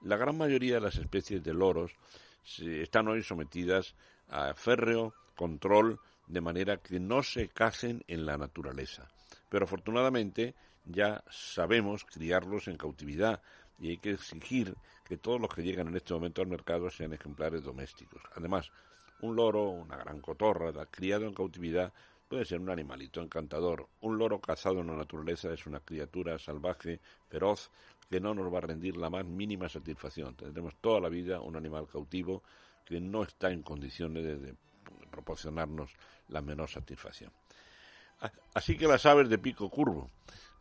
la 0.00 0.16
gran 0.16 0.38
mayoría 0.38 0.76
de 0.76 0.80
las 0.80 0.96
especies 0.96 1.44
de 1.44 1.52
loros 1.52 1.92
están 2.58 3.08
hoy 3.08 3.22
sometidas 3.22 3.94
a 4.30 4.54
férreo 4.54 5.12
control 5.34 6.00
de 6.28 6.40
manera 6.40 6.78
que 6.78 6.98
no 6.98 7.22
se 7.22 7.50
casen 7.50 8.02
en 8.08 8.24
la 8.24 8.38
naturaleza. 8.38 9.06
Pero 9.50 9.66
afortunadamente 9.66 10.54
ya 10.86 11.22
sabemos 11.30 12.04
criarlos 12.04 12.68
en 12.68 12.76
cautividad 12.76 13.42
y 13.78 13.90
hay 13.90 13.98
que 13.98 14.12
exigir 14.12 14.74
que 15.04 15.16
todos 15.16 15.40
los 15.40 15.52
que 15.54 15.62
llegan 15.62 15.88
en 15.88 15.96
este 15.96 16.14
momento 16.14 16.42
al 16.42 16.48
mercado 16.48 16.90
sean 16.90 17.12
ejemplares 17.12 17.62
domésticos. 17.62 18.22
Además, 18.34 18.70
un 19.20 19.36
loro, 19.36 19.68
una 19.68 19.96
gran 19.96 20.20
cotorra, 20.20 20.72
criado 20.86 21.26
en 21.26 21.34
cautividad, 21.34 21.92
puede 22.28 22.44
ser 22.44 22.60
un 22.60 22.70
animalito 22.70 23.20
encantador. 23.20 23.88
Un 24.00 24.18
loro 24.18 24.40
cazado 24.40 24.80
en 24.80 24.88
la 24.88 24.96
naturaleza 24.96 25.52
es 25.52 25.66
una 25.66 25.80
criatura 25.80 26.38
salvaje, 26.38 27.00
feroz, 27.28 27.70
que 28.08 28.20
no 28.20 28.34
nos 28.34 28.52
va 28.52 28.58
a 28.58 28.62
rendir 28.62 28.96
la 28.96 29.10
más 29.10 29.24
mínima 29.24 29.68
satisfacción. 29.68 30.34
Tendremos 30.34 30.76
toda 30.80 31.00
la 31.00 31.08
vida 31.08 31.40
un 31.40 31.56
animal 31.56 31.86
cautivo 31.88 32.42
que 32.84 33.00
no 33.00 33.22
está 33.22 33.50
en 33.50 33.62
condiciones 33.62 34.24
de 34.40 34.54
proporcionarnos 35.10 35.90
la 36.28 36.40
menor 36.40 36.68
satisfacción. 36.68 37.32
Así 38.54 38.76
que 38.76 38.86
las 38.86 39.04
aves 39.06 39.28
de 39.28 39.38
pico 39.38 39.68
curvo, 39.68 40.10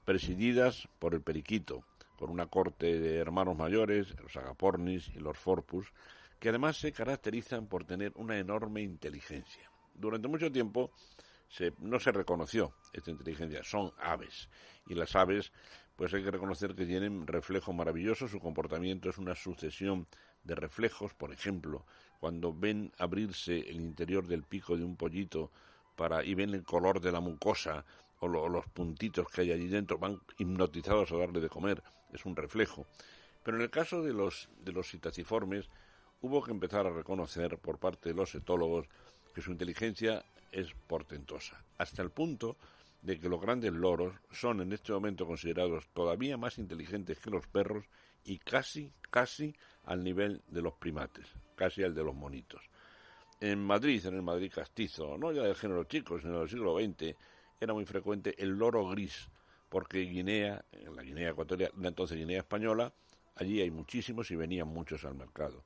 presididas 0.06 0.88
por 1.00 1.14
el 1.14 1.22
periquito, 1.22 1.84
por 2.18 2.30
una 2.30 2.46
corte 2.48 3.00
de 3.00 3.18
hermanos 3.18 3.58
mayores, 3.58 4.16
los 4.22 4.38
agapornis 4.38 5.10
y 5.10 5.20
los 5.20 5.38
forpus, 5.38 5.92
que 6.40 6.50
además 6.50 6.78
se 6.78 6.92
caracterizan 6.92 7.68
por 7.68 7.86
tener 7.86 8.14
una 8.16 8.38
enorme 8.38 8.82
inteligencia. 8.82 9.70
Durante 9.94 10.28
mucho 10.28 10.52
tiempo 10.52 10.92
no 11.80 12.00
se 12.00 12.12
reconoció 12.12 12.74
esta 12.94 13.12
inteligencia, 13.12 13.64
son 13.64 13.92
aves, 13.98 14.50
y 14.88 14.94
las 14.94 15.16
aves 15.16 15.52
pues 15.96 16.14
hay 16.14 16.24
que 16.24 16.32
reconocer 16.32 16.76
que 16.76 16.86
tienen 16.86 17.26
reflejo 17.26 17.72
maravilloso, 17.72 18.28
su 18.28 18.40
comportamiento 18.40 19.10
es 19.10 19.18
una 19.18 19.34
sucesión 19.34 20.08
de 20.44 20.56
reflejos, 20.56 21.14
por 21.14 21.32
ejemplo, 21.32 21.86
cuando 22.20 22.54
ven 22.54 22.92
abrirse 22.98 23.58
el 23.70 23.80
interior 23.80 24.28
del 24.28 24.44
pico 24.44 24.76
de 24.76 24.84
un 24.84 24.98
pollito 24.98 25.52
para 25.96 26.24
y 26.24 26.34
ven 26.34 26.54
el 26.54 26.64
color 26.64 27.00
de 27.00 27.14
la 27.14 27.22
mucosa 27.22 27.86
o, 28.20 28.28
los 28.28 28.66
puntitos 28.68 29.28
que 29.30 29.42
hay 29.42 29.52
allí 29.52 29.68
dentro, 29.68 29.98
van 29.98 30.20
hipnotizados 30.38 31.12
a 31.12 31.18
darle 31.18 31.42
de 31.42 31.50
comer, 31.50 31.84
es 32.14 32.26
un 32.26 32.36
reflejo. 32.36 32.86
Pero 33.44 33.58
en 33.58 33.64
el 33.64 33.70
caso 33.70 34.02
de 34.02 34.14
los, 34.14 34.50
de 34.60 34.72
los 34.72 34.90
citaciformes, 34.90 35.70
hubo 36.22 36.44
que 36.44 36.52
empezar 36.52 36.88
a 36.88 36.92
reconocer 36.92 37.58
por 37.58 37.78
parte 37.78 38.10
de 38.10 38.16
los 38.16 38.34
etólogos 38.34 38.88
que 39.34 39.42
su 39.42 39.52
inteligencia 39.52 40.24
es 40.52 40.74
portentosa, 40.88 41.64
hasta 41.78 42.02
el 42.02 42.10
punto 42.10 42.58
de 43.02 43.20
que 43.20 43.30
los 43.30 43.40
grandes 43.40 43.72
loros 43.72 44.16
son 44.32 44.62
en 44.62 44.74
este 44.74 44.92
momento 44.92 45.28
considerados 45.28 45.88
todavía 45.94 46.38
más 46.38 46.58
inteligentes 46.58 47.20
que 47.20 47.30
los 47.30 47.46
perros 47.46 47.86
y 48.24 48.40
casi, 48.40 48.92
casi 49.12 49.56
al 49.84 50.04
nivel 50.04 50.42
de 50.48 50.62
los 50.62 50.74
primates, 50.74 51.28
casi 51.56 51.84
al 51.84 51.94
de 51.94 52.04
los 52.04 52.16
monitos. 52.16 52.64
En 53.40 53.64
Madrid, 53.64 54.04
en 54.06 54.16
el 54.16 54.24
Madrid 54.24 54.52
castizo, 54.54 55.18
no 55.18 55.32
ya 55.32 55.44
del 55.44 55.56
género 55.56 55.84
chico, 55.84 56.20
sino 56.20 56.40
del 56.40 56.50
siglo 56.50 56.80
XX, 56.80 57.16
era 57.60 57.74
muy 57.74 57.86
frecuente 57.86 58.36
el 58.38 58.52
loro 58.58 58.88
gris, 58.88 59.30
porque 59.70 60.00
Guinea, 60.02 60.66
en 60.72 60.96
la 60.96 61.04
Guinea 61.04 61.30
ecuatorial, 61.30 61.72
entonces 61.82 62.18
Guinea 62.18 62.40
española, 62.40 62.94
allí 63.36 63.62
hay 63.62 63.72
muchísimos 63.72 64.30
y 64.32 64.36
venían 64.36 64.68
muchos 64.68 65.04
al 65.06 65.16
mercado. 65.16 65.64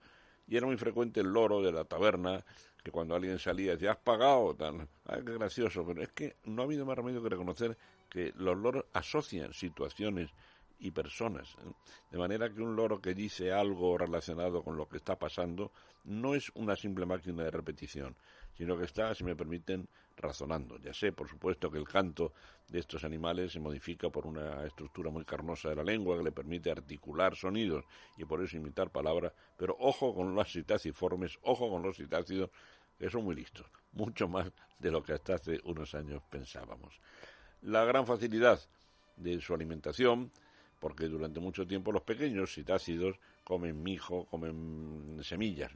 Y 0.48 0.58
era 0.58 0.66
muy 0.66 0.78
frecuente 0.78 1.20
el 1.20 1.32
loro 1.32 1.62
de 1.62 1.72
la 1.72 1.86
taberna, 1.86 2.44
que 2.84 2.92
cuando 2.92 3.16
alguien 3.16 3.38
salía 3.38 3.74
decía, 3.74 3.92
¿has 3.92 3.98
pagado? 3.98 4.56
Tan, 4.56 4.88
Ay, 5.06 5.22
qué 5.24 5.34
gracioso. 5.34 5.86
Pero 5.86 6.02
es 6.02 6.10
que 6.10 6.38
no 6.46 6.62
ha 6.62 6.66
habido 6.66 6.86
más 6.86 6.98
remedio 6.98 7.22
que 7.22 7.30
reconocer 7.30 7.78
que 8.10 8.34
los 8.36 8.58
loros 8.58 8.86
asocian 8.94 9.54
situaciones 9.54 10.32
y 10.80 10.92
personas. 10.92 11.56
¿eh? 11.60 11.72
De 12.10 12.18
manera 12.18 12.50
que 12.50 12.62
un 12.62 12.76
loro 12.76 13.02
que 13.02 13.14
dice 13.14 13.52
algo 13.52 13.98
relacionado 13.98 14.64
con 14.64 14.78
lo 14.78 14.88
que 14.88 14.98
está 14.98 15.20
pasando 15.20 15.72
no 16.06 16.34
es 16.34 16.50
una 16.56 16.76
simple 16.76 17.06
máquina 17.06 17.44
de 17.44 17.52
repetición, 17.52 18.16
sino 18.58 18.78
que 18.78 18.86
está, 18.86 19.14
si 19.14 19.24
me 19.24 19.36
permiten, 19.36 19.88
razonando. 20.20 20.78
Ya 20.80 20.94
sé, 20.94 21.12
por 21.12 21.28
supuesto, 21.28 21.72
que 21.72 21.78
el 21.78 21.88
canto 21.88 22.34
de 22.68 22.80
estos 22.80 23.04
animales 23.04 23.54
se 23.54 23.60
modifica 23.60 24.10
por 24.10 24.28
una 24.28 24.66
estructura 24.66 25.10
muy 25.10 25.26
carnosa 25.26 25.70
de 25.70 25.76
la 25.76 25.84
lengua 25.84 26.18
que 26.18 26.24
le 26.24 26.32
permite 26.32 26.70
articular 26.70 27.36
sonidos 27.36 27.86
y 28.18 28.26
por 28.26 28.42
eso 28.44 28.58
imitar 28.58 28.92
palabras, 28.92 29.34
pero 29.58 29.76
ojo 29.80 30.14
con 30.14 30.36
los 30.36 30.52
citaciformes, 30.52 31.40
ojo 31.42 31.70
con 31.70 31.82
los 31.82 31.98
citácidos, 31.98 32.50
que 32.98 33.10
son 33.10 33.24
muy 33.24 33.36
listos, 33.36 33.66
mucho 33.94 34.28
más 34.28 34.52
de 34.78 34.92
lo 34.92 35.02
que 35.02 35.14
hasta 35.14 35.36
hace 35.36 35.60
unos 35.64 35.96
años 35.96 36.22
pensábamos. 36.30 37.00
La 37.62 37.84
gran 37.86 38.06
facilidad 38.06 38.60
de 39.16 39.42
su 39.42 39.54
alimentación, 39.54 40.32
porque 40.80 41.08
durante 41.08 41.40
mucho 41.40 41.66
tiempo 41.68 41.92
los 41.92 42.04
pequeños 42.04 42.54
citácidos 42.54 43.20
comen 43.44 43.82
mijo, 43.82 44.26
comen 44.26 45.20
semillas, 45.24 45.72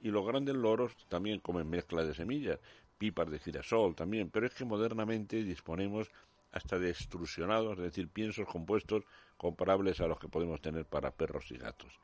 y 0.00 0.10
los 0.10 0.26
grandes 0.26 0.56
loros 0.56 0.96
también 1.08 1.38
comen 1.40 1.70
mezcla 1.70 2.04
de 2.04 2.14
semillas, 2.14 2.58
pipas 3.02 3.28
de 3.28 3.40
girasol 3.40 3.96
también, 3.96 4.30
pero 4.30 4.46
es 4.46 4.54
que 4.54 4.64
modernamente 4.64 5.42
disponemos 5.42 6.08
hasta 6.52 6.78
de 6.78 6.88
extrusionados, 6.88 7.76
es 7.78 7.82
decir, 7.82 8.06
piensos 8.08 8.46
compuestos 8.46 9.02
comparables 9.36 10.00
a 10.00 10.06
los 10.06 10.20
que 10.20 10.28
podemos 10.28 10.60
tener 10.60 10.84
para 10.84 11.10
perros 11.10 11.50
y 11.50 11.56
gatos. 11.56 11.98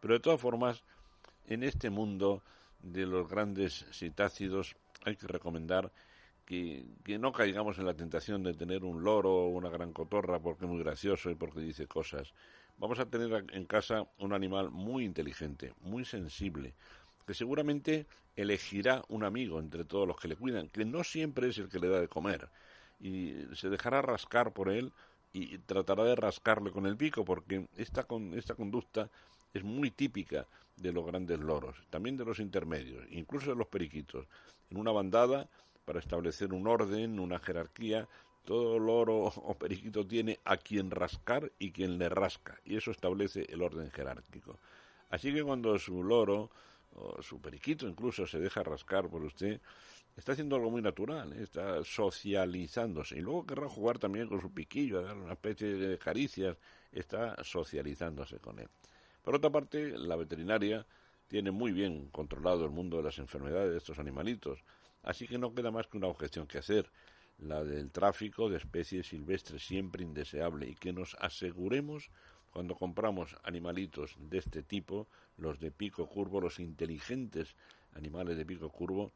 Pero 0.00 0.14
de 0.14 0.18
todas 0.18 0.40
formas, 0.40 0.82
en 1.46 1.62
este 1.62 1.88
mundo 1.88 2.42
de 2.80 3.06
los 3.06 3.28
grandes 3.28 3.86
citácidos 3.92 4.74
hay 5.04 5.14
que 5.14 5.28
recomendar 5.28 5.92
que, 6.44 6.84
no 7.20 7.30
caigamos 7.30 7.78
en 7.78 7.86
la 7.86 7.94
tentación 7.94 8.42
de 8.42 8.54
tener 8.54 8.82
un 8.82 9.04
loro 9.04 9.32
o 9.32 9.48
una 9.50 9.68
gran 9.68 9.92
cotorra 9.92 10.40
porque 10.40 10.64
es 10.64 10.68
muy 10.68 10.82
gracioso 10.82 11.30
y 11.30 11.36
porque 11.36 11.60
dice 11.60 11.86
cosas. 11.86 12.34
Vamos 12.76 12.98
a 12.98 13.06
tener 13.06 13.44
en 13.52 13.66
casa 13.66 14.08
un 14.18 14.32
animal 14.32 14.72
muy 14.72 15.04
inteligente, 15.04 15.74
muy 15.82 16.04
sensible, 16.04 16.74
que 17.26 17.34
seguramente 17.34 18.06
elegirá 18.36 19.02
un 19.08 19.24
amigo 19.24 19.58
entre 19.58 19.84
todos 19.84 20.06
los 20.06 20.18
que 20.18 20.28
le 20.28 20.36
cuidan, 20.36 20.68
que 20.68 20.84
no 20.84 21.04
siempre 21.04 21.48
es 21.48 21.58
el 21.58 21.68
que 21.68 21.78
le 21.78 21.88
da 21.88 22.00
de 22.00 22.08
comer, 22.08 22.48
y 23.00 23.34
se 23.54 23.68
dejará 23.68 24.02
rascar 24.02 24.52
por 24.52 24.68
él 24.68 24.92
y 25.32 25.58
tratará 25.58 26.04
de 26.04 26.16
rascarle 26.16 26.70
con 26.70 26.86
el 26.86 26.96
pico, 26.96 27.24
porque 27.24 27.66
esta, 27.76 28.04
con, 28.04 28.34
esta 28.34 28.54
conducta 28.54 29.08
es 29.54 29.62
muy 29.62 29.90
típica 29.90 30.46
de 30.76 30.92
los 30.92 31.06
grandes 31.06 31.38
loros, 31.38 31.76
también 31.90 32.16
de 32.16 32.24
los 32.24 32.40
intermedios, 32.40 33.04
incluso 33.10 33.50
de 33.50 33.56
los 33.56 33.68
periquitos. 33.68 34.26
En 34.70 34.78
una 34.78 34.92
bandada 34.92 35.48
para 35.84 35.98
establecer 35.98 36.52
un 36.52 36.68
orden, 36.68 37.18
una 37.18 37.40
jerarquía. 37.40 38.08
Todo 38.44 38.78
loro 38.78 39.24
o 39.24 39.54
periquito 39.54 40.06
tiene 40.06 40.38
a 40.44 40.56
quien 40.56 40.90
rascar 40.90 41.50
y 41.58 41.72
quien 41.72 41.98
le 41.98 42.08
rasca, 42.08 42.60
y 42.64 42.76
eso 42.76 42.90
establece 42.92 43.46
el 43.48 43.60
orden 43.60 43.90
jerárquico. 43.90 44.58
Así 45.10 45.34
que 45.34 45.42
cuando 45.42 45.76
su 45.80 46.04
loro 46.04 46.50
o 46.94 47.22
su 47.22 47.40
periquito 47.40 47.86
incluso 47.86 48.26
se 48.26 48.38
deja 48.38 48.62
rascar 48.62 49.08
por 49.08 49.22
usted, 49.22 49.60
está 50.16 50.32
haciendo 50.32 50.56
algo 50.56 50.70
muy 50.70 50.82
natural, 50.82 51.32
¿eh? 51.32 51.42
está 51.42 51.82
socializándose. 51.84 53.16
Y 53.16 53.20
luego 53.20 53.46
querrá 53.46 53.68
jugar 53.68 53.98
también 53.98 54.28
con 54.28 54.40
su 54.40 54.52
piquillo, 54.52 55.02
darle 55.02 55.22
una 55.22 55.34
especie 55.34 55.68
de 55.74 55.98
caricias, 55.98 56.56
está 56.92 57.42
socializándose 57.42 58.38
con 58.38 58.58
él. 58.58 58.68
Por 59.22 59.34
otra 59.34 59.50
parte, 59.50 59.96
la 59.98 60.16
veterinaria 60.16 60.86
tiene 61.28 61.50
muy 61.50 61.72
bien 61.72 62.08
controlado 62.08 62.64
el 62.64 62.70
mundo 62.70 62.96
de 62.96 63.04
las 63.04 63.18
enfermedades 63.18 63.70
de 63.70 63.78
estos 63.78 63.98
animalitos. 63.98 64.64
Así 65.02 65.26
que 65.26 65.38
no 65.38 65.54
queda 65.54 65.70
más 65.70 65.86
que 65.86 65.96
una 65.96 66.08
objeción 66.08 66.46
que 66.46 66.58
hacer, 66.58 66.90
la 67.38 67.64
del 67.64 67.90
tráfico 67.90 68.50
de 68.50 68.58
especies 68.58 69.06
silvestres 69.06 69.64
siempre 69.64 70.02
indeseable 70.04 70.68
y 70.68 70.74
que 70.74 70.92
nos 70.92 71.16
aseguremos 71.20 72.10
cuando 72.52 72.74
compramos 72.74 73.36
animalitos 73.44 74.16
de 74.18 74.38
este 74.38 74.62
tipo, 74.62 75.06
los 75.36 75.58
de 75.60 75.70
pico 75.70 76.06
curvo, 76.06 76.40
los 76.40 76.58
inteligentes 76.58 77.54
animales 77.94 78.36
de 78.36 78.44
pico 78.44 78.70
curvo, 78.70 79.12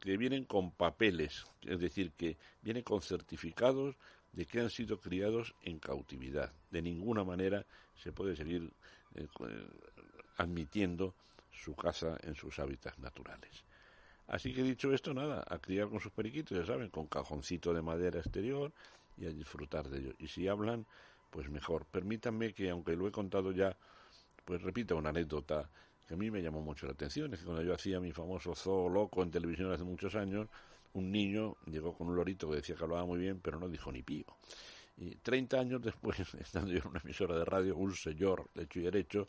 que 0.00 0.16
vienen 0.16 0.44
con 0.44 0.70
papeles, 0.70 1.44
es 1.62 1.80
decir, 1.80 2.12
que 2.12 2.36
vienen 2.62 2.84
con 2.84 3.02
certificados 3.02 3.96
de 4.32 4.46
que 4.46 4.60
han 4.60 4.70
sido 4.70 5.00
criados 5.00 5.54
en 5.62 5.78
cautividad. 5.78 6.52
De 6.70 6.82
ninguna 6.82 7.24
manera 7.24 7.66
se 7.96 8.12
puede 8.12 8.36
seguir 8.36 8.72
eh, 9.14 9.26
admitiendo 10.36 11.14
su 11.50 11.74
caza 11.74 12.16
en 12.22 12.34
sus 12.34 12.58
hábitats 12.58 12.98
naturales. 12.98 13.64
Así 14.28 14.52
que 14.52 14.62
dicho 14.62 14.92
esto, 14.92 15.14
nada, 15.14 15.44
a 15.48 15.58
criar 15.58 15.88
con 15.88 16.00
sus 16.00 16.12
periquitos, 16.12 16.56
ya 16.56 16.64
saben, 16.64 16.90
con 16.90 17.06
cajoncito 17.06 17.72
de 17.72 17.82
madera 17.82 18.20
exterior 18.20 18.72
y 19.16 19.26
a 19.26 19.30
disfrutar 19.30 19.88
de 19.88 19.98
ellos. 19.98 20.14
Y 20.18 20.28
si 20.28 20.46
hablan, 20.46 20.86
pues 21.30 21.48
mejor. 21.50 21.84
Permítanme 21.86 22.52
que, 22.54 22.70
aunque 22.70 22.96
lo 22.96 23.08
he 23.08 23.12
contado 23.12 23.52
ya, 23.52 23.76
pues 24.44 24.62
repita 24.62 24.94
una 24.94 25.10
anécdota 25.10 25.68
que 26.06 26.14
a 26.14 26.16
mí 26.16 26.30
me 26.30 26.42
llamó 26.42 26.62
mucho 26.62 26.86
la 26.86 26.92
atención. 26.92 27.32
Es 27.34 27.40
que 27.40 27.46
cuando 27.46 27.62
yo 27.62 27.74
hacía 27.74 28.00
mi 28.00 28.12
famoso 28.12 28.54
zoo 28.54 28.88
loco 28.88 29.22
en 29.22 29.30
televisión 29.30 29.70
hace 29.72 29.84
muchos 29.84 30.14
años, 30.14 30.48
un 30.94 31.12
niño 31.12 31.56
llegó 31.66 31.92
con 31.92 32.08
un 32.08 32.16
lorito 32.16 32.48
que 32.48 32.56
decía 32.56 32.74
que 32.74 32.84
hablaba 32.84 33.04
muy 33.04 33.18
bien, 33.18 33.40
pero 33.40 33.60
no 33.60 33.68
dijo 33.68 33.92
ni 33.92 34.02
pío. 34.02 34.24
Y 34.96 35.14
30 35.16 35.60
años 35.60 35.82
después, 35.82 36.18
estando 36.40 36.72
yo 36.72 36.78
en 36.78 36.88
una 36.88 37.00
emisora 37.04 37.36
de 37.38 37.44
radio, 37.44 37.76
un 37.76 37.94
señor 37.94 38.48
de 38.54 38.64
hecho 38.64 38.80
y 38.80 38.82
derecho 38.82 39.28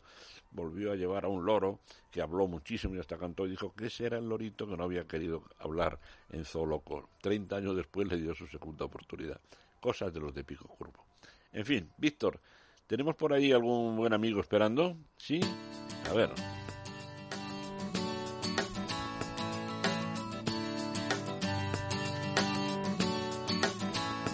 volvió 0.50 0.90
a 0.90 0.96
llevar 0.96 1.26
a 1.26 1.28
un 1.28 1.44
loro 1.44 1.80
que 2.10 2.20
habló 2.22 2.48
muchísimo 2.48 2.94
y 2.94 2.98
hasta 2.98 3.18
cantó 3.18 3.46
y 3.46 3.50
dijo 3.50 3.72
que 3.74 3.86
ese 3.86 4.06
era 4.06 4.18
el 4.18 4.28
lorito 4.28 4.66
que 4.66 4.76
no 4.76 4.84
había 4.84 5.06
querido 5.06 5.44
hablar 5.58 6.00
en 6.30 6.44
Zooloco. 6.44 7.10
30 7.20 7.56
años 7.56 7.76
después 7.76 8.08
le 8.08 8.16
dio 8.16 8.34
su 8.34 8.46
segunda 8.46 8.84
oportunidad. 8.86 9.40
Cosas 9.80 10.12
de 10.12 10.20
los 10.20 10.34
de 10.34 10.44
Pico 10.44 10.66
Curvo. 10.66 11.09
En 11.52 11.64
fin, 11.64 11.90
Víctor, 11.96 12.40
¿tenemos 12.86 13.16
por 13.16 13.32
ahí 13.32 13.52
algún 13.52 13.96
buen 13.96 14.12
amigo 14.12 14.40
esperando? 14.40 14.96
¿Sí? 15.16 15.40
A 16.08 16.12
ver. 16.12 16.30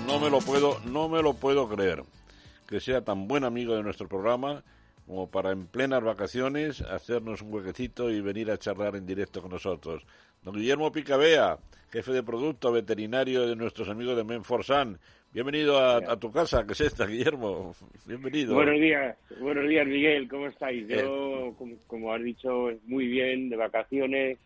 no 0.07 0.21
me 0.21 0.31
lo 0.31 0.39
puedo, 0.39 0.81
no 0.87 1.09
me 1.09 1.21
lo 1.21 1.35
puedo 1.35 1.69
creer 1.69 2.03
que 2.67 2.81
sea 2.81 3.05
tan 3.05 3.29
buen 3.29 3.45
amigo 3.45 3.75
de 3.75 3.83
nuestro 3.83 4.09
programa 4.09 4.65
como 5.07 5.31
para 5.31 5.51
en 5.51 5.67
plenas 5.67 6.03
vacaciones 6.03 6.81
hacernos 6.81 7.43
un 7.43 7.53
huequecito 7.53 8.11
y 8.11 8.21
venir 8.21 8.51
a 8.51 8.59
charlar 8.59 8.97
en 8.97 9.05
directo 9.05 9.43
con 9.43 9.51
nosotros. 9.51 10.07
Don 10.43 10.55
Guillermo 10.55 10.91
Picabea, 10.91 11.59
jefe 11.91 12.13
de 12.13 12.23
producto 12.23 12.73
veterinario 12.73 13.47
de 13.47 13.57
nuestros 13.57 13.89
amigos 13.89 14.17
de 14.17 14.25
Menforsan. 14.25 14.99
Bienvenido 15.37 15.79
a, 15.79 16.19
tu 16.19 16.33
casa, 16.33 16.67
que 16.67 16.73
es 16.73 16.81
esta, 16.81 17.05
Guillermo. 17.07 17.75
Bienvenido. 18.07 18.55
Buenos 18.55 18.81
días, 18.81 19.19
buenos 19.39 19.69
días, 19.69 19.87
Miguel. 19.87 20.27
¿Cómo 20.31 20.47
estáis? 20.47 20.89
Yo, 20.89 21.53
como, 21.59 21.77
como 21.87 22.15
has 22.15 22.23
dicho, 22.23 22.71
muy 22.87 23.07
bien, 23.07 23.51
de 23.51 23.57
vacaciones. 23.57 24.39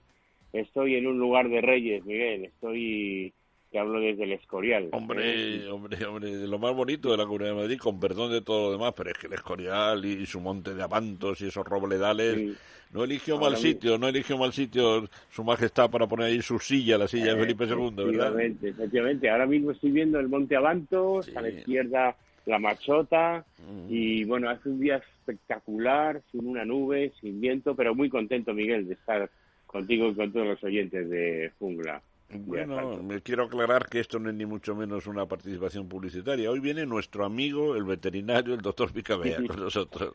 Estoy 0.53 0.97
en 0.97 1.07
un 1.07 1.20
lugar 1.20 1.49
de 1.49 1.61
reyes, 1.61 2.05
Miguel. 2.05 2.47
Estoy 2.47 3.32
que 3.70 3.78
hablo 3.78 4.01
desde 4.01 4.24
el 4.24 4.32
Escorial. 4.32 4.88
Hombre, 4.91 5.68
hombre, 5.68 6.05
hombre, 6.05 6.36
de 6.36 6.49
lo 6.49 6.59
más 6.59 6.74
bonito 6.74 7.12
de 7.12 7.18
la 7.18 7.24
Comunidad 7.24 7.51
de 7.51 7.61
Madrid, 7.61 7.78
con 7.78 8.01
perdón 8.01 8.32
de 8.32 8.41
todo 8.41 8.66
lo 8.66 8.72
demás, 8.72 8.93
pero 8.97 9.11
es 9.11 9.18
que 9.18 9.28
el 9.28 9.34
Escorial 9.34 10.05
y, 10.05 10.26
su 10.26 10.41
monte 10.41 10.74
de 10.74 10.82
avantos 10.82 11.41
y 11.41 11.47
esos 11.47 11.64
robledales, 11.64 12.59
no 12.93 13.05
eligió 13.05 13.38
mal 13.38 13.57
sitio, 13.57 13.99
no 13.99 14.09
eligió 14.09 14.36
mal 14.36 14.53
sitio 14.53 15.09
su 15.30 15.45
majestad 15.45 15.91
para 15.91 16.07
poner 16.07 16.26
ahí 16.26 16.43
su 16.43 16.59
silla, 16.59 16.99
la 16.99 17.07
silla 17.07 17.34
de 17.34 17.41
Felipe 17.41 17.64
II, 17.64 17.74
¿verdad? 17.74 18.09
Efectivamente, 18.09 18.68
efectivamente. 18.68 19.30
Ahora 19.30 19.47
mismo 19.47 19.70
estoy 19.70 19.91
viendo 19.93 20.18
el 20.18 20.28
monte 20.28 20.57
Avantos, 20.57 21.30
a 21.36 21.41
la 21.41 21.51
izquierda 21.51 22.16
la 22.47 22.59
Machota, 22.59 23.45
mm. 23.59 23.86
y 23.88 24.24
bueno, 24.24 24.51
hace 24.51 24.68
un 24.68 24.80
día 24.80 24.97
espectacular, 24.97 26.20
sin 26.32 26.47
una 26.47 26.64
nube, 26.64 27.12
sin 27.20 27.41
viento, 27.41 27.76
pero 27.76 27.95
muy 27.95 28.09
contento, 28.09 28.53
Miguel, 28.53 28.88
de 28.88 28.95
estar 28.95 29.30
contigo 29.66 30.09
y 30.09 30.14
con 30.14 30.32
todos 30.32 30.47
los 30.47 30.64
oyentes 30.64 31.09
de 31.09 31.53
Jungla. 31.59 32.03
Bueno, 32.33 33.03
me 33.03 33.20
quiero 33.22 33.45
aclarar 33.45 33.89
que 33.89 33.99
esto 33.99 34.18
no 34.18 34.31
es 34.31 34.37
ni 34.37 34.47
mucho 34.47 34.74
menos 34.74 35.07
una 35.07 35.26
participación 35.26 35.89
publicitaria. 35.89 36.51
Hoy 36.51 36.61
viene 36.61 36.87
nuestro 36.87 37.24
amigo, 37.24 37.74
el 37.74 37.85
veterinario, 37.85 38.55
el 38.55 38.61
doctor 38.61 38.93
Picabea, 38.93 39.39
con 39.47 39.59
nosotros. 39.59 40.12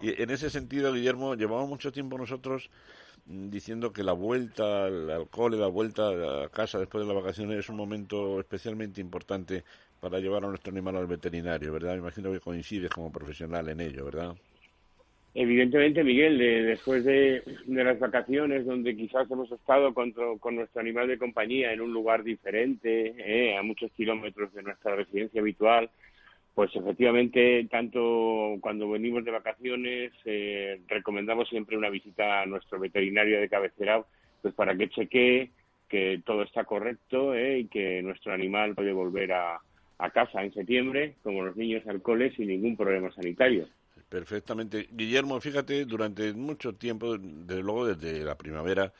y 0.00 0.22
en 0.22 0.30
ese 0.30 0.48
sentido, 0.48 0.92
Guillermo, 0.92 1.34
llevamos 1.34 1.68
mucho 1.68 1.92
tiempo 1.92 2.16
nosotros 2.16 2.70
mm, 3.26 3.50
diciendo 3.50 3.92
que 3.92 4.02
la 4.02 4.12
vuelta 4.12 4.86
al, 4.86 5.10
alcohol, 5.10 5.60
la 5.60 5.66
vuelta 5.66 6.44
a 6.44 6.48
casa 6.48 6.78
después 6.78 7.06
de 7.06 7.12
las 7.12 7.22
vacaciones 7.22 7.58
es 7.58 7.68
un 7.68 7.76
momento 7.76 8.40
especialmente 8.40 9.00
importante 9.00 9.64
para 10.00 10.20
llevar 10.20 10.44
a 10.44 10.48
nuestro 10.48 10.72
animal 10.72 10.96
al 10.96 11.06
veterinario, 11.06 11.72
¿verdad? 11.72 11.92
Me 11.92 11.98
imagino 11.98 12.32
que 12.32 12.40
coincides 12.40 12.90
como 12.90 13.12
profesional 13.12 13.68
en 13.68 13.80
ello, 13.80 14.04
¿verdad? 14.06 14.34
Evidentemente, 15.40 16.02
Miguel, 16.02 16.36
después 16.36 17.04
de, 17.04 17.44
las 17.68 18.00
vacaciones, 18.00 18.66
donde 18.66 18.96
quizás 18.96 19.30
hemos 19.30 19.48
estado 19.52 19.94
con, 19.94 20.12
nuestro 20.56 20.80
animal 20.80 21.06
de 21.06 21.16
compañía 21.16 21.72
en 21.72 21.80
un 21.80 21.92
lugar 21.92 22.24
diferente, 22.24 23.14
eh, 23.18 23.56
a 23.56 23.62
muchos 23.62 23.92
kilómetros 23.92 24.52
de 24.52 24.64
nuestra 24.64 24.96
residencia 24.96 25.40
habitual, 25.40 25.90
pues 26.56 26.74
efectivamente, 26.74 27.68
tanto 27.70 28.56
cuando 28.60 28.90
venimos 28.90 29.24
de 29.24 29.30
vacaciones, 29.30 30.10
eh, 30.24 30.80
recomendamos 30.88 31.48
siempre 31.48 31.76
una 31.76 31.88
visita 31.88 32.42
a 32.42 32.46
nuestro 32.46 32.80
veterinario 32.80 33.40
de 33.40 33.48
cabecera, 33.48 34.04
pues 34.42 34.52
para 34.54 34.76
que 34.76 34.88
chequee 34.88 35.52
que 35.88 36.20
todo 36.26 36.42
está 36.42 36.64
correcto 36.64 37.32
eh, 37.36 37.60
y 37.60 37.68
que 37.68 38.02
nuestro 38.02 38.32
animal 38.32 38.74
puede 38.74 38.92
volver 38.92 39.34
a, 39.34 39.60
a 39.98 40.10
casa 40.10 40.42
en 40.42 40.52
septiembre, 40.52 41.14
como 41.22 41.44
los 41.44 41.56
niños 41.56 41.86
al 41.86 42.02
cole, 42.02 42.32
sin 42.32 42.48
ningún 42.48 42.76
problema 42.76 43.12
sanitario. 43.12 43.68
Perfectamente. 44.08 44.88
Guillermo, 44.90 45.40
fíjate, 45.40 45.84
durante 45.84 46.32
mucho 46.32 46.74
tiempo, 46.74 47.18
desde 47.18 47.62
luego 47.62 47.86
desde 47.86 48.24
la 48.24 48.36
primavera, 48.38 48.92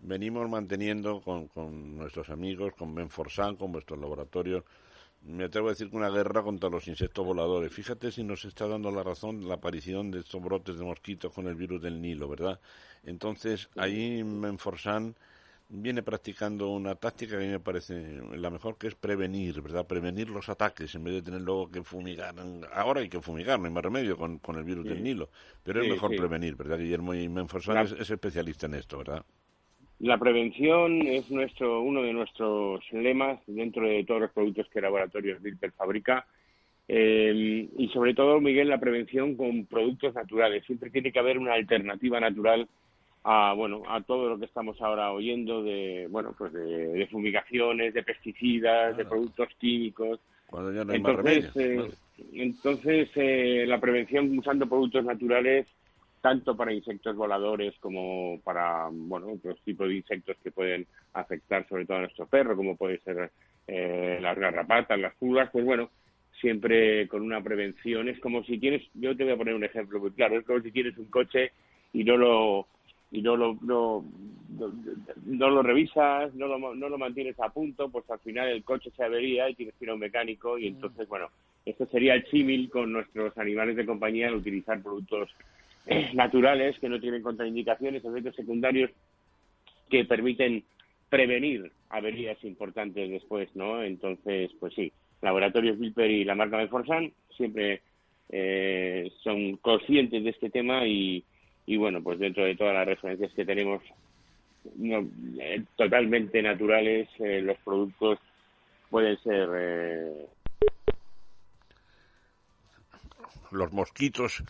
venimos 0.00 0.48
manteniendo 0.48 1.20
con, 1.20 1.48
con 1.48 1.96
nuestros 1.96 2.30
amigos, 2.30 2.72
con 2.76 2.94
Benforsan, 2.94 3.56
con 3.56 3.72
vuestros 3.72 3.98
laboratorios, 4.00 4.64
me 5.22 5.44
atrevo 5.44 5.68
a 5.68 5.70
decir 5.72 5.90
que 5.90 5.96
una 5.96 6.08
guerra 6.10 6.42
contra 6.42 6.70
los 6.70 6.88
insectos 6.88 7.24
voladores. 7.24 7.72
Fíjate 7.72 8.10
si 8.10 8.24
nos 8.24 8.44
está 8.44 8.66
dando 8.66 8.90
la 8.90 9.02
razón 9.02 9.46
la 9.46 9.54
aparición 9.54 10.10
de 10.10 10.20
estos 10.20 10.42
brotes 10.42 10.78
de 10.78 10.84
mosquitos 10.84 11.32
con 11.32 11.46
el 11.46 11.54
virus 11.54 11.82
del 11.82 12.00
Nilo, 12.00 12.28
¿verdad? 12.28 12.58
Entonces, 13.04 13.68
ahí 13.76 14.24
Menforsan 14.24 15.14
viene 15.70 16.02
practicando 16.02 16.68
una 16.70 16.96
táctica 16.96 17.38
que 17.38 17.44
a 17.44 17.46
mí 17.46 17.52
me 17.52 17.60
parece 17.60 18.20
la 18.34 18.50
mejor, 18.50 18.76
que 18.76 18.88
es 18.88 18.94
prevenir, 18.94 19.62
¿verdad? 19.62 19.86
Prevenir 19.86 20.28
los 20.28 20.48
ataques 20.48 20.94
en 20.94 21.04
vez 21.04 21.14
de 21.14 21.22
tener 21.22 21.40
luego 21.40 21.70
que 21.70 21.82
fumigar. 21.82 22.34
Ahora 22.74 23.00
hay 23.00 23.08
que 23.08 23.20
fumigar, 23.20 23.58
no 23.58 23.66
hay 23.66 23.72
más 23.72 23.84
remedio 23.84 24.16
con, 24.16 24.38
con 24.38 24.56
el 24.56 24.64
virus 24.64 24.84
del 24.84 25.02
Nilo, 25.02 25.30
pero 25.62 25.80
es 25.80 25.88
mejor 25.88 26.14
prevenir, 26.16 26.56
¿verdad? 26.56 26.78
Guillermo 26.78 27.14
y 27.14 27.28
Menforsan 27.28 27.78
es, 27.84 28.10
especialista 28.10 28.66
en 28.66 28.74
esto, 28.74 28.98
¿verdad? 28.98 29.24
La 30.00 30.18
prevención 30.18 31.02
es 31.02 31.30
nuestro 31.30 31.82
uno 31.82 32.02
de 32.02 32.12
nuestros 32.12 32.82
lemas 32.90 33.38
dentro 33.46 33.86
de 33.86 34.02
todos 34.04 34.22
los 34.22 34.32
productos 34.32 34.66
que 34.70 34.80
Laboratorios 34.80 35.42
Wilper 35.42 35.72
fabrica. 35.72 36.26
Eh, 36.88 37.68
y 37.76 37.88
sobre 37.88 38.14
todo, 38.14 38.40
Miguel, 38.40 38.68
la 38.68 38.80
prevención 38.80 39.36
con 39.36 39.66
productos 39.66 40.14
naturales. 40.14 40.64
Siempre 40.64 40.90
tiene 40.90 41.12
que 41.12 41.18
haber 41.18 41.38
una 41.38 41.52
alternativa 41.52 42.18
natural 42.18 42.66
a 43.22 43.52
bueno 43.52 43.82
a 43.88 44.00
todo 44.02 44.30
lo 44.30 44.38
que 44.38 44.46
estamos 44.46 44.80
ahora 44.80 45.12
oyendo 45.12 45.62
de 45.62 46.06
bueno 46.10 46.34
pues 46.36 46.52
de, 46.52 47.06
fumigaciones 47.10 47.92
de 47.92 48.02
pesticidas 48.02 48.96
de 48.96 49.04
productos 49.04 49.48
químicos. 49.58 50.20
Cuando 50.46 50.72
ya 50.72 50.84
no 50.84 50.92
hay 50.92 50.98
entonces 50.98 51.56
eh, 51.56 51.90
entonces 52.32 53.10
eh, 53.14 53.64
la 53.66 53.78
prevención 53.80 54.38
usando 54.38 54.66
productos 54.66 55.04
naturales 55.04 55.66
tanto 56.22 56.56
para 56.56 56.72
insectos 56.72 57.16
voladores 57.16 57.74
como 57.80 58.40
para 58.42 58.88
bueno 58.90 59.32
otros 59.32 59.60
tipos 59.64 59.88
de 59.88 59.96
insectos 59.96 60.36
que 60.42 60.50
pueden 60.50 60.86
afectar 61.12 61.66
sobre 61.68 61.84
todo 61.86 61.98
a 61.98 62.02
nuestro 62.02 62.26
perro 62.26 62.56
como 62.56 62.76
puede 62.76 63.00
ser 63.00 63.30
eh, 63.66 64.18
las 64.20 64.38
garrapatas 64.38 64.98
las 64.98 65.14
pulgas 65.16 65.50
pues 65.50 65.64
bueno 65.64 65.90
siempre 66.40 67.06
con 67.08 67.20
una 67.20 67.42
prevención. 67.42 68.08
Es 68.08 68.18
como 68.20 68.42
si 68.44 68.58
tienes 68.58 68.82
yo 68.94 69.14
te 69.14 69.24
voy 69.24 69.34
a 69.34 69.36
poner 69.36 69.54
un 69.54 69.64
ejemplo 69.64 70.00
muy 70.00 70.10
claro 70.12 70.38
es 70.38 70.46
como 70.46 70.60
si 70.60 70.72
tienes 70.72 70.96
un 70.96 71.06
coche 71.06 71.52
y 71.92 72.04
no 72.04 72.16
lo 72.16 72.66
y 73.10 73.22
no 73.22 73.36
lo, 73.36 73.56
no, 73.62 74.04
no, 75.26 75.50
lo 75.50 75.62
revisas, 75.62 76.34
no 76.34 76.46
lo, 76.46 76.74
no 76.74 76.88
lo 76.88 76.98
mantienes 76.98 77.38
a 77.40 77.48
punto, 77.48 77.88
pues 77.88 78.08
al 78.10 78.20
final 78.20 78.48
el 78.48 78.64
coche 78.64 78.90
se 78.96 79.04
avería 79.04 79.48
y 79.48 79.54
tienes 79.54 79.74
que 79.74 79.84
ir 79.84 79.90
a 79.90 79.94
un 79.94 80.00
mecánico 80.00 80.58
y 80.58 80.68
entonces, 80.68 81.08
bueno, 81.08 81.28
esto 81.64 81.86
sería 81.86 82.14
el 82.14 82.26
símil 82.26 82.70
con 82.70 82.92
nuestros 82.92 83.36
animales 83.38 83.76
de 83.76 83.86
compañía 83.86 84.28
al 84.28 84.36
utilizar 84.36 84.82
productos 84.82 85.30
eh, 85.86 86.10
naturales 86.14 86.78
que 86.78 86.88
no 86.88 87.00
tienen 87.00 87.22
contraindicaciones, 87.22 88.04
efectos 88.04 88.36
secundarios 88.36 88.90
que 89.88 90.04
permiten 90.04 90.62
prevenir 91.08 91.72
averías 91.88 92.42
importantes 92.44 93.10
después, 93.10 93.48
¿no? 93.56 93.82
Entonces, 93.82 94.50
pues 94.60 94.72
sí, 94.74 94.92
Laboratorios 95.20 95.78
Vilper 95.78 96.10
y 96.10 96.24
la 96.24 96.36
marca 96.36 96.56
Menforsan 96.56 97.12
siempre 97.36 97.82
eh, 98.28 99.10
son 99.22 99.56
conscientes 99.56 100.22
de 100.22 100.30
este 100.30 100.50
tema 100.50 100.86
y, 100.86 101.24
y 101.70 101.76
bueno, 101.76 102.02
pues 102.02 102.18
dentro 102.18 102.44
de 102.44 102.56
todas 102.56 102.74
las 102.74 102.84
referencias 102.84 103.32
que 103.32 103.44
tenemos 103.44 103.80
eh, 104.82 105.62
totalmente 105.76 106.42
naturales, 106.42 107.08
eh, 107.20 107.40
los 107.42 107.56
productos 107.58 108.18
pueden 108.90 109.16
ser... 109.22 109.48
Eh, 109.54 110.26
los 113.52 113.72
mosquitos 113.72 114.42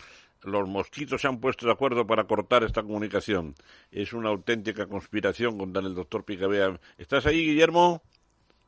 los 0.44 0.66
mosquitos 0.66 1.20
se 1.20 1.28
han 1.28 1.40
puesto 1.40 1.66
de 1.66 1.72
acuerdo 1.72 2.06
para 2.06 2.24
cortar 2.24 2.64
esta 2.64 2.82
comunicación. 2.82 3.54
Es 3.92 4.14
una 4.14 4.30
auténtica 4.30 4.86
conspiración 4.86 5.58
contra 5.58 5.82
el 5.82 5.94
doctor 5.94 6.24
Picabea. 6.24 6.80
¿Estás 6.96 7.26
ahí, 7.26 7.44
Guillermo? 7.44 8.00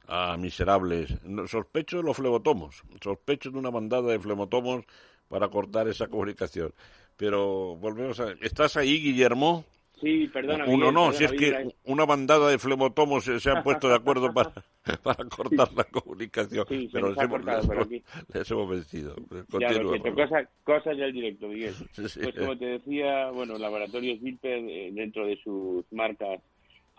Ah, 0.06 0.36
miserables. 0.38 1.08
Sospecho 1.46 1.96
de 1.96 2.02
los 2.02 2.18
flebotomos. 2.18 2.82
Sospecho 3.02 3.50
de 3.50 3.58
una 3.58 3.70
bandada 3.70 4.12
de 4.12 4.18
flebotomos 4.18 4.84
para 5.28 5.48
cortar 5.48 5.88
esa 5.88 6.08
comunicación. 6.08 6.74
Pero 7.22 7.76
volvemos 7.76 8.18
a... 8.18 8.32
¿Estás 8.40 8.76
ahí, 8.76 8.98
Guillermo? 8.98 9.64
Sí, 10.00 10.26
perdona. 10.26 10.64
Uno 10.66 10.90
no, 10.90 11.12
si 11.12 11.22
es 11.22 11.30
que 11.30 11.68
una 11.84 12.04
bandada 12.04 12.50
de 12.50 12.58
flemotomos 12.58 13.22
se, 13.22 13.48
han 13.48 13.62
puesto 13.62 13.88
de 13.88 13.94
acuerdo 13.94 14.34
para, 14.34 14.52
para 15.04 15.24
cortar 15.28 15.72
la 15.72 15.84
comunicación. 15.84 16.66
Sí, 16.68 16.90
pero 16.92 17.10
les 17.10 17.18
hemos, 17.22 17.44
les, 17.44 18.50
hemos, 18.50 18.68
vencido. 18.68 19.14
Ya, 19.60 20.48
cosas, 20.64 20.96
del 20.96 21.12
directo, 21.12 21.46
Miguel. 21.46 21.74
Pues 21.94 22.18
como 22.36 22.58
te 22.58 22.64
decía, 22.66 23.30
bueno, 23.30 23.56
Laboratorios 23.56 24.20
Vilper, 24.20 24.58
eh, 24.68 24.90
dentro 24.92 25.24
de 25.24 25.36
sus 25.44 25.84
marcas, 25.92 26.40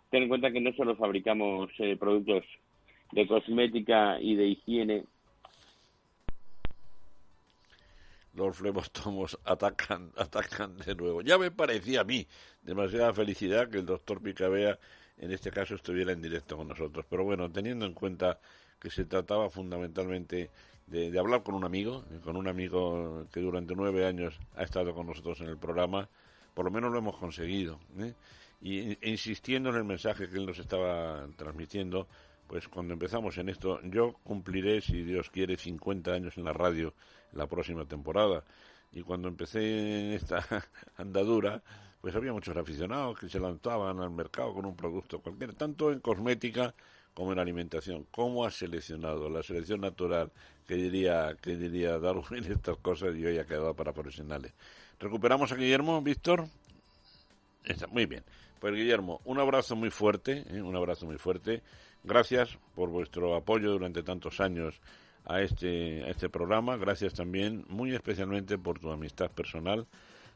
ten 0.10 0.24
en 0.24 0.30
cuenta 0.30 0.54
que 0.54 0.62
no 0.62 0.72
solo 0.72 0.96
fabricamos 0.96 1.70
eh, 1.80 1.98
productos 2.00 2.46
de 3.12 3.28
cosmética 3.28 4.22
y 4.22 4.36
de 4.38 4.48
higiene, 4.48 5.04
los 8.34 8.58
flebostomos 8.58 9.38
atacan, 9.44 10.12
atacan 10.18 10.78
de 10.78 10.96
nuevo. 10.96 11.22
Ya 11.22 11.38
me 11.38 11.52
parecía 11.52 12.02
a 12.02 12.04
mí 12.04 12.28
demasiada 12.62 13.14
felicidad 13.14 13.70
que 13.70 13.80
el 13.80 13.86
doctor 13.86 14.22
Picabea 14.22 14.78
en 15.18 15.32
este 15.32 15.52
caso 15.52 15.76
estuviera 15.76 16.12
en 16.12 16.22
directo 16.22 16.58
con 16.58 16.68
nosotros. 16.68 17.06
Pero 17.10 17.24
bueno, 17.24 17.50
teniendo 17.52 17.86
en 17.86 17.94
cuenta 17.94 18.40
que 18.80 18.90
se 18.90 19.06
trataba 19.06 19.50
fundamentalmente 19.50 20.50
de, 20.88 21.18
hablar 21.18 21.44
con 21.44 21.56
un 21.56 21.64
amigo, 21.64 22.04
con 22.24 22.36
un 22.36 22.48
amigo 22.48 23.26
que 23.32 23.40
durante 23.40 23.76
nueve 23.76 24.06
años 24.06 24.38
ha 24.56 24.64
estado 24.64 24.94
con 24.94 25.08
nosotros 25.08 25.40
en 25.42 25.48
el 25.48 25.58
programa, 25.58 26.10
por 26.54 26.66
lo 26.66 26.72
menos 26.72 26.92
lo 26.92 27.00
hemos 27.00 27.18
conseguido. 27.18 27.80
¿eh? 28.00 28.14
Y 28.62 28.98
e 29.02 29.10
insistiendo 29.10 29.70
en 29.70 29.76
el 29.76 29.84
mensaje 29.84 30.30
que 30.30 30.38
él 30.38 30.46
nos 30.46 30.60
estaba 30.60 31.28
transmitiendo, 31.38 32.08
pues 32.48 32.68
cuando 32.68 32.94
empezamos 32.94 33.38
en 33.38 33.50
esto, 33.50 33.80
yo 33.84 34.14
cumpliré, 34.24 34.82
si 34.82 35.04
Dios 35.04 35.30
quiere, 35.30 35.58
50 35.58 36.12
años 36.12 36.38
en 36.38 36.44
la 36.44 36.54
radio 36.54 36.94
la 37.34 37.48
próxima 37.48 37.86
temporada. 37.86 38.44
Y 38.92 39.02
cuando 39.02 39.28
empecé 39.28 39.60
en 39.60 40.14
esta 40.14 40.46
andadura, 40.98 41.62
pues 42.02 42.16
había 42.16 42.34
muchos 42.34 42.56
aficionados 42.56 43.18
que 43.18 43.30
se 43.30 43.40
lanzaban 43.40 44.00
al 44.00 44.12
mercado 44.12 44.54
con 44.54 44.66
un 44.66 44.76
producto 44.76 45.20
cualquiera, 45.20 45.54
tanto 45.54 45.92
en 45.92 46.00
cosmética 46.00 46.74
como 47.14 47.32
en 47.32 47.40
alimentación. 47.40 48.06
¿Cómo 48.12 48.46
ha 48.46 48.52
seleccionado 48.52 49.30
la 49.30 49.44
selección 49.44 49.82
natural 49.82 50.32
que 50.68 50.76
diría, 50.76 51.36
que 51.42 51.56
diría 51.56 52.00
Darwin 52.00 52.44
estas 52.52 52.78
cosas 52.78 53.16
y 53.16 53.26
hoy 53.26 53.38
ha 53.38 53.46
quedado 53.46 53.74
para 53.74 53.94
profesionales? 53.94 54.54
¿Recuperamos 55.00 55.52
a 55.52 55.56
Guillermo, 55.56 56.02
Víctor? 56.02 56.48
Está 57.64 57.88
muy 57.88 58.06
bien. 58.06 58.24
Pues 58.60 58.74
Guillermo, 58.74 59.22
un 59.26 59.40
abrazo 59.40 59.76
muy 59.76 59.90
fuerte, 59.90 60.44
¿eh? 60.50 60.62
un 60.62 60.76
abrazo 60.76 61.06
muy 61.06 61.18
fuerte. 61.18 61.62
Gracias 62.04 62.58
por 62.76 62.90
vuestro 62.90 63.36
apoyo 63.36 63.72
durante 63.72 64.04
tantos 64.04 64.40
años 64.40 64.80
a 65.26 65.42
este, 65.42 66.04
a 66.04 66.10
este 66.10 66.30
programa. 66.30 66.78
Gracias 66.78 67.14
también, 67.14 67.66
muy 67.70 67.94
especialmente, 67.94 68.58
por 68.58 68.80
tu 68.80 68.92
amistad 68.92 69.32
personal. 69.32 69.88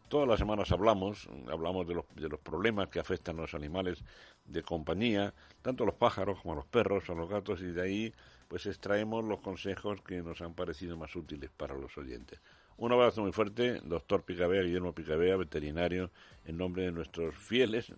Todas 0.07 0.27
las 0.27 0.39
semanas 0.39 0.71
hablamos, 0.71 1.27
hablamos 1.51 1.85
de 1.87 1.95
los, 1.95 2.05
de 2.15 2.29
los 2.29 2.39
problemas 2.39 2.87
que 2.87 2.99
afectan 2.99 3.37
a 3.37 3.41
los 3.41 3.53
animales 3.53 4.03
de 4.45 4.63
compañía, 4.63 5.33
tanto 5.61 5.83
a 5.83 5.87
los 5.87 5.95
pájaros 5.95 6.39
como 6.41 6.53
a 6.53 6.57
los 6.57 6.65
perros, 6.65 7.09
a 7.09 7.13
los 7.13 7.29
gatos, 7.29 7.61
y 7.61 7.65
de 7.65 7.81
ahí 7.81 8.13
pues 8.47 8.65
extraemos 8.65 9.25
los 9.25 9.41
consejos 9.41 10.01
que 10.01 10.21
nos 10.21 10.41
han 10.41 10.53
parecido 10.53 10.95
más 10.95 11.13
útiles 11.15 11.49
para 11.57 11.75
los 11.75 11.97
oyentes. 11.97 12.39
Un 12.77 12.93
abrazo 12.93 13.21
muy 13.21 13.33
fuerte, 13.33 13.81
doctor 13.83 14.23
Picabea, 14.23 14.61
Guillermo 14.61 14.93
Picabea, 14.93 15.35
veterinario, 15.35 16.11
en 16.45 16.57
nombre 16.57 16.83
de 16.83 16.93
nuestros 16.93 17.35
fieles 17.35 17.91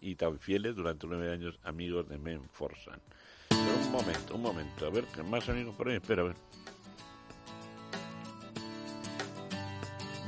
y 0.00 0.16
tan 0.16 0.40
fieles 0.40 0.74
durante 0.74 1.06
nueve 1.06 1.30
años 1.30 1.60
amigos 1.62 2.08
de 2.08 2.18
Menforsan 2.18 3.00
un 3.56 3.92
momento, 3.92 4.34
un 4.34 4.42
momento. 4.42 4.86
A 4.86 4.90
ver, 4.90 5.04
más 5.28 5.48
amigos 5.48 5.74
por 5.74 5.88
ahí. 5.88 5.96
Espera, 5.96 6.22
a 6.22 6.26
ver. 6.26 6.36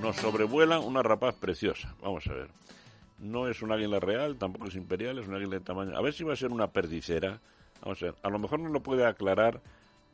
Nos 0.00 0.16
sobrevuela 0.16 0.78
una 0.78 1.02
rapaz 1.02 1.34
preciosa. 1.34 1.94
Vamos 2.00 2.26
a 2.28 2.32
ver. 2.32 2.48
No 3.18 3.48
es 3.48 3.62
un 3.62 3.72
águila 3.72 3.98
real, 3.98 4.36
tampoco 4.36 4.68
es 4.68 4.76
imperial, 4.76 5.18
es 5.18 5.26
un 5.26 5.34
águila 5.34 5.56
de 5.56 5.60
tamaño. 5.60 5.96
A 5.96 6.00
ver 6.00 6.14
si 6.14 6.22
va 6.24 6.32
a 6.32 6.36
ser 6.36 6.52
una 6.52 6.68
perdicera. 6.68 7.40
Vamos 7.82 8.02
a 8.02 8.06
ver. 8.06 8.14
A 8.22 8.30
lo 8.30 8.38
mejor 8.38 8.60
no 8.60 8.68
lo 8.68 8.80
puede 8.82 9.04
aclarar 9.04 9.60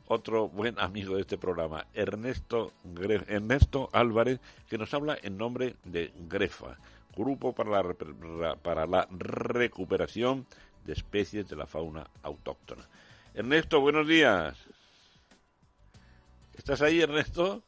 otro 0.07 0.49
buen 0.49 0.79
amigo 0.79 1.15
de 1.15 1.21
este 1.21 1.37
programa, 1.37 1.87
Ernesto, 1.93 2.71
Ernesto 3.27 3.89
Álvarez, 3.91 4.39
que 4.69 4.77
nos 4.77 4.93
habla 4.93 5.17
en 5.21 5.37
nombre 5.37 5.75
de 5.83 6.13
Grefa, 6.29 6.77
Grupo 7.15 7.53
para 7.53 7.81
la, 7.81 8.55
para 8.55 8.85
la 8.85 9.07
Recuperación 9.09 10.45
de 10.85 10.93
Especies 10.93 11.47
de 11.47 11.55
la 11.55 11.65
Fauna 11.65 12.07
Autóctona. 12.23 12.87
Ernesto, 13.35 13.81
buenos 13.81 14.07
días. 14.07 14.57
¿Estás 16.53 16.81
ahí, 16.81 17.01
Ernesto? 17.01 17.63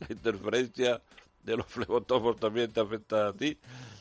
La 0.00 0.08
interferencia 0.10 1.00
de 1.44 1.56
los 1.56 1.66
flebotomos 1.66 2.36
también 2.40 2.72
te 2.72 2.80
afecta 2.80 3.28
a 3.28 3.32
ti. 3.32 3.56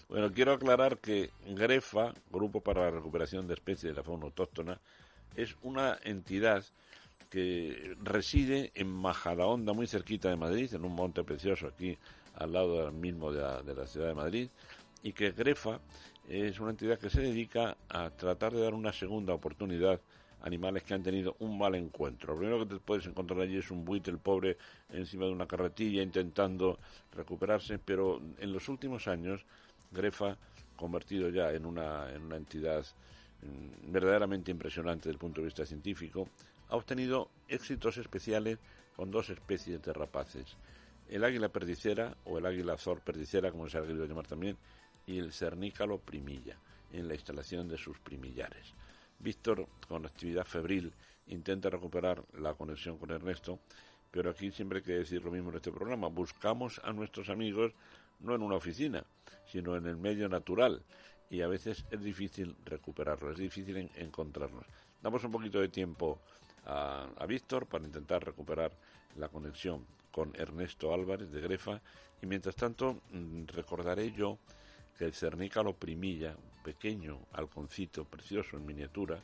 Bueno, 0.08 0.32
quiero 0.34 0.54
aclarar 0.54 0.98
que 0.98 1.30
GREFA, 1.46 2.16
Grupo 2.32 2.60
para 2.60 2.86
la 2.86 2.90
Recuperación 2.90 3.48
de 3.48 3.54
Especies 3.54 3.94
de 3.94 3.98
la 3.98 4.04
Fauna 4.04 4.26
Autóctona, 4.26 4.82
es 5.36 5.56
una 5.62 6.00
entidad 6.02 6.66
que 7.30 7.96
reside 8.02 8.72
en 8.74 8.88
Majadahonda, 8.88 9.74
muy 9.74 9.86
cerquita 9.86 10.28
de 10.30 10.38
Madrid, 10.38 10.74
en 10.74 10.86
un 10.86 10.96
monte 10.96 11.24
precioso 11.24 11.68
aquí 11.68 11.96
al 12.34 12.54
lado 12.54 12.92
mismo 12.92 13.32
de 13.32 13.42
la, 13.44 13.62
de 13.62 13.76
la 13.76 13.86
ciudad 13.86 14.08
de 14.08 14.16
Madrid, 14.16 14.50
y 15.04 15.14
que 15.14 15.30
Grefa 15.34 15.80
es 16.30 16.60
una 16.60 16.70
entidad 16.72 17.00
que 17.00 17.10
se 17.10 17.22
dedica 17.22 17.76
a 17.90 18.12
tratar 18.12 18.54
de 18.54 18.62
dar 18.62 18.76
una 18.76 18.94
segunda 18.94 19.34
oportunidad 19.34 20.00
a 20.42 20.46
animales 20.46 20.84
que 20.84 20.94
han 20.94 21.02
tenido 21.02 21.36
un 21.40 21.58
mal 21.58 21.74
encuentro. 21.74 22.34
Lo 22.34 22.40
primero 22.40 22.60
que 22.60 22.76
te 22.76 22.80
puedes 22.80 23.08
encontrar 23.08 23.42
allí 23.42 23.58
es 23.58 23.72
un 23.72 23.84
buitre, 23.84 24.16
pobre, 24.18 24.58
encima 24.90 25.26
de 25.26 25.32
una 25.32 25.48
carretilla 25.48 26.04
intentando 26.04 26.78
recuperarse, 27.14 27.80
pero 27.80 28.22
en 28.38 28.54
los 28.54 28.70
últimos 28.70 29.08
años 29.08 29.44
Grefa, 29.92 30.38
convertido 30.76 31.30
ya 31.30 31.52
en 31.52 31.66
una, 31.66 32.14
en 32.14 32.22
una 32.22 32.38
entidad 32.38 32.86
mm, 33.42 33.92
verdaderamente 33.92 34.52
impresionante 34.52 35.10
desde 35.10 35.14
el 35.14 35.18
punto 35.18 35.42
de 35.42 35.46
vista 35.46 35.66
científico, 35.66 36.30
ha 36.70 36.76
obtenido 36.76 37.30
éxitos 37.48 37.98
especiales 37.98 38.60
con 38.96 39.10
dos 39.10 39.32
especies 39.32 39.82
de 39.82 39.94
rapaces. 39.94 40.46
El 41.10 41.24
águila 41.24 41.50
perdicera, 41.50 42.16
o 42.26 42.38
el 42.38 42.46
águila 42.46 42.74
azor 42.74 43.02
perdicera, 43.02 43.52
como 43.52 43.68
se 43.68 43.80
ha 43.80 43.82
querido 43.82 44.06
llamar 44.06 44.28
también, 44.28 44.58
y 45.10 45.18
el 45.18 45.34
cernícalo 45.34 45.98
primilla, 45.98 46.56
en 46.94 47.08
la 47.08 47.16
instalación 47.16 47.68
de 47.68 47.80
sus 47.80 47.98
primillares. 47.98 48.76
Víctor, 49.18 49.68
con 49.88 50.06
actividad 50.06 50.46
febril, 50.46 50.94
intenta 51.26 51.72
recuperar 51.72 52.24
la 52.38 52.54
conexión 52.54 53.00
con 53.00 53.10
Ernesto, 53.10 53.60
pero 54.12 54.30
aquí 54.30 54.52
siempre 54.52 54.78
hay 54.78 54.84
que 54.84 54.94
decir 54.94 55.24
lo 55.24 55.32
mismo 55.32 55.50
en 55.50 55.56
este 55.56 55.72
programa. 55.72 56.10
Buscamos 56.10 56.80
a 56.84 56.94
nuestros 56.94 57.30
amigos 57.30 57.74
no 58.20 58.36
en 58.36 58.44
una 58.44 58.56
oficina, 58.56 59.04
sino 59.48 59.76
en 59.76 59.88
el 59.88 59.98
medio 59.98 60.30
natural, 60.30 60.84
y 61.28 61.42
a 61.42 61.48
veces 61.48 61.86
es 61.90 62.04
difícil 62.04 62.56
recuperarlos, 62.66 63.32
es 63.32 63.40
difícil 63.40 63.90
encontrarnos. 63.96 64.66
Damos 65.02 65.24
un 65.24 65.32
poquito 65.32 65.60
de 65.60 65.70
tiempo 65.70 66.20
a, 66.68 67.26
Víctor 67.28 67.66
para 67.66 67.84
intentar 67.84 68.24
recuperar 68.24 68.72
la 69.16 69.30
conexión 69.30 69.88
con 70.12 70.36
Ernesto 70.36 70.94
Álvarez 70.94 71.32
de 71.32 71.42
Grefa 71.42 71.82
y 72.22 72.28
mientras 72.28 72.56
tanto 72.56 73.02
mm, 73.12 73.46
recordaré 73.48 74.12
yo 74.12 74.38
que 75.00 75.06
el 75.06 75.14
cernícalo 75.14 75.74
primilla, 75.74 76.36
pequeño 76.62 77.20
halconcito 77.32 78.04
precioso 78.04 78.58
en 78.58 78.66
miniatura, 78.66 79.24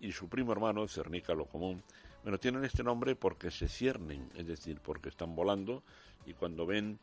y 0.00 0.10
su 0.12 0.30
primo 0.30 0.50
hermano, 0.50 0.82
el 0.82 0.88
cernícalo 0.88 1.44
común, 1.44 1.82
bueno, 2.22 2.38
tienen 2.38 2.64
este 2.64 2.82
nombre 2.82 3.14
porque 3.14 3.50
se 3.50 3.68
ciernen, 3.68 4.30
es 4.34 4.46
decir, 4.46 4.80
porque 4.82 5.10
están 5.10 5.36
volando 5.36 5.82
y 6.24 6.32
cuando 6.32 6.64
ven 6.64 6.98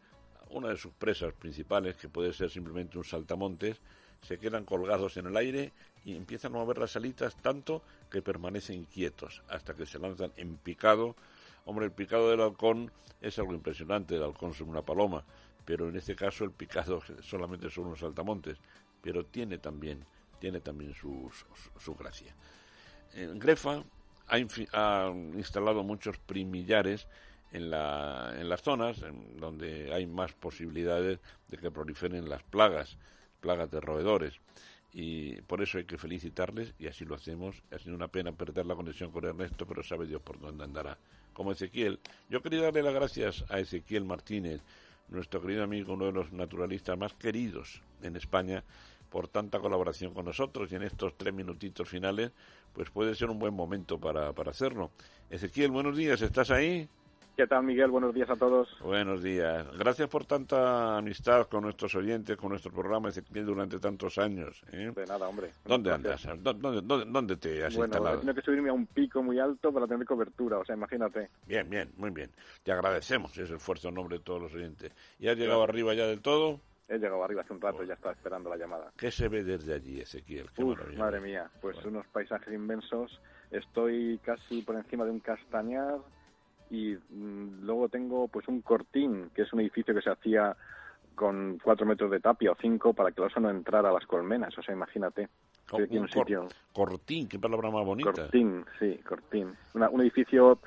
una 0.50 0.70
de 0.70 0.78
sus 0.78 0.94
presas 0.94 1.34
principales, 1.34 1.96
que 1.96 2.10
puede 2.10 2.34
ser 2.34 2.50
simplemente 2.50 2.98
un 2.98 3.04
saltamontes, 3.04 3.78
se 4.24 4.40
quedan 4.40 4.66
colgados 4.66 5.18
en 5.18 5.28
el 5.28 5.38
aire 5.38 5.72
y 6.04 6.16
empiezan 6.16 6.56
a 6.56 6.58
mover 6.58 6.80
las 6.80 6.96
alitas 6.96 7.36
tanto 7.36 7.84
que 8.10 8.24
permanecen 8.24 8.86
quietos 8.86 9.44
hasta 9.48 9.76
que 9.76 9.86
se 9.86 10.00
lanzan 10.00 10.32
en 10.38 10.58
picado. 10.58 11.16
Hombre, 11.66 11.86
el 11.86 11.92
picado 11.92 12.32
del 12.32 12.42
halcón 12.42 12.92
es 13.22 13.38
algo 13.38 13.54
impresionante, 13.54 14.16
el 14.16 14.24
halcón 14.24 14.52
es 14.52 14.62
una 14.62 14.82
paloma, 14.82 15.24
pero 15.66 15.90
en 15.90 15.96
este 15.96 16.16
caso 16.16 16.44
el 16.44 16.52
picado 16.52 17.02
solamente 17.22 17.70
son 17.70 17.88
unos 17.88 18.00
saltamontes, 18.00 18.58
pero 19.02 19.26
tiene 19.26 19.58
también, 19.58 20.06
tiene 20.40 20.62
también 20.62 20.94
su, 20.94 21.30
su, 21.80 21.96
gracia. 21.96 22.34
En 23.14 23.40
Grefa 23.40 23.84
ha, 24.28 24.36
ha, 24.36 25.10
instalado 25.36 25.84
muchos 25.84 26.18
primillares 26.18 27.08
en, 27.52 27.70
la, 27.70 28.34
en 28.38 28.48
las 28.48 28.62
zonas 28.62 29.04
donde 29.36 29.94
hay 29.94 30.06
más 30.06 30.34
posibilidades 30.34 31.20
de 31.50 31.58
que 31.58 31.72
proliferen 31.72 32.30
las 32.30 32.44
plagas 32.44 32.98
plagas 33.42 33.70
de 33.70 33.82
roedores. 33.82 34.40
Y 34.94 35.42
por 35.42 35.62
eso 35.62 35.78
hay 35.78 35.86
que 35.86 35.98
felicitarles 35.98 36.74
y 36.80 36.88
así 36.88 37.04
lo 37.04 37.16
hacemos. 37.16 37.62
Ha 37.72 37.80
sido 37.80 37.96
una 37.96 38.08
pena 38.08 38.32
perder 38.32 38.66
la 38.66 38.76
conexión 38.76 39.12
con 39.12 39.26
Ernesto, 39.26 39.66
pero 39.66 39.84
sabe 39.84 40.06
Dios 40.06 40.22
por 40.22 40.40
dónde 40.40 40.64
andará. 40.64 40.98
Como 41.34 41.52
Ezequiel. 41.52 42.00
Yo 42.30 42.42
quería 42.42 42.62
darle 42.62 42.84
las 42.84 42.94
gracias 42.94 43.46
a 43.50 43.60
Ezequiel 43.60 44.06
Martínez, 44.06 44.62
nuestro 45.12 45.42
querido 45.42 45.64
amigo, 45.64 45.94
uno 45.94 46.06
de 46.06 46.12
los 46.14 46.32
naturalistas 46.32 46.98
más 46.98 47.14
queridos 47.14 47.82
en 48.02 48.16
España, 48.16 48.64
por 49.10 49.28
tanta 49.28 49.60
colaboración 49.60 50.14
con 50.14 50.26
nosotros 50.26 50.72
y 50.72 50.76
en 50.76 50.84
estos 50.84 51.18
tres 51.18 51.34
minutitos 51.34 51.88
finales, 51.88 52.32
pues 52.74 52.90
puede 52.90 53.14
ser 53.14 53.30
un 53.30 53.40
buen 53.40 53.54
momento 53.54 54.00
para, 54.00 54.32
para 54.34 54.52
hacerlo. 54.52 54.92
Ezequiel, 55.30 55.70
buenos 55.70 55.98
días, 55.98 56.22
¿estás 56.22 56.50
ahí? 56.50 56.88
¿Qué 57.36 57.48
tal, 57.48 57.64
Miguel? 57.64 57.90
Buenos 57.90 58.14
días 58.14 58.30
a 58.30 58.36
todos. 58.36 58.68
Buenos 58.82 59.24
días. 59.24 59.66
Gracias 59.78 60.10
por 60.10 60.26
tanta 60.26 60.98
amistad 60.98 61.48
con 61.48 61.64
nuestros 61.64 61.96
oyentes, 61.96 62.36
con 62.36 62.50
nuestro 62.50 62.72
programa 62.72 63.10
durante 63.34 63.80
tantos 63.80 64.18
años. 64.18 64.62
¿eh? 64.72 64.92
De 64.94 65.06
nada, 65.06 65.28
hombre. 65.28 65.52
¿Dónde 65.66 65.94
andas? 65.94 66.28
¿Dónde, 66.40 66.82
dónde, 66.82 67.38
te 67.38 67.64
has 67.64 67.76
bueno, 67.76 67.94
instalado? 67.94 68.20
Tengo 68.20 68.34
que 68.34 68.42
subirme 68.42 68.70
a 68.70 68.74
un 68.74 68.86
pico 68.86 69.24
muy 69.24 69.40
alto 69.40 69.72
para 69.72 69.88
tener 69.88 70.06
cobertura, 70.06 70.60
o 70.60 70.66
sea, 70.66 70.76
imagínate. 70.76 71.30
Bien, 71.48 71.70
bien, 71.70 71.92
muy 71.96 72.10
bien. 72.10 72.30
Te 72.64 72.74
agradecemos 72.74 73.36
ese 73.38 73.56
esfuerzo 73.56 73.88
en 73.90 73.96
nombre 73.96 74.18
de 74.18 74.24
todos 74.24 74.42
los 74.42 74.54
oyentes. 74.54 74.92
¿Y 75.18 75.30
has 75.30 75.38
llegado 75.38 75.64
arriba 75.64 75.94
ya 75.94 76.06
del 76.06 76.22
todo? 76.22 76.60
He 76.90 76.98
llegado 76.98 77.24
arriba 77.24 77.42
hace 77.42 77.54
un 77.54 77.62
rato, 77.62 77.84
ya 77.84 77.94
estaba 77.94 78.14
esperando 78.14 78.50
la 78.50 78.58
llamada. 78.58 78.92
¿Qué 78.98 79.10
se 79.10 79.30
ve 79.30 79.46
desde 79.46 79.74
allí, 79.74 80.02
Ezequiel? 80.02 80.50
madre 80.98 81.22
mía, 81.22 81.50
pues 81.62 81.84
unos 81.86 82.06
paisajes 82.08 82.54
inmensos. 82.54 83.22
Estoy 83.50 84.20
casi 84.24 84.62
por 84.62 84.76
encima 84.76 85.06
de 85.06 85.12
un 85.12 85.22
castañar 85.22 86.00
y 86.72 86.96
mm, 86.96 87.66
luego 87.66 87.90
tengo 87.90 88.28
pues 88.30 88.48
un 88.48 88.62
cortín, 88.62 89.30
que 89.36 89.44
es 89.44 89.54
un 89.54 89.60
edificio 89.60 89.94
que 89.94 90.02
se 90.02 90.10
hacía 90.10 90.56
con 91.14 91.60
cuatro 91.62 91.86
metros 91.86 92.10
de 92.10 92.22
tapia 92.22 92.54
o 92.54 92.58
cinco 92.60 92.94
para 92.94 93.12
que 93.12 93.22
el 93.22 93.28
oso 93.28 93.40
no 93.40 93.50
entrara 93.50 93.90
a 93.90 93.94
las 93.94 94.06
colmenas. 94.06 94.58
O 94.58 94.64
sea, 94.64 94.74
imagínate. 94.74 95.28
un, 95.74 96.08
sitio. 96.10 96.48
cortín, 96.74 97.28
qué 97.28 97.38
palabra 97.38 97.70
más 97.70 97.86
bonita. 97.86 98.12
Cortín, 98.12 98.66
sí, 98.80 99.00
cortín. 99.08 99.56
un 99.74 100.02
edificio 100.02 100.60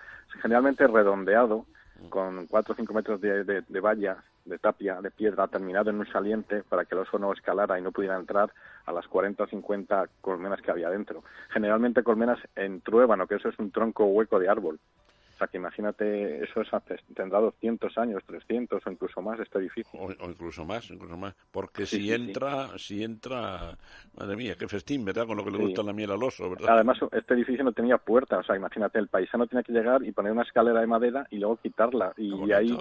generalmente 0.43 0.87
redondeado, 0.87 1.65
mm. 2.03 2.09
con 2.09 2.47
cuatro 2.47 2.75
o 2.75 2.77
cinco 2.77 2.93
metros 2.93 3.21
de, 3.21 3.45
de, 3.45 3.81
valla, 3.81 4.23
de 4.45 4.59
tapia, 4.59 5.01
de 5.01 5.11
piedra, 5.11 5.49
terminado 5.49 5.89
en 5.89 6.01
un 6.01 6.07
saliente 6.07 6.63
para 6.65 6.85
que 6.85 6.95
el 6.95 7.01
oso 7.01 7.19
no 7.19 7.33
escalara 7.33 7.79
y 7.79 7.83
no 7.83 7.93
pudiera 7.93 8.17
entrar 8.17 8.53
a 8.85 8.93
las 8.93 9.07
40 9.09 9.43
o 9.43 9.47
50 9.47 10.09
colmenas 10.21 10.61
que 10.61 10.71
había 10.71 10.91
dentro. 10.91 11.25
Generalmente 11.49 12.03
colmenas 12.03 12.39
en 12.57 12.83
truébano, 12.83 13.27
que 13.27 13.37
eso 13.37 13.49
es 13.49 13.59
un 13.59 13.71
tronco 13.71 14.05
hueco 14.05 14.39
de 14.39 14.51
árbol. 14.51 14.79
Sea, 15.45 15.49
que 15.49 15.57
imagínate, 15.59 16.45
eso 16.45 16.61
es 16.61 16.69
tendrá 17.15 17.41
200 17.41 17.99
años, 17.99 18.23
300 18.27 18.87
o 18.87 18.91
incluso 18.91 19.21
más 19.21 19.39
este 19.41 19.59
edificio. 19.59 19.99
O, 19.99 20.11
incluso 20.29 20.65
más, 20.65 20.91
incluso 20.91 21.17
más. 21.17 21.35
Porque 21.51 21.87
si 21.87 22.13
entra, 22.13 22.69
si 22.79 23.03
entra, 23.03 23.77
madre 24.17 24.37
mía, 24.37 24.55
qué 24.59 24.69
festín, 24.69 25.05
¿verdad? 25.05 25.27
Con 25.27 25.37
lo 25.37 25.45
que 25.45 25.51
le 25.51 25.59
gusta 25.59 25.83
la 25.83 25.93
miel 25.93 26.11
al 26.11 26.23
oso, 26.23 26.51
¿verdad? 26.51 26.71
Además, 26.71 26.99
este 27.13 27.35
edificio 27.35 27.65
no 27.65 27.73
tenía 27.73 27.99
puerta, 27.99 28.39
o 28.39 28.43
sea, 28.43 28.57
imagínate, 28.57 28.99
el 28.99 29.09
paisano 29.09 29.47
tenía 29.47 29.63
que 29.63 29.73
llegar 29.73 30.05
y 30.05 30.13
poner 30.13 30.33
una 30.33 30.43
escalera 30.43 30.81
de 30.81 30.87
madera 30.87 31.27
y 31.31 31.39
luego 31.39 31.57
quitarla. 31.57 32.13
Y, 32.17 32.53
ahí 32.53 32.77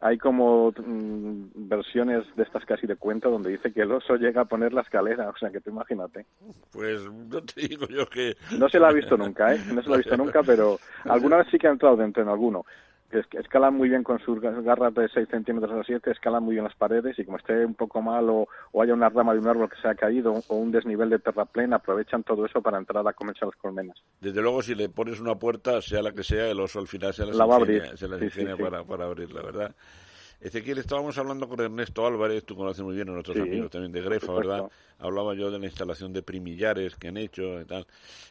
hay 0.00 0.18
como 0.18 0.72
mm, 0.72 1.68
versiones 1.68 2.24
de 2.36 2.42
estas 2.42 2.64
casi 2.64 2.86
de 2.86 2.96
cuento 2.96 3.30
donde 3.30 3.50
dice 3.50 3.72
que 3.72 3.82
el 3.82 3.92
oso 3.92 4.16
llega 4.16 4.42
a 4.42 4.46
poner 4.46 4.72
la 4.72 4.82
escalera, 4.82 5.28
o 5.28 5.36
sea, 5.36 5.50
que 5.50 5.60
tú 5.60 5.70
imagínate. 5.70 6.26
Pues 6.70 7.02
no 7.10 7.42
te 7.42 7.66
digo 7.66 7.86
yo 7.88 8.06
que... 8.06 8.36
No 8.58 8.68
se 8.68 8.78
la 8.78 8.88
ha 8.88 8.92
visto 8.92 9.16
nunca, 9.16 9.54
¿eh? 9.54 9.60
No 9.72 9.82
se 9.82 9.88
la 9.88 9.96
ha 9.96 9.98
visto 9.98 10.16
nunca, 10.16 10.42
pero 10.42 10.78
alguna 11.04 11.38
vez 11.38 11.48
sí 11.50 11.55
que 11.58 11.68
ha 11.68 11.70
entrado 11.70 11.96
dentro 11.96 12.22
en 12.22 12.28
alguno. 12.28 12.64
Que 13.10 13.22
escalan 13.38 13.74
muy 13.74 13.88
bien 13.88 14.02
con 14.02 14.18
sus 14.18 14.40
garras 14.40 14.92
de 14.94 15.08
6 15.08 15.28
centímetros 15.30 15.70
a 15.72 15.84
7, 15.84 16.10
escalan 16.10 16.42
muy 16.42 16.54
bien 16.54 16.64
las 16.64 16.74
paredes 16.74 17.16
y 17.18 17.24
como 17.24 17.36
esté 17.36 17.64
un 17.64 17.74
poco 17.74 18.02
mal 18.02 18.28
o, 18.28 18.48
haya 18.82 18.94
una 18.94 19.08
rama 19.08 19.32
de 19.32 19.38
un 19.38 19.46
árbol 19.46 19.70
que 19.70 19.80
se 19.80 19.86
ha 19.86 19.94
caído 19.94 20.34
o 20.48 20.56
un 20.56 20.72
desnivel 20.72 21.10
de 21.10 21.20
terraplén, 21.20 21.72
aprovechan 21.72 22.24
todo 22.24 22.44
eso 22.46 22.60
para 22.60 22.78
entrar 22.78 23.06
a 23.06 23.12
comerse 23.12 23.46
las 23.46 23.54
colmenas. 23.54 23.96
Desde 24.20 24.42
luego, 24.42 24.60
si 24.60 24.74
le 24.74 24.88
pones 24.88 25.20
una 25.20 25.36
puerta, 25.36 25.80
sea 25.80 26.02
la 26.02 26.12
que 26.12 26.24
sea, 26.24 26.50
el 26.50 26.58
oso 26.58 26.80
al 26.80 26.88
final 26.88 27.14
se 27.14 27.24
la, 27.26 27.46
va 27.46 27.54
a 27.54 27.58
abrir. 27.58 27.96
Se 27.96 28.08
la 28.08 28.56
para, 28.56 28.82
para 28.82 29.04
abrirla, 29.04 29.40
¿verdad? 29.40 29.74
Ezequiel, 30.46 30.78
estábamos 30.78 31.18
hablando 31.18 31.48
con 31.48 31.58
Ernesto 31.58 32.06
Álvarez, 32.06 32.44
tú 32.44 32.54
conoces 32.54 32.84
muy 32.84 32.94
bien 32.94 33.08
a 33.08 33.12
nuestros 33.12 33.36
amigos 33.36 33.68
también 33.68 33.90
de 33.90 34.00
Grefa, 34.00 34.32
¿verdad? 34.32 34.70
Hablaba 35.00 35.34
yo 35.34 35.50
de 35.50 35.58
la 35.58 35.64
instalación 35.64 36.12
de 36.12 36.22
primillares 36.22 36.94
que 36.94 37.08
han 37.08 37.16
hecho 37.16 37.60
y 37.60 37.64
tal. 37.64 37.84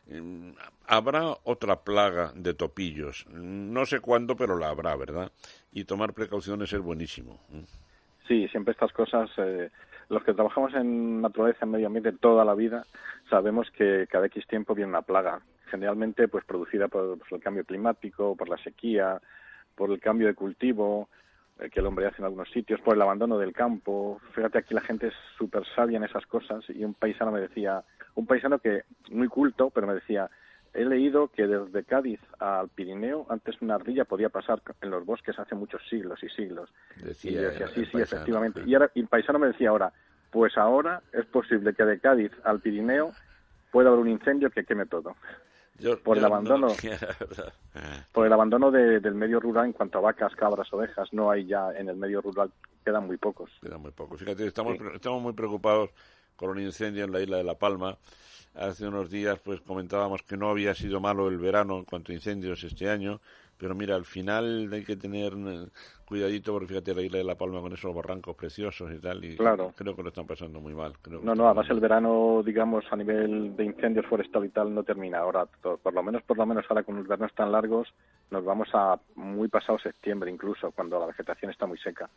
Mm, 0.07 0.51
habrá 0.87 1.35
otra 1.43 1.81
plaga 1.83 2.31
de 2.33 2.53
topillos, 2.53 3.27
no 3.29 3.85
sé 3.85 3.99
cuándo, 3.99 4.37
pero 4.37 4.57
la 4.57 4.69
habrá, 4.69 4.95
¿verdad? 4.95 5.29
Y 5.73 5.83
tomar 5.83 6.13
precauciones 6.13 6.71
es 6.71 6.79
buenísimo. 6.79 7.41
Sí, 8.29 8.47
siempre 8.47 8.71
estas 8.71 8.93
cosas, 8.93 9.29
eh, 9.35 9.69
los 10.07 10.23
que 10.23 10.33
trabajamos 10.33 10.73
en 10.73 11.19
naturaleza, 11.19 11.65
en 11.65 11.71
medio 11.71 11.87
ambiente 11.87 12.13
toda 12.13 12.45
la 12.45 12.55
vida, 12.55 12.85
sabemos 13.29 13.69
que 13.71 14.07
cada 14.09 14.27
X 14.27 14.47
tiempo 14.47 14.73
viene 14.73 14.87
una 14.87 15.01
plaga, 15.01 15.41
generalmente 15.69 16.29
pues 16.29 16.45
producida 16.45 16.87
por 16.87 17.19
el 17.29 17.39
cambio 17.41 17.65
climático, 17.65 18.37
por 18.37 18.47
la 18.47 18.57
sequía, 18.59 19.19
por 19.75 19.91
el 19.91 19.99
cambio 19.99 20.27
de 20.27 20.33
cultivo, 20.33 21.09
que 21.71 21.79
el 21.79 21.85
hombre 21.85 22.05
hace 22.05 22.17
en 22.19 22.25
algunos 22.25 22.49
sitios, 22.49 22.81
por 22.81 22.95
el 22.95 23.01
abandono 23.01 23.37
del 23.37 23.53
campo. 23.53 24.19
Fíjate, 24.33 24.57
aquí 24.57 24.73
la 24.73 24.81
gente 24.81 25.07
es 25.07 25.13
súper 25.37 25.63
sabia 25.75 25.97
en 25.97 26.03
esas 26.03 26.25
cosas 26.25 26.63
y 26.69 26.83
un 26.83 26.93
paisano 26.93 27.31
me 27.31 27.39
decía, 27.39 27.83
un 28.15 28.25
paisano 28.25 28.59
que 28.59 28.83
muy 29.09 29.27
culto, 29.27 29.69
pero 29.69 29.87
me 29.87 29.93
decía, 29.93 30.29
he 30.73 30.83
leído 30.83 31.29
que 31.29 31.47
desde 31.47 31.83
Cádiz 31.83 32.19
al 32.39 32.69
Pirineo 32.69 33.25
antes 33.29 33.61
una 33.61 33.75
ardilla 33.75 34.03
podía 34.03 34.29
pasar 34.29 34.61
en 34.81 34.91
los 34.91 35.05
bosques 35.05 35.39
hace 35.39 35.55
muchos 35.55 35.81
siglos 35.89 36.21
y 36.23 36.29
siglos. 36.29 36.69
Decía, 36.97 37.31
y 37.31 37.35
decía, 37.35 37.67
sí, 37.69 37.85
sí, 37.85 38.01
efectivamente. 38.01 38.61
Y, 38.65 38.73
ahora, 38.73 38.91
y 38.93 38.99
el 38.99 39.07
paisano 39.07 39.39
me 39.39 39.47
decía 39.47 39.69
ahora, 39.69 39.93
pues 40.31 40.57
ahora 40.57 41.01
es 41.13 41.25
posible 41.25 41.73
que 41.73 41.85
de 41.85 41.99
Cádiz 41.99 42.31
al 42.43 42.59
Pirineo 42.59 43.13
pueda 43.71 43.89
haber 43.89 44.01
un 44.01 44.09
incendio 44.09 44.49
que 44.49 44.65
queme 44.65 44.85
todo. 44.85 45.15
por 46.03 46.17
el 46.17 46.25
abandono 46.25 46.67
por 48.11 48.25
el 48.25 48.33
abandono 48.33 48.71
del 48.71 49.15
medio 49.15 49.39
rural 49.39 49.65
en 49.65 49.73
cuanto 49.73 49.97
a 49.97 50.01
vacas, 50.01 50.35
cabras, 50.35 50.71
ovejas. 50.73 51.11
No 51.11 51.29
hay 51.29 51.45
ya 51.45 51.71
en 51.71 51.89
el 51.89 51.97
medio 51.97 52.21
rural, 52.21 52.51
quedan 52.83 53.07
muy 53.07 53.17
pocos. 53.17 53.51
Quedan 53.61 53.81
muy 53.81 53.91
pocos. 53.91 54.19
Fíjate, 54.19 54.47
estamos, 54.47 54.77
estamos 54.93 55.21
muy 55.21 55.33
preocupados 55.33 55.89
con 56.35 56.49
un 56.49 56.59
incendio 56.59 57.05
en 57.05 57.11
la 57.11 57.21
isla 57.21 57.37
de 57.37 57.43
La 57.43 57.55
Palma. 57.55 57.97
Hace 58.55 58.87
unos 58.87 59.09
días 59.09 59.37
pues 59.43 59.59
comentábamos 59.61 60.23
que 60.23 60.37
no 60.37 60.49
había 60.49 60.73
sido 60.73 61.01
malo 61.01 61.27
el 61.27 61.37
verano 61.37 61.77
en 61.77 61.83
cuanto 61.83 62.11
a 62.11 62.15
incendios 62.15 62.63
este 62.63 62.89
año, 62.89 63.19
pero 63.57 63.75
mira, 63.75 63.95
al 63.95 64.05
final 64.05 64.69
hay 64.71 64.83
que 64.83 64.95
tener 64.95 65.33
eh, 65.33 65.67
cuidadito 66.05 66.51
porque 66.53 66.67
fíjate 66.67 66.93
la 66.93 67.01
isla 67.01 67.17
de 67.17 67.23
La 67.23 67.35
Palma 67.35 67.61
con 67.61 67.73
esos 67.73 67.93
barrancos 67.93 68.35
preciosos 68.35 68.91
y 68.91 68.99
tal, 68.99 69.23
y 69.23 69.37
claro. 69.37 69.73
creo 69.75 69.95
que 69.95 70.03
lo 70.03 70.09
están 70.09 70.27
pasando 70.27 70.59
muy 70.59 70.73
mal. 70.73 70.93
no, 71.23 71.35
no, 71.35 71.45
además 71.45 71.69
el 71.69 71.79
verano, 71.79 72.41
digamos, 72.45 72.85
a 72.91 72.95
nivel 72.95 73.55
de 73.55 73.65
incendios 73.65 74.05
forestal 74.05 74.45
y 74.45 74.49
tal 74.49 74.73
no 74.73 74.83
termina 74.83 75.19
ahora. 75.19 75.45
Por 75.45 75.93
lo 75.93 76.03
menos, 76.03 76.23
por 76.23 76.37
lo 76.37 76.45
menos 76.45 76.65
ahora 76.69 76.83
con 76.83 76.97
los 76.97 77.07
veranos 77.07 77.33
tan 77.33 77.51
largos, 77.51 77.87
nos 78.29 78.43
vamos 78.43 78.69
a 78.73 78.99
muy 79.15 79.47
pasado 79.47 79.79
septiembre 79.79 80.29
incluso, 80.29 80.71
cuando 80.71 80.99
la 80.99 81.07
vegetación 81.07 81.51
está 81.51 81.65
muy 81.65 81.77
seca. 81.77 82.09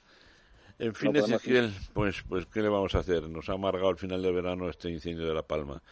En 0.79 0.95
fin, 0.95 1.15
Ezequiel, 1.17 1.73
pues, 1.93 2.23
pues, 2.29 2.47
¿qué 2.47 2.63
le 2.63 2.69
vamos 2.69 2.95
a 2.95 3.01
hacer? 3.01 3.29
Nos 3.29 3.49
ha 3.49 3.55
amargado 3.55 3.91
el 3.91 3.97
final 3.97 4.23
del 4.23 4.33
verano 4.33 4.69
este 4.69 4.89
incendio 4.89 5.27
de 5.27 5.35
La 5.35 5.43
Palma. 5.43 5.83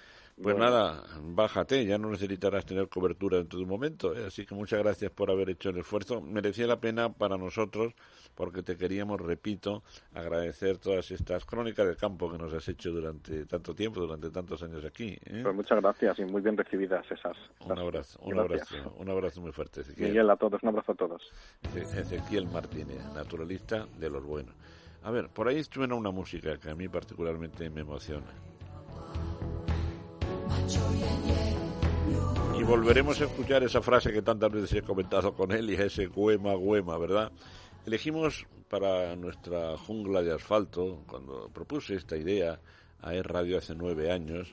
Pues 0.41 0.55
nada, 0.55 1.03
bájate, 1.23 1.87
ya 1.87 1.97
no 1.97 2.11
necesitarás 2.11 2.67
tener 2.67 2.89
cobertura 2.89 3.39
en 3.39 3.49
todo 3.49 3.65
momento. 3.65 4.15
¿eh? 4.15 4.27
Así 4.27 4.45
que 4.45 4.55
muchas 4.55 4.81
gracias 4.81 5.11
por 5.11 5.31
haber 5.31 5.49
hecho 5.49 5.71
el 5.71 5.79
esfuerzo. 5.79 6.21
Merecía 6.21 6.67
la 6.67 6.79
pena 6.79 7.11
para 7.11 7.39
nosotros, 7.39 7.95
porque 8.35 8.63
te 8.63 8.77
queríamos, 8.77 9.19
repito, 9.19 9.83
agradecer 10.13 10.77
todas 10.77 11.11
estas 11.11 11.47
crónicas 11.47 11.89
de 11.89 11.97
campo 11.97 12.31
que 12.31 12.37
nos 12.37 12.53
has 12.53 12.69
hecho 12.69 12.91
durante 12.91 13.47
tanto 13.47 13.75
tiempo, 13.75 14.01
durante 14.01 14.29
tantos 14.31 14.63
años 14.63 14.85
aquí. 14.85 15.17
¿eh? 15.25 15.41
Pues 15.43 15.55
muchas 15.55 15.81
gracias 15.81 16.19
y 16.19 16.25
muy 16.27 16.43
bien 16.43 16.59
recibidas 16.59 17.11
esas. 17.11 17.37
Un 17.65 17.79
abrazo, 17.79 18.21
un 18.23 18.39
abrazo, 18.39 18.95
un 18.99 19.09
abrazo 19.09 19.41
muy 19.41 19.53
fuerte. 19.53 19.81
Ezequiel. 19.81 20.09
Miguel, 20.09 20.29
a 20.29 20.37
todos, 20.37 20.63
un 20.63 20.69
abrazo 20.69 20.93
a 20.93 20.95
todos. 20.97 21.23
Ezequiel 21.75 22.47
Martínez, 22.47 23.03
naturalista 23.15 23.87
de 23.99 24.11
los 24.11 24.23
buenos. 24.23 24.55
A 25.03 25.11
ver, 25.11 25.31
por 25.31 25.49
ahí 25.49 25.65
suena 25.65 25.95
una 25.95 26.11
música 26.11 26.59
que 26.59 26.69
a 26.69 26.75
mí 26.75 26.89
particularmente 26.89 27.71
me 27.71 27.81
emociona. 27.81 28.27
Y 32.59 32.63
volveremos 32.63 33.21
a 33.21 33.25
escuchar 33.25 33.63
esa 33.63 33.83
frase 33.83 34.13
que 34.13 34.23
tantas 34.23 34.51
veces 34.51 34.73
he 34.75 34.83
comentado 34.83 35.35
con 35.35 35.53
él 35.53 35.71
y 35.71 35.75
ese 35.75 36.07
guema, 36.07 36.55
guema, 36.55 36.97
¿verdad? 36.99 37.33
Elegimos 37.85 38.47
para 38.69 39.15
nuestra 39.15 39.77
jungla 39.77 40.23
de 40.23 40.35
asfalto, 40.35 41.03
cuando 41.07 41.49
propuse 41.51 41.95
esta 41.95 42.17
idea 42.17 42.59
a 43.03 43.15
E 43.15 43.23
Radio 43.23 43.59
hace 43.59 43.75
nueve 43.75 44.11
años, 44.11 44.53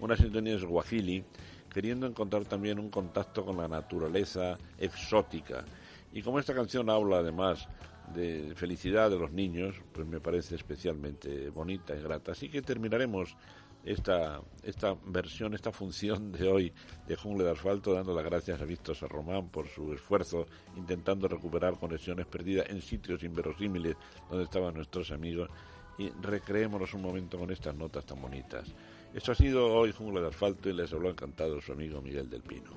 una 0.00 0.16
sintonía 0.16 0.56
es 0.56 0.64
Guajili, 0.64 1.24
queriendo 1.72 2.06
encontrar 2.06 2.44
también 2.44 2.78
un 2.78 2.90
contacto 2.90 3.44
con 3.44 3.56
la 3.56 3.68
naturaleza 3.68 4.58
exótica. 4.78 5.64
Y 6.12 6.22
como 6.22 6.38
esta 6.38 6.54
canción 6.54 6.90
habla 6.90 7.18
además 7.18 7.68
de 8.14 8.52
felicidad 8.56 9.10
de 9.10 9.18
los 9.18 9.32
niños, 9.32 9.76
pues 9.92 10.06
me 10.06 10.20
parece 10.20 10.56
especialmente 10.56 11.50
bonita 11.50 11.94
y 11.94 12.02
grata. 12.02 12.32
Así 12.32 12.48
que 12.48 12.62
terminaremos 12.62 13.36
esta, 13.84 14.40
esta 14.62 14.96
versión, 15.06 15.54
esta 15.54 15.72
función 15.72 16.32
de 16.32 16.48
hoy 16.48 16.72
de 17.06 17.16
Jungle 17.16 17.44
de 17.44 17.50
Asfalto, 17.50 17.92
dando 17.92 18.14
las 18.14 18.24
gracias 18.24 18.60
a 18.60 18.64
Víctor 18.64 18.96
Román 19.08 19.48
por 19.48 19.68
su 19.68 19.92
esfuerzo 19.92 20.46
intentando 20.76 21.28
recuperar 21.28 21.78
conexiones 21.78 22.26
perdidas 22.26 22.68
en 22.70 22.80
sitios 22.80 23.22
inverosímiles 23.22 23.96
donde 24.28 24.44
estaban 24.44 24.74
nuestros 24.74 25.10
amigos 25.10 25.50
y 25.98 26.10
recreémonos 26.20 26.94
un 26.94 27.02
momento 27.02 27.38
con 27.38 27.50
estas 27.50 27.74
notas 27.74 28.04
tan 28.06 28.20
bonitas. 28.20 28.72
Esto 29.14 29.32
ha 29.32 29.34
sido 29.34 29.66
hoy 29.74 29.92
Jungle 29.92 30.22
de 30.22 30.28
Asfalto 30.28 30.70
y 30.70 30.72
les 30.72 30.92
habló 30.92 31.10
encantado 31.10 31.60
su 31.60 31.72
amigo 31.72 32.00
Miguel 32.00 32.30
del 32.30 32.42
Pino. 32.42 32.70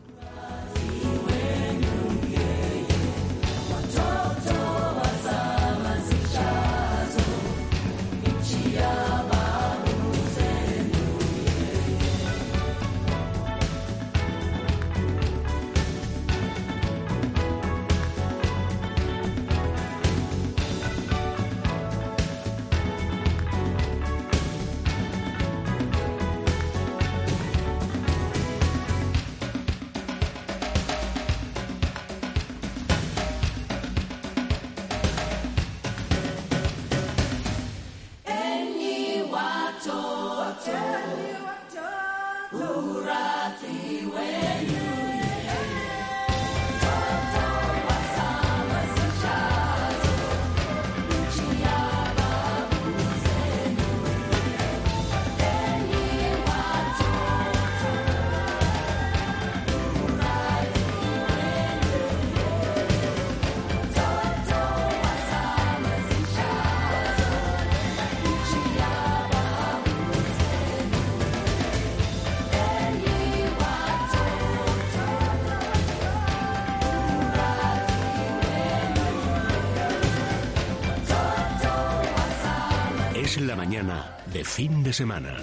De 84.86 84.94
semana. 84.94 85.36